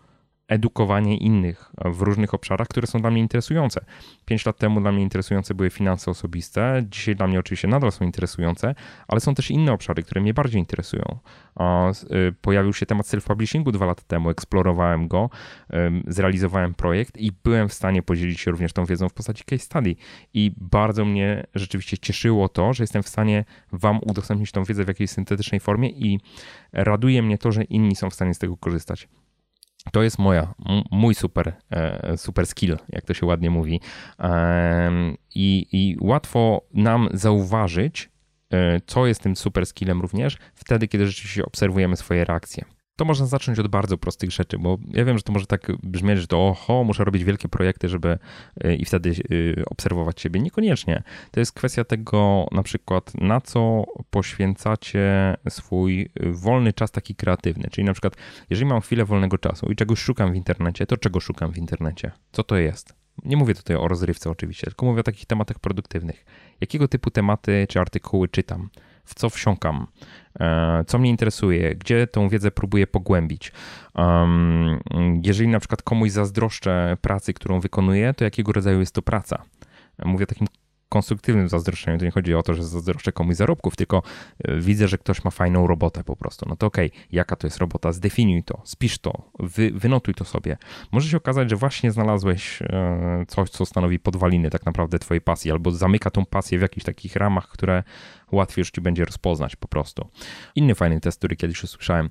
edukowanie 0.47 1.17
innych 1.17 1.71
w 1.85 2.01
różnych 2.01 2.33
obszarach, 2.33 2.67
które 2.67 2.87
są 2.87 3.01
dla 3.01 3.11
mnie 3.11 3.21
interesujące. 3.21 3.85
Pięć 4.25 4.45
lat 4.45 4.57
temu 4.57 4.81
dla 4.81 4.91
mnie 4.91 5.03
interesujące 5.03 5.55
były 5.55 5.69
finanse 5.69 6.11
osobiste, 6.11 6.85
dzisiaj 6.89 7.15
dla 7.15 7.27
mnie 7.27 7.39
oczywiście 7.39 7.67
nadal 7.67 7.91
są 7.91 8.05
interesujące, 8.05 8.75
ale 9.07 9.19
są 9.19 9.35
też 9.35 9.51
inne 9.51 9.73
obszary, 9.73 10.03
które 10.03 10.21
mnie 10.21 10.33
bardziej 10.33 10.59
interesują. 10.59 11.19
Y, 12.29 12.33
pojawił 12.41 12.73
się 12.73 12.85
temat 12.85 13.05
self-publishingu 13.05 13.71
dwa 13.71 13.85
lata 13.85 14.01
temu, 14.07 14.29
eksplorowałem 14.29 15.07
go, 15.07 15.29
zrealizowałem 16.07 16.73
projekt 16.73 17.17
i 17.17 17.31
byłem 17.43 17.69
w 17.69 17.73
stanie 17.73 18.03
podzielić 18.03 18.39
się 18.39 18.51
również 18.51 18.73
tą 18.73 18.85
wiedzą 18.85 19.09
w 19.09 19.13
postaci 19.13 19.43
case 19.43 19.63
study. 19.63 19.95
I 20.33 20.51
bardzo 20.57 21.05
mnie 21.05 21.47
rzeczywiście 21.55 21.97
cieszyło 21.97 22.49
to, 22.49 22.73
że 22.73 22.83
jestem 22.83 23.03
w 23.03 23.09
stanie 23.09 23.45
Wam 23.71 23.99
udostępnić 24.03 24.51
tą 24.51 24.63
wiedzę 24.63 24.83
w 24.83 24.87
jakiejś 24.87 25.09
syntetycznej 25.09 25.59
formie 25.59 25.89
i 25.89 26.19
raduje 26.73 27.23
mnie 27.23 27.37
to, 27.37 27.51
że 27.51 27.63
inni 27.63 27.95
są 27.95 28.09
w 28.09 28.13
stanie 28.13 28.33
z 28.33 28.39
tego 28.39 28.57
korzystać. 28.57 29.07
To 29.91 30.03
jest 30.03 30.19
moja, 30.19 30.53
mój 30.91 31.15
super, 31.15 31.53
e, 31.71 32.17
super 32.17 32.47
skill, 32.47 32.77
jak 32.89 33.05
to 33.05 33.13
się 33.13 33.25
ładnie 33.25 33.49
mówi. 33.49 33.81
I, 35.35 35.67
I 35.71 35.97
łatwo 36.01 36.61
nam 36.73 37.09
zauważyć, 37.13 38.09
e, 38.53 38.81
co 38.85 39.07
jest 39.07 39.21
tym 39.21 39.35
super 39.35 39.65
skillem 39.65 40.01
również, 40.01 40.37
wtedy, 40.55 40.87
kiedy 40.87 41.07
rzeczywiście 41.07 41.45
obserwujemy 41.45 41.97
swoje 41.97 42.25
reakcje 42.25 42.76
to 42.97 43.05
można 43.05 43.25
zacząć 43.25 43.59
od 43.59 43.67
bardzo 43.67 43.97
prostych 43.97 44.31
rzeczy, 44.31 44.57
bo 44.59 44.77
ja 44.89 45.05
wiem, 45.05 45.17
że 45.17 45.23
to 45.23 45.33
może 45.33 45.45
tak 45.45 45.71
brzmieć, 45.83 46.19
że 46.19 46.27
to 46.27 46.47
oho, 46.47 46.83
muszę 46.83 47.03
robić 47.03 47.23
wielkie 47.23 47.49
projekty, 47.49 47.89
żeby 47.89 48.17
y, 48.65 48.75
i 48.75 48.85
wtedy 48.85 49.15
y, 49.31 49.63
obserwować 49.65 50.21
siebie. 50.21 50.39
Niekoniecznie. 50.39 51.03
To 51.31 51.39
jest 51.39 51.51
kwestia 51.51 51.83
tego 51.83 52.47
na 52.51 52.63
przykład, 52.63 53.11
na 53.21 53.41
co 53.41 53.83
poświęcacie 54.09 55.37
swój 55.49 56.09
wolny 56.31 56.73
czas 56.73 56.91
taki 56.91 57.15
kreatywny. 57.15 57.67
Czyli 57.71 57.85
na 57.85 57.93
przykład, 57.93 58.15
jeżeli 58.49 58.69
mam 58.69 58.81
chwilę 58.81 59.05
wolnego 59.05 59.37
czasu 59.37 59.71
i 59.71 59.75
czegoś 59.75 59.99
szukam 59.99 60.33
w 60.33 60.35
internecie, 60.35 60.85
to 60.85 60.97
czego 60.97 61.19
szukam 61.19 61.51
w 61.51 61.57
internecie? 61.57 62.11
Co 62.31 62.43
to 62.43 62.57
jest? 62.57 62.93
Nie 63.25 63.37
mówię 63.37 63.55
tutaj 63.55 63.77
o 63.77 63.87
rozrywce 63.87 64.29
oczywiście, 64.29 64.67
tylko 64.67 64.85
mówię 64.85 64.99
o 64.99 65.03
takich 65.03 65.25
tematach 65.25 65.59
produktywnych. 65.59 66.25
Jakiego 66.61 66.87
typu 66.87 67.11
tematy 67.11 67.65
czy 67.69 67.79
artykuły 67.79 68.27
czytam? 68.27 68.69
W 69.07 69.13
co 69.13 69.29
wsiąkam, 69.29 69.87
e, 70.39 70.83
co 70.87 70.97
mnie 70.97 71.09
interesuje, 71.09 71.75
gdzie 71.75 72.07
tą 72.07 72.29
wiedzę 72.29 72.51
próbuję 72.51 72.87
pogłębić. 72.87 73.51
Jeżeli 75.23 75.47
na 75.47 75.59
przykład 75.59 75.81
komuś 75.81 76.11
zazdroszczę 76.11 76.97
pracy, 77.01 77.33
którą 77.33 77.59
wykonuję, 77.59 78.13
to 78.13 78.23
jakiego 78.23 78.51
rodzaju 78.51 78.79
jest 78.79 78.95
to 78.95 79.01
praca? 79.01 79.43
Mówię 80.05 80.23
o 80.23 80.27
takim 80.27 80.47
konstruktywnym 80.89 81.49
zazdroszczeniu. 81.49 81.97
To 81.97 82.05
nie 82.05 82.11
chodzi 82.11 82.35
o 82.35 82.43
to, 82.43 82.53
że 82.53 82.63
zazdroszczę 82.63 83.11
komuś 83.11 83.35
zarobków, 83.35 83.75
tylko 83.75 84.03
e, 84.43 84.59
widzę, 84.59 84.87
że 84.87 84.97
ktoś 84.97 85.23
ma 85.23 85.31
fajną 85.31 85.67
robotę 85.67 86.03
po 86.03 86.15
prostu. 86.15 86.45
No 86.49 86.55
to 86.55 86.67
okej, 86.67 86.87
okay, 86.87 87.01
jaka 87.11 87.35
to 87.35 87.47
jest 87.47 87.57
robota? 87.57 87.91
Zdefiniuj 87.91 88.43
to, 88.43 88.61
spisz 88.63 88.99
to, 88.99 89.31
wy, 89.39 89.71
wynotuj 89.71 90.13
to 90.13 90.25
sobie. 90.25 90.57
Może 90.91 91.09
się 91.09 91.17
okazać, 91.17 91.49
że 91.49 91.55
właśnie 91.55 91.91
znalazłeś 91.91 92.61
e, 92.61 93.25
coś, 93.27 93.49
co 93.49 93.65
stanowi 93.65 93.99
podwaliny 93.99 94.49
tak 94.49 94.65
naprawdę 94.65 94.99
twojej 94.99 95.21
pasji, 95.21 95.51
albo 95.51 95.71
zamyka 95.71 96.09
tą 96.09 96.25
pasję 96.25 96.59
w 96.59 96.61
jakichś 96.61 96.85
takich 96.85 97.15
ramach, 97.15 97.47
które 97.47 97.83
łatwiej 98.31 98.61
już 98.61 98.71
ci 98.71 98.81
będzie 98.81 99.05
rozpoznać 99.05 99.55
po 99.55 99.67
prostu. 99.67 100.09
Inny 100.55 100.75
fajny 100.75 100.99
test, 100.99 101.17
który 101.17 101.35
kiedyś 101.35 101.63
usłyszałem. 101.63 102.09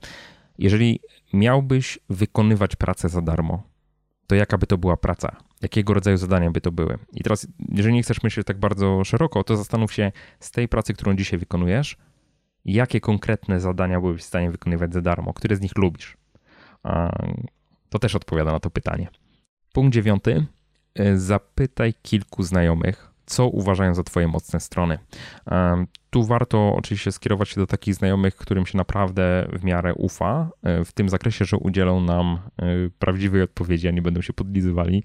Jeżeli 0.58 1.00
miałbyś 1.32 1.98
wykonywać 2.10 2.76
pracę 2.76 3.08
za 3.08 3.22
darmo, 3.22 3.62
to 4.26 4.34
jaka 4.34 4.58
by 4.58 4.66
to 4.66 4.78
była 4.78 4.96
praca? 4.96 5.36
Jakiego 5.62 5.94
rodzaju 5.94 6.16
zadania 6.16 6.50
by 6.50 6.60
to 6.60 6.72
były? 6.72 6.98
I 7.12 7.22
teraz, 7.22 7.46
jeżeli 7.68 7.94
nie 7.94 8.02
chcesz 8.02 8.22
myśleć 8.22 8.46
tak 8.46 8.58
bardzo 8.58 9.04
szeroko, 9.04 9.44
to 9.44 9.56
zastanów 9.56 9.92
się 9.92 10.12
z 10.40 10.50
tej 10.50 10.68
pracy, 10.68 10.94
którą 10.94 11.16
dzisiaj 11.16 11.38
wykonujesz, 11.38 11.96
jakie 12.64 13.00
konkretne 13.00 13.60
zadania 13.60 14.00
byłeś 14.00 14.20
w 14.20 14.24
stanie 14.24 14.50
wykonywać 14.50 14.92
za 14.92 15.00
darmo, 15.00 15.32
które 15.32 15.56
z 15.56 15.60
nich 15.60 15.76
lubisz. 15.76 16.16
To 17.88 17.98
też 17.98 18.14
odpowiada 18.14 18.52
na 18.52 18.60
to 18.60 18.70
pytanie. 18.70 19.08
Punkt 19.72 19.94
dziewiąty. 19.94 20.46
Zapytaj 21.14 21.94
kilku 22.02 22.42
znajomych, 22.42 23.10
co 23.26 23.48
uważają 23.48 23.94
za 23.94 24.02
Twoje 24.02 24.28
mocne 24.28 24.60
strony. 24.60 24.98
Tu 26.10 26.24
warto 26.24 26.74
oczywiście 26.76 27.12
skierować 27.12 27.48
się 27.48 27.60
do 27.60 27.66
takich 27.66 27.94
znajomych, 27.94 28.36
którym 28.36 28.66
się 28.66 28.78
naprawdę 28.78 29.48
w 29.52 29.64
miarę 29.64 29.94
ufa, 29.94 30.50
e, 30.62 30.84
w 30.84 30.92
tym 30.92 31.08
zakresie, 31.08 31.44
że 31.44 31.56
udzielą 31.56 32.00
nam 32.00 32.38
e, 32.58 32.66
prawdziwej 32.98 33.42
odpowiedzi, 33.42 33.88
a 33.88 33.90
nie 33.90 34.02
będą 34.02 34.22
się 34.22 34.32
podlizywali, 34.32 35.02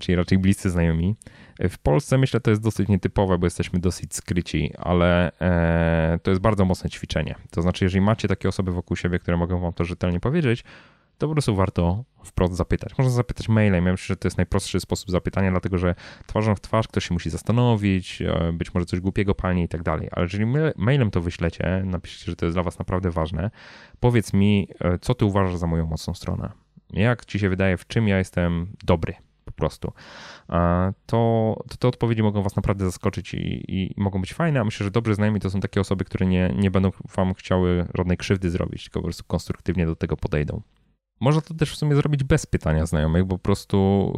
czyli 0.00 0.16
raczej 0.16 0.38
bliscy 0.38 0.70
znajomi. 0.70 1.16
E, 1.58 1.68
w 1.68 1.78
Polsce 1.78 2.18
myślę, 2.18 2.40
to 2.40 2.50
jest 2.50 2.62
dosyć 2.62 2.88
nietypowe, 2.88 3.38
bo 3.38 3.46
jesteśmy 3.46 3.78
dosyć 3.78 4.14
skryci, 4.14 4.72
ale 4.78 5.32
to 6.22 6.30
jest 6.30 6.40
bardzo 6.40 6.64
mocne 6.64 6.90
ćwiczenie. 6.90 7.34
To 7.50 7.62
znaczy, 7.62 7.84
jeżeli 7.84 8.00
macie 8.00 8.28
takie 8.28 8.48
osoby 8.48 8.72
wokół 8.72 8.96
siebie, 8.96 9.18
które 9.18 9.36
mogą 9.36 9.60
Wam 9.60 9.72
to 9.72 9.84
rzetelnie 9.84 10.20
powiedzieć, 10.20 10.64
to 11.18 11.28
po 11.28 11.32
prostu 11.32 11.54
warto 11.54 12.04
wprost 12.24 12.54
zapytać. 12.54 12.98
Można 12.98 13.12
zapytać 13.12 13.48
mailem. 13.48 13.86
Ja 13.86 13.92
myślę, 13.92 14.06
że 14.06 14.16
to 14.16 14.28
jest 14.28 14.36
najprostszy 14.36 14.80
sposób 14.80 15.10
zapytania, 15.10 15.50
dlatego 15.50 15.78
że 15.78 15.94
twarzą 16.26 16.54
w 16.54 16.60
twarz 16.60 16.88
ktoś 16.88 17.08
się 17.08 17.14
musi 17.14 17.30
zastanowić, 17.30 18.22
e, 18.22 18.52
być 18.52 18.74
może 18.74 18.86
coś 18.86 19.00
głupiego 19.00 19.34
palnie 19.34 19.62
i 19.64 19.68
tak 19.68 19.82
dalej. 19.82 20.08
Ale 20.12 20.24
jeżeli 20.24 20.46
mailem 20.76 21.10
to 21.10 21.20
wyślecie, 21.20 21.82
napiszcie, 21.84 22.30
że 22.30 22.36
to 22.36 22.46
jest 22.46 22.56
dla 22.56 22.62
was 22.62 22.78
naprawdę 22.78 23.10
ważne, 23.10 23.50
powiedz 24.00 24.32
mi, 24.32 24.68
e, 24.80 24.98
co 24.98 25.14
ty 25.14 25.24
uważasz 25.24 25.56
za 25.56 25.66
moją 25.66 25.86
mocną 25.86 26.14
stronę. 26.14 26.52
Jak 26.92 27.24
ci 27.24 27.38
się 27.38 27.48
wydaje, 27.48 27.76
w 27.76 27.86
czym 27.86 28.08
ja 28.08 28.18
jestem 28.18 28.66
dobry 28.84 29.14
po 29.44 29.52
prostu, 29.52 29.92
to, 31.06 31.62
to 31.68 31.76
te 31.78 31.88
odpowiedzi 31.88 32.22
mogą 32.22 32.42
was 32.42 32.56
naprawdę 32.56 32.84
zaskoczyć 32.84 33.34
i, 33.34 33.64
i, 33.68 33.94
mogą 33.96 34.20
być 34.20 34.34
fajne, 34.34 34.60
a 34.60 34.64
myślę, 34.64 34.84
że 34.84 34.90
dobrze 34.90 35.14
znajomi 35.14 35.40
to 35.40 35.50
są 35.50 35.60
takie 35.60 35.80
osoby, 35.80 36.04
które 36.04 36.26
nie, 36.26 36.54
nie 36.56 36.70
będą 36.70 36.90
wam 37.16 37.34
chciały 37.34 37.86
żadnej 37.94 38.16
krzywdy 38.16 38.50
zrobić, 38.50 38.84
tylko 38.84 39.00
po 39.00 39.04
prostu 39.04 39.24
konstruktywnie 39.26 39.86
do 39.86 39.96
tego 39.96 40.16
podejdą. 40.16 40.62
Można 41.20 41.40
to 41.40 41.54
też 41.54 41.72
w 41.72 41.76
sumie 41.76 41.94
zrobić 41.94 42.24
bez 42.24 42.46
pytania 42.46 42.86
znajomych, 42.86 43.24
bo 43.24 43.36
po 43.36 43.42
prostu 43.42 44.12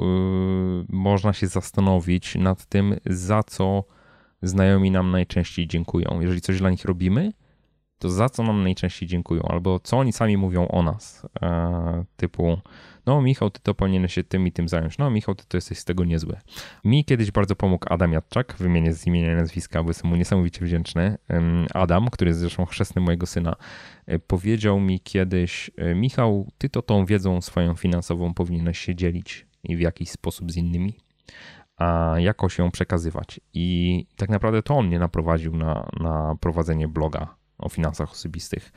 yy, 0.88 0.96
można 0.96 1.32
się 1.32 1.46
zastanowić 1.46 2.34
nad 2.34 2.66
tym, 2.66 2.96
za 3.06 3.42
co 3.42 3.84
znajomi 4.42 4.90
nam 4.90 5.10
najczęściej 5.10 5.66
dziękują. 5.66 6.20
Jeżeli 6.20 6.40
coś 6.40 6.58
dla 6.58 6.70
nich 6.70 6.84
robimy, 6.84 7.32
to 7.98 8.10
za 8.10 8.28
co 8.28 8.42
nam 8.42 8.62
najczęściej 8.62 9.08
dziękują, 9.08 9.42
albo 9.42 9.80
co 9.80 9.98
oni 9.98 10.12
sami 10.12 10.36
mówią 10.36 10.68
o 10.68 10.82
nas. 10.82 11.26
E, 11.42 12.04
typu, 12.16 12.58
no 13.06 13.22
Michał, 13.22 13.50
ty 13.50 13.60
to 13.62 13.74
powinieneś 13.74 14.14
się 14.14 14.24
tym 14.24 14.46
i 14.46 14.52
tym 14.52 14.68
zająć. 14.68 14.98
No 14.98 15.10
Michał, 15.10 15.34
ty 15.34 15.44
to 15.48 15.56
jesteś 15.56 15.78
z 15.78 15.84
tego 15.84 16.04
niezły. 16.04 16.36
Mi 16.84 17.04
kiedyś 17.04 17.30
bardzo 17.30 17.56
pomógł 17.56 17.86
Adam 17.90 18.12
Jadczak, 18.12 18.54
wymienię 18.58 18.92
z 18.92 19.06
imienia 19.06 19.32
i 19.32 19.36
nazwiska, 19.36 19.82
bo 19.82 19.90
jestem 19.90 20.10
mu 20.10 20.16
niesamowicie 20.16 20.64
wdzięczny. 20.64 21.18
Adam, 21.74 22.10
który 22.10 22.28
jest 22.28 22.40
zresztą 22.40 22.66
chrzestnym 22.66 23.04
mojego 23.04 23.26
syna, 23.26 23.56
e, 24.06 24.18
powiedział 24.18 24.80
mi 24.80 25.00
kiedyś, 25.00 25.70
e, 25.76 25.94
Michał, 25.94 26.48
ty 26.58 26.68
to 26.68 26.82
tą 26.82 27.06
wiedzą 27.06 27.40
swoją 27.40 27.74
finansową 27.74 28.34
powinieneś 28.34 28.78
się 28.78 28.94
dzielić 28.94 29.46
i 29.64 29.76
w 29.76 29.80
jakiś 29.80 30.10
sposób 30.10 30.52
z 30.52 30.56
innymi 30.56 30.94
a 31.76 32.14
jakoś 32.18 32.58
ją 32.58 32.70
przekazywać. 32.70 33.40
I 33.54 34.06
tak 34.16 34.28
naprawdę 34.28 34.62
to 34.62 34.76
on 34.76 34.86
mnie 34.86 34.98
naprowadził 34.98 35.56
na, 35.56 35.88
na 36.00 36.36
prowadzenie 36.40 36.88
bloga 36.88 37.34
o 37.58 37.68
finansach 37.68 38.12
osobistych 38.12 38.72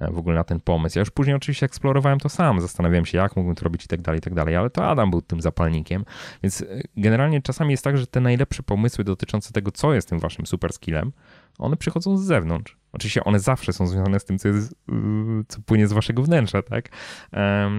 w 0.00 0.18
ogóle 0.18 0.34
na 0.34 0.44
ten 0.44 0.60
pomysł. 0.60 0.98
Ja 0.98 1.00
już 1.00 1.10
później 1.10 1.36
oczywiście 1.36 1.66
eksplorowałem 1.66 2.20
to 2.20 2.28
sam, 2.28 2.60
zastanawiałem 2.60 3.06
się, 3.06 3.18
jak 3.18 3.36
mógłbym 3.36 3.54
to 3.54 3.64
robić 3.64 3.84
i 3.84 3.88
tak 3.88 4.02
dalej, 4.02 4.18
i 4.18 4.22
tak 4.22 4.34
dalej, 4.34 4.56
ale 4.56 4.70
to 4.70 4.86
Adam 4.86 5.10
był 5.10 5.22
tym 5.22 5.40
zapalnikiem, 5.40 6.04
więc 6.42 6.62
e, 6.62 6.66
generalnie 6.96 7.42
czasami 7.42 7.70
jest 7.70 7.84
tak, 7.84 7.98
że 7.98 8.06
te 8.06 8.20
najlepsze 8.20 8.62
pomysły 8.62 9.04
dotyczące 9.04 9.52
tego, 9.52 9.72
co 9.72 9.94
jest 9.94 10.08
tym 10.08 10.18
waszym 10.18 10.46
super 10.46 10.72
skillem, 10.72 11.12
one 11.58 11.76
przychodzą 11.76 12.16
z 12.16 12.24
zewnątrz. 12.24 12.76
Oczywiście 12.92 13.24
one 13.24 13.40
zawsze 13.40 13.72
są 13.72 13.86
związane 13.86 14.20
z 14.20 14.24
tym, 14.24 14.38
co, 14.38 14.48
jest, 14.48 14.72
e, 14.72 14.94
co 15.48 15.60
płynie 15.62 15.88
z 15.88 15.92
waszego 15.92 16.22
wnętrza, 16.22 16.62
tak? 16.62 16.88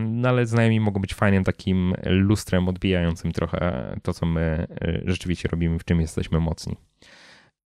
No 0.05 0.29
ale 0.29 0.45
znajomi 0.45 0.79
mogą 0.79 1.01
być 1.01 1.13
fajnym 1.13 1.43
takim 1.43 1.93
lustrem 2.05 2.67
odbijającym 2.67 3.31
trochę 3.31 3.95
to, 4.03 4.13
co 4.13 4.25
my 4.25 4.67
rzeczywiście 5.05 5.49
robimy, 5.49 5.79
w 5.79 5.85
czym 5.85 6.01
jesteśmy 6.01 6.39
mocni. 6.39 6.77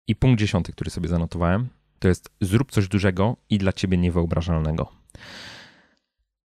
I 0.07 0.15
punkt 0.15 0.39
dziesiąty, 0.39 0.71
który 0.71 0.89
sobie 0.89 1.09
zanotowałem, 1.09 1.69
to 2.03 2.07
jest 2.07 2.29
zrób 2.41 2.71
coś 2.71 2.87
dużego 2.87 3.37
i 3.49 3.57
dla 3.57 3.73
ciebie 3.73 3.97
niewyobrażalnego. 3.97 4.91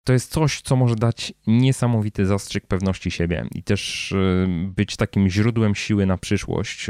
To 0.05 0.13
jest 0.13 0.33
coś, 0.33 0.61
co 0.61 0.77
może 0.77 0.95
dać 0.95 1.33
niesamowity 1.47 2.27
zastrzyk 2.27 2.67
pewności 2.67 3.11
siebie 3.11 3.47
i 3.55 3.63
też 3.63 4.13
y, 4.13 4.47
być 4.77 4.97
takim 4.97 5.29
źródłem 5.29 5.75
siły 5.75 6.07
na 6.07 6.19
przyszłość. 6.19 6.87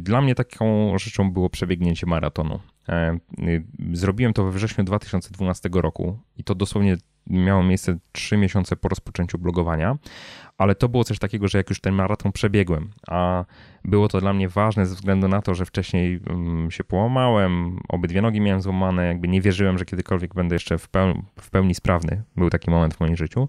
Dla 0.00 0.20
mnie 0.20 0.34
taką 0.34 0.98
rzeczą 0.98 1.32
było 1.32 1.50
przebiegnięcie 1.50 2.06
maratonu. 2.06 2.60
E, 2.88 3.18
y, 3.38 3.64
zrobiłem 3.92 4.32
to 4.32 4.44
we 4.44 4.50
wrześniu 4.50 4.84
2012 4.84 5.68
roku 5.72 6.18
i 6.36 6.44
to 6.44 6.54
dosłownie 6.54 6.96
miało 7.26 7.62
miejsce 7.62 7.98
3 8.12 8.36
miesiące 8.36 8.76
po 8.76 8.88
rozpoczęciu 8.88 9.38
blogowania, 9.38 9.96
ale 10.58 10.74
to 10.74 10.88
było 10.88 11.04
coś 11.04 11.18
takiego, 11.18 11.48
że 11.48 11.58
jak 11.58 11.70
już 11.70 11.80
ten 11.80 11.94
maraton 11.94 12.32
przebiegłem, 12.32 12.90
a 13.08 13.44
było 13.84 14.08
to 14.08 14.20
dla 14.20 14.32
mnie 14.32 14.48
ważne 14.48 14.86
ze 14.86 14.94
względu 14.94 15.28
na 15.28 15.42
to, 15.42 15.54
że 15.54 15.66
wcześniej 15.66 16.20
mm, 16.26 16.70
się 16.70 16.84
połamałem, 16.84 17.80
obydwie 17.88 18.22
nogi 18.22 18.40
miałem 18.40 18.62
złamane, 18.62 19.06
jakby 19.06 19.28
nie 19.28 19.40
wierzyłem, 19.40 19.78
że 19.78 19.84
kiedykolwiek 19.84 20.34
będę 20.34 20.54
jeszcze 20.54 20.78
w 20.78 20.88
pełni, 20.88 21.22
w 21.40 21.50
pełni 21.50 21.74
sprawny. 21.74 22.22
Był 22.36 22.50
taki 22.50 22.70
moment 22.70 22.94
w 22.94 23.00
moim 23.00 23.16
życiu. 23.16 23.48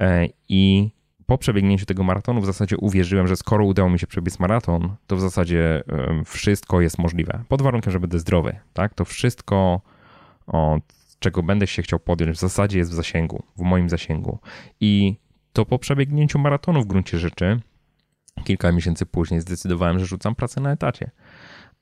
E, 0.00 0.26
I 0.48 0.90
po 1.26 1.38
przebiegnięciu 1.38 1.86
tego 1.86 2.04
maratonu 2.04 2.40
w 2.40 2.46
zasadzie 2.46 2.76
uwierzyłem, 2.76 3.26
że 3.26 3.36
skoro 3.36 3.64
udało 3.64 3.90
mi 3.90 3.98
się 3.98 4.06
przebiec 4.06 4.38
maraton, 4.38 4.96
to 5.06 5.16
w 5.16 5.20
zasadzie 5.20 5.82
wszystko 6.24 6.80
jest 6.80 6.98
możliwe. 6.98 7.44
Pod 7.48 7.62
warunkiem, 7.62 7.92
że 7.92 8.00
będę 8.00 8.18
zdrowy. 8.18 8.56
Tak? 8.72 8.94
To 8.94 9.04
wszystko, 9.04 9.80
o, 10.46 10.78
czego 11.18 11.42
będę 11.42 11.66
się 11.66 11.82
chciał 11.82 11.98
podjąć, 11.98 12.36
w 12.36 12.40
zasadzie 12.40 12.78
jest 12.78 12.90
w 12.90 12.94
zasięgu, 12.94 13.42
w 13.56 13.60
moim 13.60 13.88
zasięgu. 13.88 14.38
I 14.80 15.16
to 15.52 15.66
po 15.66 15.78
przebiegnięciu 15.78 16.38
maratonu 16.38 16.82
w 16.82 16.86
gruncie 16.86 17.18
rzeczy, 17.18 17.60
kilka 18.44 18.72
miesięcy 18.72 19.06
później 19.06 19.40
zdecydowałem, 19.40 19.98
że 19.98 20.06
rzucam 20.06 20.34
pracę 20.34 20.60
na 20.60 20.72
etacie. 20.72 21.10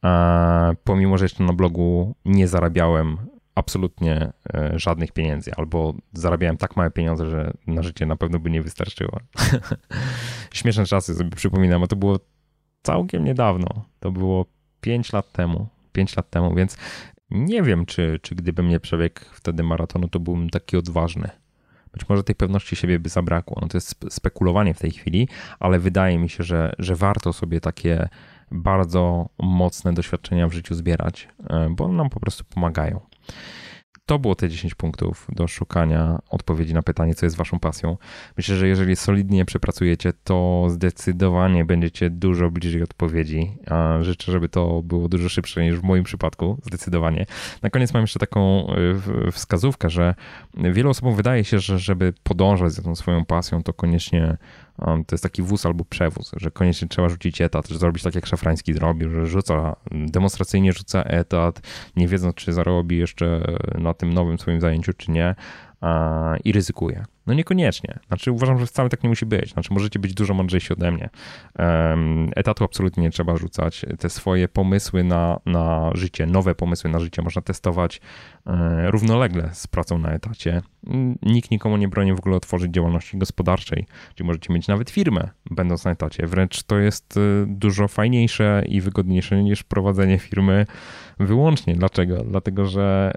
A 0.03 0.73
pomimo, 0.85 1.19
że 1.19 1.25
jeszcze 1.25 1.45
na 1.45 1.53
blogu 1.53 2.15
nie 2.25 2.49
zarabiałem 2.49 3.17
absolutnie 3.55 4.33
e, 4.55 4.73
żadnych 4.79 5.13
pieniędzy, 5.13 5.55
albo 5.57 5.95
zarabiałem 6.13 6.57
tak 6.57 6.77
małe 6.77 6.91
pieniądze, 6.91 7.31
że 7.31 7.53
na 7.67 7.83
życie 7.83 8.07
na 8.07 8.17
pewno 8.17 8.39
by 8.39 8.51
nie 8.51 8.63
wystarczyło. 8.63 9.21
Śmieszne 10.55 10.87
czasy 10.87 11.15
sobie 11.15 11.31
przypominam, 11.31 11.83
a 11.83 11.87
to 11.87 11.97
było 11.97 12.19
całkiem 12.83 13.25
niedawno. 13.25 13.67
To 14.01 14.13
było 14.13 14.47
5 14.81 15.13
lat 15.13 15.33
temu. 15.33 15.67
5 15.93 16.17
lat 16.17 16.31
temu, 16.31 16.55
więc 16.55 16.77
nie 17.35 17.63
wiem, 17.63 17.87
czy, 17.87 18.19
czy 18.23 18.35
gdybym 18.35 18.69
nie 18.69 18.81
przebiegł 18.81 19.21
wtedy 19.33 19.63
maratonu, 19.63 20.09
to 20.09 20.21
byłbym 20.21 20.51
taki 20.51 20.77
odważny. 20.77 21.31
Być 21.93 22.09
może 22.09 22.25
tej 22.25 22.35
pewności 22.35 22.77
siebie 22.77 22.99
by 22.99 23.09
zabrakło. 23.09 23.59
No 23.63 23.69
to 23.69 23.77
jest 23.77 24.05
spekulowanie 24.09 24.75
w 24.75 24.79
tej 24.79 24.91
chwili, 24.91 25.29
ale 25.61 25.79
wydaje 25.79 26.19
mi 26.19 26.29
się, 26.29 26.45
że, 26.45 26.75
że 26.79 26.97
warto 26.97 27.33
sobie 27.33 27.61
takie 27.61 28.09
bardzo 28.51 29.29
mocne 29.39 29.93
doświadczenia 29.93 30.49
w 30.49 30.53
życiu 30.53 30.75
zbierać, 30.75 31.29
e, 31.51 31.69
bo 31.71 31.89
nam 31.89 32.11
po 32.11 32.21
prostu 32.21 32.45
pomagają. 32.45 33.01
To 34.07 34.19
było 34.19 34.35
te 34.35 34.49
10 34.49 34.75
punktów 34.75 35.27
do 35.33 35.49
szukania 35.49 36.19
odpowiedzi 36.31 36.75
na 36.75 36.83
pytanie, 36.83 37.15
co 37.15 37.27
jest 37.27 37.37
waszą 37.37 37.61
pasją. 37.61 37.97
Myślę, 38.37 38.57
że 38.57 38.69
jeżeli 38.69 38.97
solidnie 38.97 39.45
przepracujecie, 39.45 40.13
to 40.25 40.67
zdecydowanie 40.69 41.65
będziecie 41.65 42.11
dużo 42.11 42.51
bliżej 42.51 42.83
odpowiedzi. 42.83 43.57
A 43.71 43.99
życzę, 44.03 44.33
żeby 44.33 44.49
to 44.49 44.83
było 44.83 45.09
dużo 45.09 45.29
szybsze 45.29 45.65
niż 45.65 45.79
w 45.79 45.83
moim 45.83 46.05
przypadku, 46.05 46.59
zdecydowanie. 46.63 47.27
Na 47.63 47.71
koniec 47.71 47.95
mam 47.95 48.03
jeszcze 48.03 48.19
taką 48.19 48.67
y, 49.29 49.33
wskazówkę, 49.33 49.91
że 49.91 50.15
wielu 50.57 50.91
osobom 50.91 51.17
wydaje 51.17 51.45
się, 51.45 51.59
że 51.59 51.79
żeby 51.79 52.13
podążać 52.23 52.73
za 52.73 52.83
tą 52.83 52.95
swoją 52.95 53.25
pasją, 53.25 53.63
to 53.63 53.73
koniecznie 53.73 54.37
to 54.79 55.13
jest 55.13 55.23
taki 55.23 55.43
wóz 55.43 55.67
albo 55.67 55.85
przewóz, 55.85 56.33
że 56.37 56.51
koniecznie 56.51 56.89
trzeba 56.89 57.09
rzucić 57.09 57.41
etat, 57.41 57.69
że 57.69 57.79
zrobić 57.79 58.03
tak 58.03 58.15
jak 58.15 58.27
Szafrański 58.27 58.73
zrobił, 58.73 59.11
że 59.11 59.27
rzuca, 59.27 59.77
demonstracyjnie 59.91 60.73
rzuca 60.73 61.03
etat, 61.03 61.61
nie 61.97 62.09
wiedząc 62.09 62.35
czy 62.35 62.53
zarobi 62.53 62.99
jeszcze 62.99 63.57
na 63.79 63.95
tym 63.95 64.13
nowym 64.13 64.39
swoim 64.39 64.61
zajęciu 64.61 64.93
czy 64.93 65.11
nie 65.11 65.35
i 66.45 66.53
ryzykuje. 66.53 67.05
No 67.27 67.35
niekoniecznie. 67.35 67.99
Znaczy 68.07 68.33
uważam, 68.33 68.59
że 68.59 68.67
wcale 68.67 68.89
tak 68.89 69.03
nie 69.03 69.09
musi 69.09 69.27
być. 69.27 69.53
Znaczy 69.53 69.75
możecie 69.75 69.99
być 69.99 70.15
dużo 70.15 70.35
mądrzejsi 70.35 70.73
ode 70.73 70.91
mnie. 70.91 71.11
Etatu 72.37 72.65
absolutnie 72.65 73.03
nie 73.03 73.11
trzeba 73.11 73.37
rzucać. 73.37 73.87
Te 73.99 74.11
swoje 74.11 74.49
pomysły 74.49 75.05
na, 75.05 75.41
na 75.47 75.91
życie, 75.95 76.27
nowe 76.27 76.55
pomysły 76.55 76.91
na 76.91 76.99
życie 77.01 77.23
można 77.23 77.43
testować 77.43 78.01
e, 78.47 78.91
równolegle 78.91 79.51
z 79.53 79.67
pracą 79.67 79.99
na 79.99 80.11
etacie. 80.13 80.63
Nikt 81.23 81.51
nikomu 81.51 81.77
nie 81.77 81.89
broni 81.89 82.15
w 82.15 82.19
ogóle 82.19 82.37
otworzyć 82.37 82.73
działalności 82.73 83.19
gospodarczej, 83.19 83.87
gdzie 84.15 84.25
możecie 84.25 84.53
mieć 84.53 84.69
nawet 84.69 84.91
firmę, 84.91 85.29
będąc 85.51 85.85
na 85.85 85.91
etacie. 85.91 86.27
Wręcz 86.27 86.63
to 86.63 86.79
jest 86.79 87.17
e, 87.17 87.21
dużo 87.47 87.89
fajniejsze 87.89 88.65
i 88.69 88.81
wygodniejsze 88.81 89.43
niż 89.43 89.63
prowadzenie 89.63 90.19
firmy 90.19 90.67
wyłącznie. 91.19 91.75
Dlaczego? 91.75 92.25
Dlatego, 92.25 92.67
że 92.67 93.13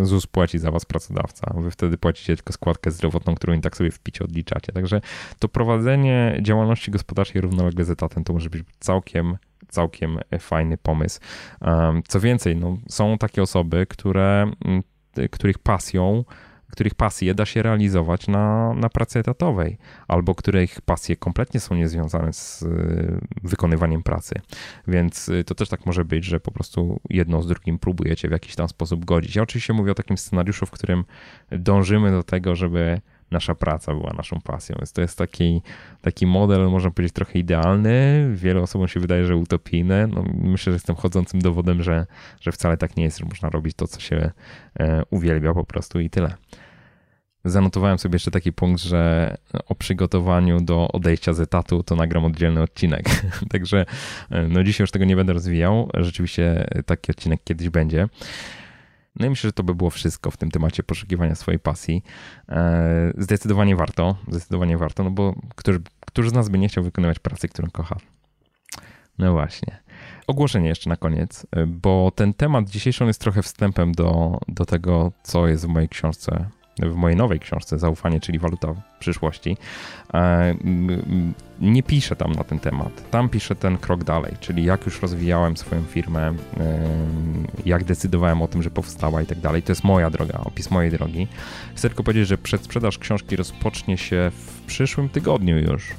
e, 0.00 0.04
ZUS 0.04 0.26
płaci 0.26 0.58
za 0.58 0.70
was 0.70 0.84
pracodawca. 0.84 1.54
Wy 1.60 1.70
wtedy 1.70 1.98
płacicie 1.98 2.36
tylko 2.36 2.52
składkę 2.52 2.90
zdrowotną, 2.90 3.34
którą 3.34 3.54
i 3.54 3.60
tak 3.60 3.76
sobie 3.76 3.90
w 3.90 3.98
picie 3.98 4.24
odliczacie. 4.24 4.72
Także 4.72 5.00
to 5.38 5.48
prowadzenie 5.48 6.38
działalności 6.42 6.90
gospodarczej 6.90 7.40
równolegle 7.40 7.84
z 7.84 7.90
etatem 7.90 8.24
to 8.24 8.32
może 8.32 8.50
być 8.50 8.64
całkiem 8.78 9.36
całkiem 9.68 10.18
fajny 10.38 10.78
pomysł. 10.78 11.20
Co 12.08 12.20
więcej, 12.20 12.56
no, 12.56 12.76
są 12.88 13.18
takie 13.18 13.42
osoby, 13.42 13.86
które, 13.86 14.50
mm, 14.64 14.82
których 15.30 15.58
pasją 15.58 16.24
których 16.70 16.94
pasje 16.94 17.34
da 17.34 17.46
się 17.46 17.62
realizować 17.62 18.28
na, 18.28 18.74
na 18.74 18.88
pracy 18.88 19.18
etatowej, 19.18 19.78
albo 20.08 20.34
których 20.34 20.80
pasje 20.80 21.16
kompletnie 21.16 21.60
są 21.60 21.74
niezwiązane 21.74 22.32
z 22.32 22.62
y, 22.62 23.20
wykonywaniem 23.42 24.02
pracy. 24.02 24.34
Więc 24.88 25.28
y, 25.28 25.44
to 25.44 25.54
też 25.54 25.68
tak 25.68 25.86
może 25.86 26.04
być, 26.04 26.24
że 26.24 26.40
po 26.40 26.50
prostu 26.50 27.00
jedno 27.10 27.42
z 27.42 27.46
drugim 27.46 27.78
próbujecie 27.78 28.28
w 28.28 28.32
jakiś 28.32 28.54
tam 28.54 28.68
sposób 28.68 29.04
godzić. 29.04 29.36
Ja 29.36 29.42
oczywiście 29.42 29.72
mówię 29.72 29.92
o 29.92 29.94
takim 29.94 30.18
scenariuszu, 30.18 30.66
w 30.66 30.70
którym 30.70 31.04
dążymy 31.50 32.10
do 32.10 32.22
tego, 32.22 32.56
żeby 32.56 33.00
nasza 33.30 33.54
praca 33.54 33.94
była 33.94 34.12
naszą 34.12 34.40
pasją. 34.40 34.76
Więc 34.78 34.92
to 34.92 35.00
jest 35.00 35.18
taki, 35.18 35.62
taki 36.02 36.26
model, 36.26 36.70
można 36.70 36.90
powiedzieć, 36.90 37.14
trochę 37.14 37.38
idealny. 37.38 38.28
Wielu 38.34 38.62
osobom 38.62 38.88
się 38.88 39.00
wydaje, 39.00 39.24
że 39.24 39.36
utopijny. 39.36 40.06
No, 40.06 40.24
myślę, 40.34 40.72
że 40.72 40.76
jestem 40.76 40.96
chodzącym 40.96 41.40
dowodem, 41.40 41.82
że, 41.82 42.06
że 42.40 42.52
wcale 42.52 42.76
tak 42.76 42.96
nie 42.96 43.04
jest, 43.04 43.18
że 43.18 43.24
można 43.24 43.50
robić 43.50 43.76
to, 43.76 43.86
co 43.86 44.00
się 44.00 44.30
e, 44.80 45.02
uwielbia 45.10 45.54
po 45.54 45.64
prostu 45.64 46.00
i 46.00 46.10
tyle. 46.10 46.34
Zanotowałem 47.44 47.98
sobie 47.98 48.14
jeszcze 48.14 48.30
taki 48.30 48.52
punkt, 48.52 48.82
że 48.82 49.36
o 49.66 49.74
przygotowaniu 49.74 50.60
do 50.60 50.88
odejścia 50.92 51.32
z 51.32 51.40
etatu 51.40 51.82
to 51.82 51.96
nagram 51.96 52.24
oddzielny 52.24 52.62
odcinek. 52.62 53.04
Także 53.52 53.86
no 54.48 54.64
dzisiaj 54.64 54.82
już 54.82 54.90
tego 54.90 55.04
nie 55.04 55.16
będę 55.16 55.32
rozwijał. 55.32 55.90
Rzeczywiście 55.94 56.66
taki 56.86 57.12
odcinek 57.12 57.40
kiedyś 57.44 57.68
będzie. 57.68 58.08
No 59.18 59.26
i 59.26 59.30
myślę, 59.30 59.48
że 59.48 59.52
to 59.52 59.62
by 59.62 59.74
było 59.74 59.90
wszystko 59.90 60.30
w 60.30 60.36
tym 60.36 60.50
temacie 60.50 60.82
poszukiwania 60.82 61.34
swojej 61.34 61.58
pasji. 61.58 62.04
E, 62.48 63.12
zdecydowanie 63.18 63.76
warto, 63.76 64.16
zdecydowanie 64.28 64.78
warto, 64.78 65.04
no 65.04 65.10
bo 65.10 65.34
którzy, 65.56 65.80
którzy 66.00 66.30
z 66.30 66.32
nas 66.32 66.48
by 66.48 66.58
nie 66.58 66.68
chciał 66.68 66.84
wykonywać 66.84 67.18
pracy, 67.18 67.48
którą 67.48 67.70
kocha? 67.70 67.96
No 69.18 69.32
właśnie. 69.32 69.78
Ogłoszenie 70.26 70.68
jeszcze 70.68 70.90
na 70.90 70.96
koniec, 70.96 71.46
e, 71.50 71.66
bo 71.66 72.12
ten 72.14 72.34
temat 72.34 72.70
dzisiejszy 72.70 73.04
on 73.04 73.08
jest 73.08 73.20
trochę 73.20 73.42
wstępem 73.42 73.92
do, 73.92 74.38
do 74.48 74.64
tego, 74.64 75.12
co 75.22 75.48
jest 75.48 75.66
w 75.66 75.68
mojej 75.68 75.88
książce 75.88 76.48
w 76.82 76.94
mojej 76.94 77.16
nowej 77.16 77.40
książce 77.40 77.78
Zaufanie, 77.78 78.20
czyli 78.20 78.38
waluta 78.38 78.74
przyszłości, 78.98 79.56
e, 80.14 80.54
nie 81.60 81.82
piszę 81.82 82.16
tam 82.16 82.32
na 82.32 82.44
ten 82.44 82.58
temat. 82.58 83.10
Tam 83.10 83.28
piszę 83.28 83.56
ten 83.56 83.78
krok 83.78 84.04
dalej, 84.04 84.32
czyli 84.40 84.64
jak 84.64 84.86
już 84.86 85.02
rozwijałem 85.02 85.56
swoją 85.56 85.82
firmę, 85.82 86.20
e, 86.28 86.34
jak 87.66 87.84
decydowałem 87.84 88.42
o 88.42 88.48
tym, 88.48 88.62
że 88.62 88.70
powstała 88.70 89.22
i 89.22 89.26
tak 89.26 89.40
dalej. 89.40 89.62
To 89.62 89.72
jest 89.72 89.84
moja 89.84 90.10
droga, 90.10 90.38
opis 90.44 90.70
mojej 90.70 90.90
drogi. 90.90 91.28
Chcę 91.74 91.88
tylko 91.88 92.02
powiedzieć, 92.02 92.28
że 92.28 92.38
przedsprzedaż 92.38 92.98
książki 92.98 93.36
rozpocznie 93.36 93.98
się 93.98 94.30
w 94.34 94.62
przyszłym 94.66 95.08
tygodniu 95.08 95.58
już. 95.58 95.94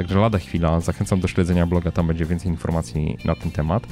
Także 0.00 0.18
lada 0.18 0.38
chwila. 0.38 0.80
Zachęcam 0.80 1.20
do 1.20 1.28
śledzenia 1.28 1.66
bloga, 1.66 1.90
tam 1.90 2.06
będzie 2.06 2.24
więcej 2.24 2.50
informacji 2.50 3.18
na 3.24 3.34
ten 3.34 3.50
temat. 3.50 3.86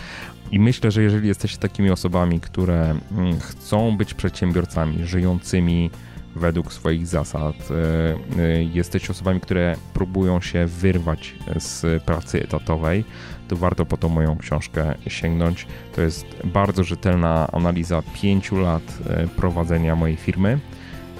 I 0.50 0.60
myślę, 0.60 0.90
że 0.90 1.02
jeżeli 1.02 1.28
jesteście 1.28 1.58
takimi 1.58 1.90
osobami, 1.90 2.40
które 2.40 2.94
mm, 3.12 3.40
chcą 3.40 3.96
być 3.96 4.14
przedsiębiorcami, 4.14 5.06
żyjącymi 5.06 5.90
według 6.36 6.72
swoich 6.72 7.06
zasad, 7.06 7.54
e, 7.70 8.42
e, 8.42 8.62
jesteście 8.62 9.10
osobami, 9.10 9.40
które 9.40 9.76
próbują 9.94 10.40
się 10.40 10.66
wyrwać 10.66 11.34
z 11.56 12.02
pracy 12.02 12.42
etatowej, 12.42 13.04
to 13.48 13.56
warto 13.56 13.86
po 13.86 13.96
tą 13.96 14.08
moją 14.08 14.38
książkę 14.38 14.94
sięgnąć. 15.06 15.66
To 15.94 16.02
jest 16.02 16.26
bardzo 16.44 16.84
rzetelna 16.84 17.48
analiza 17.52 18.02
pięciu 18.22 18.60
lat 18.60 18.98
e, 19.06 19.26
prowadzenia 19.26 19.96
mojej 19.96 20.16
firmy. 20.16 20.58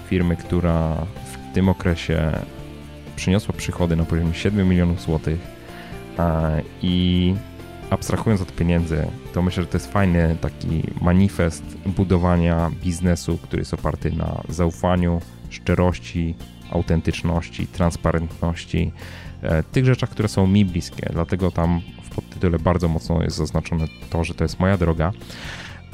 Firmy, 0.07 0.36
która 0.36 0.95
w 1.32 1.55
tym 1.55 1.68
okresie 1.68 2.32
przyniosła 3.19 3.55
przychody 3.57 3.97
na 3.97 4.05
poziomie 4.05 4.35
7 4.35 4.69
milionów 4.69 5.03
złotych 5.03 5.41
i 6.83 7.35
abstrahując 7.91 8.43
od 8.43 8.53
pieniędzy, 8.53 9.07
to 9.33 9.43
myślę, 9.43 9.62
że 9.62 9.69
to 9.69 9.77
jest 9.77 9.93
fajny 9.93 10.37
taki 10.41 10.83
manifest 11.01 11.62
budowania 11.87 12.71
biznesu, 12.85 13.39
który 13.39 13.61
jest 13.61 13.75
oparty 13.75 14.12
na 14.12 14.43
zaufaniu, 14.49 15.21
szczerości, 15.51 16.35
autentyczności, 16.71 17.66
transparentności, 17.66 18.93
e, 19.43 19.62
tych 19.62 19.85
rzeczach, 19.85 20.11
które 20.11 20.29
są 20.29 20.47
mi 20.47 20.64
bliskie. 20.64 21.11
Dlatego 21.12 21.51
tam 21.51 21.81
w 22.03 22.14
podtytule 22.14 22.59
bardzo 22.59 22.89
mocno 22.89 23.23
jest 23.23 23.37
zaznaczone 23.37 23.85
to, 24.11 24.25
że 24.25 24.35
to 24.35 24.45
jest 24.45 24.61
moja 24.61 24.77
droga. 24.77 25.12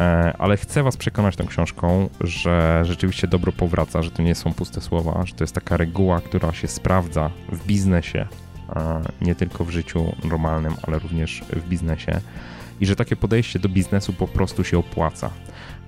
E, 0.00 0.34
ale 0.38 0.56
chcę 0.56 0.82
Was 0.82 0.96
przekonać 0.96 1.36
tą 1.36 1.46
książką, 1.46 2.08
że 2.20 2.82
rzeczywiście 2.84 3.26
dobro 3.28 3.52
powraca, 3.52 4.02
że 4.02 4.10
to 4.10 4.22
nie 4.22 4.34
są 4.34 4.52
puste 4.52 4.80
słowa, 4.80 5.22
że 5.26 5.34
to 5.34 5.44
jest 5.44 5.54
taka 5.54 5.76
reguła, 5.76 6.20
która 6.20 6.52
się 6.52 6.68
sprawdza 6.68 7.30
w 7.52 7.66
biznesie, 7.66 8.26
nie 9.20 9.34
tylko 9.34 9.64
w 9.64 9.70
życiu 9.70 10.12
normalnym, 10.24 10.74
ale 10.82 10.98
również 10.98 11.44
w 11.52 11.68
biznesie. 11.68 12.20
I 12.80 12.86
że 12.86 12.96
takie 12.96 13.16
podejście 13.16 13.58
do 13.58 13.68
biznesu 13.68 14.12
po 14.12 14.28
prostu 14.28 14.64
się 14.64 14.78
opłaca. 14.78 15.30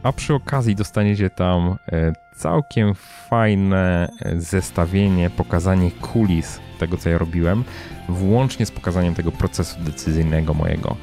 A 0.02 0.12
przy 0.12 0.34
okazji 0.34 0.74
dostaniecie 0.74 1.30
tam 1.30 1.76
e, 1.92 2.12
całkiem 2.36 2.94
fajne 3.30 4.09
e, 4.22 4.40
zestawienie, 4.40 5.30
pokazanie 5.30 5.90
kulis 5.90 6.61
tego, 6.78 6.96
co 6.96 7.09
ja 7.09 7.18
robiłem, 7.18 7.64
włącznie 8.09 8.66
z 8.66 8.70
pokazaniem 8.70 9.14
tego 9.14 9.32
procesu 9.32 9.80
decyzyjnego 9.80 10.54
mojego, 10.54 10.96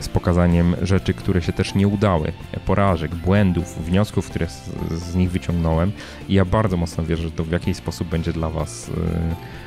z 0.00 0.08
pokazaniem 0.08 0.76
rzeczy, 0.82 1.14
które 1.14 1.42
się 1.42 1.52
też 1.52 1.74
nie 1.74 1.88
udały, 1.88 2.32
porażek, 2.66 3.14
błędów, 3.14 3.84
wniosków, 3.84 4.30
które 4.30 4.46
z, 4.90 5.14
nich 5.14 5.30
wyciągnąłem. 5.30 5.92
I 6.28 6.34
ja 6.34 6.44
bardzo 6.44 6.76
mocno 6.76 7.04
wierzę, 7.04 7.22
że 7.22 7.30
to 7.30 7.44
w 7.44 7.50
jakiś 7.50 7.76
sposób 7.76 8.08
będzie 8.08 8.32
dla 8.32 8.48
Was 8.48 8.90
e, 8.90 9.58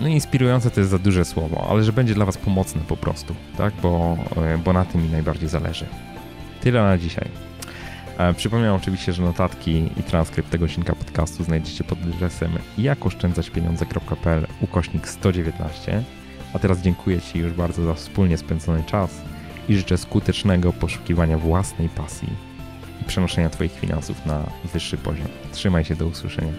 no 0.00 0.08
inspirujące 0.08 0.70
to 0.70 0.80
jest 0.80 0.90
za 0.90 0.98
duże 0.98 1.24
słowo, 1.24 1.66
ale 1.70 1.84
że 1.84 1.92
będzie 1.92 2.14
dla 2.14 2.24
Was 2.24 2.38
pomocne 2.38 2.80
po 2.88 2.96
prostu, 2.96 3.34
tak? 3.58 3.74
Bo, 3.82 4.16
e, 4.36 4.58
bo 4.58 4.72
na 4.72 4.84
tym 4.84 5.02
mi 5.02 5.08
najbardziej 5.08 5.48
zależy. 5.48 5.86
Tyle 6.60 6.82
na 6.82 6.98
dzisiaj. 6.98 7.28
E, 8.18 8.34
przypominam 8.34 8.76
oczywiście, 8.76 9.12
że 9.12 9.22
notatki 9.22 9.90
i 9.96 10.02
transkrypt 10.02 10.50
tego 10.50 10.64
odcinka 10.64 10.94
podcastu 10.94 11.44
znajdziecie 11.44 11.84
pod 11.84 11.98
adresem 12.02 12.50
jakoszczędzaćpieniądze.pl 12.78 14.46
ukośnik 14.60 15.08
119. 15.08 16.02
A 16.52 16.58
teraz 16.58 16.80
dziękuję 16.80 17.20
Ci 17.20 17.38
już 17.38 17.52
bardzo 17.52 17.84
za 17.84 17.94
wspólnie 17.94 18.38
spędzony 18.38 18.84
czas 18.84 19.10
i 19.68 19.76
życzę 19.76 19.98
skutecznego 19.98 20.72
poszukiwania 20.72 21.38
własnej 21.38 21.88
pasji 21.88 22.28
i 23.02 23.04
przenoszenia 23.04 23.50
Twoich 23.50 23.72
finansów 23.72 24.26
na 24.26 24.44
wyższy 24.72 24.96
poziom. 24.96 25.26
Trzymaj 25.52 25.84
się, 25.84 25.96
do 25.96 26.06
usłyszenia. 26.06 26.52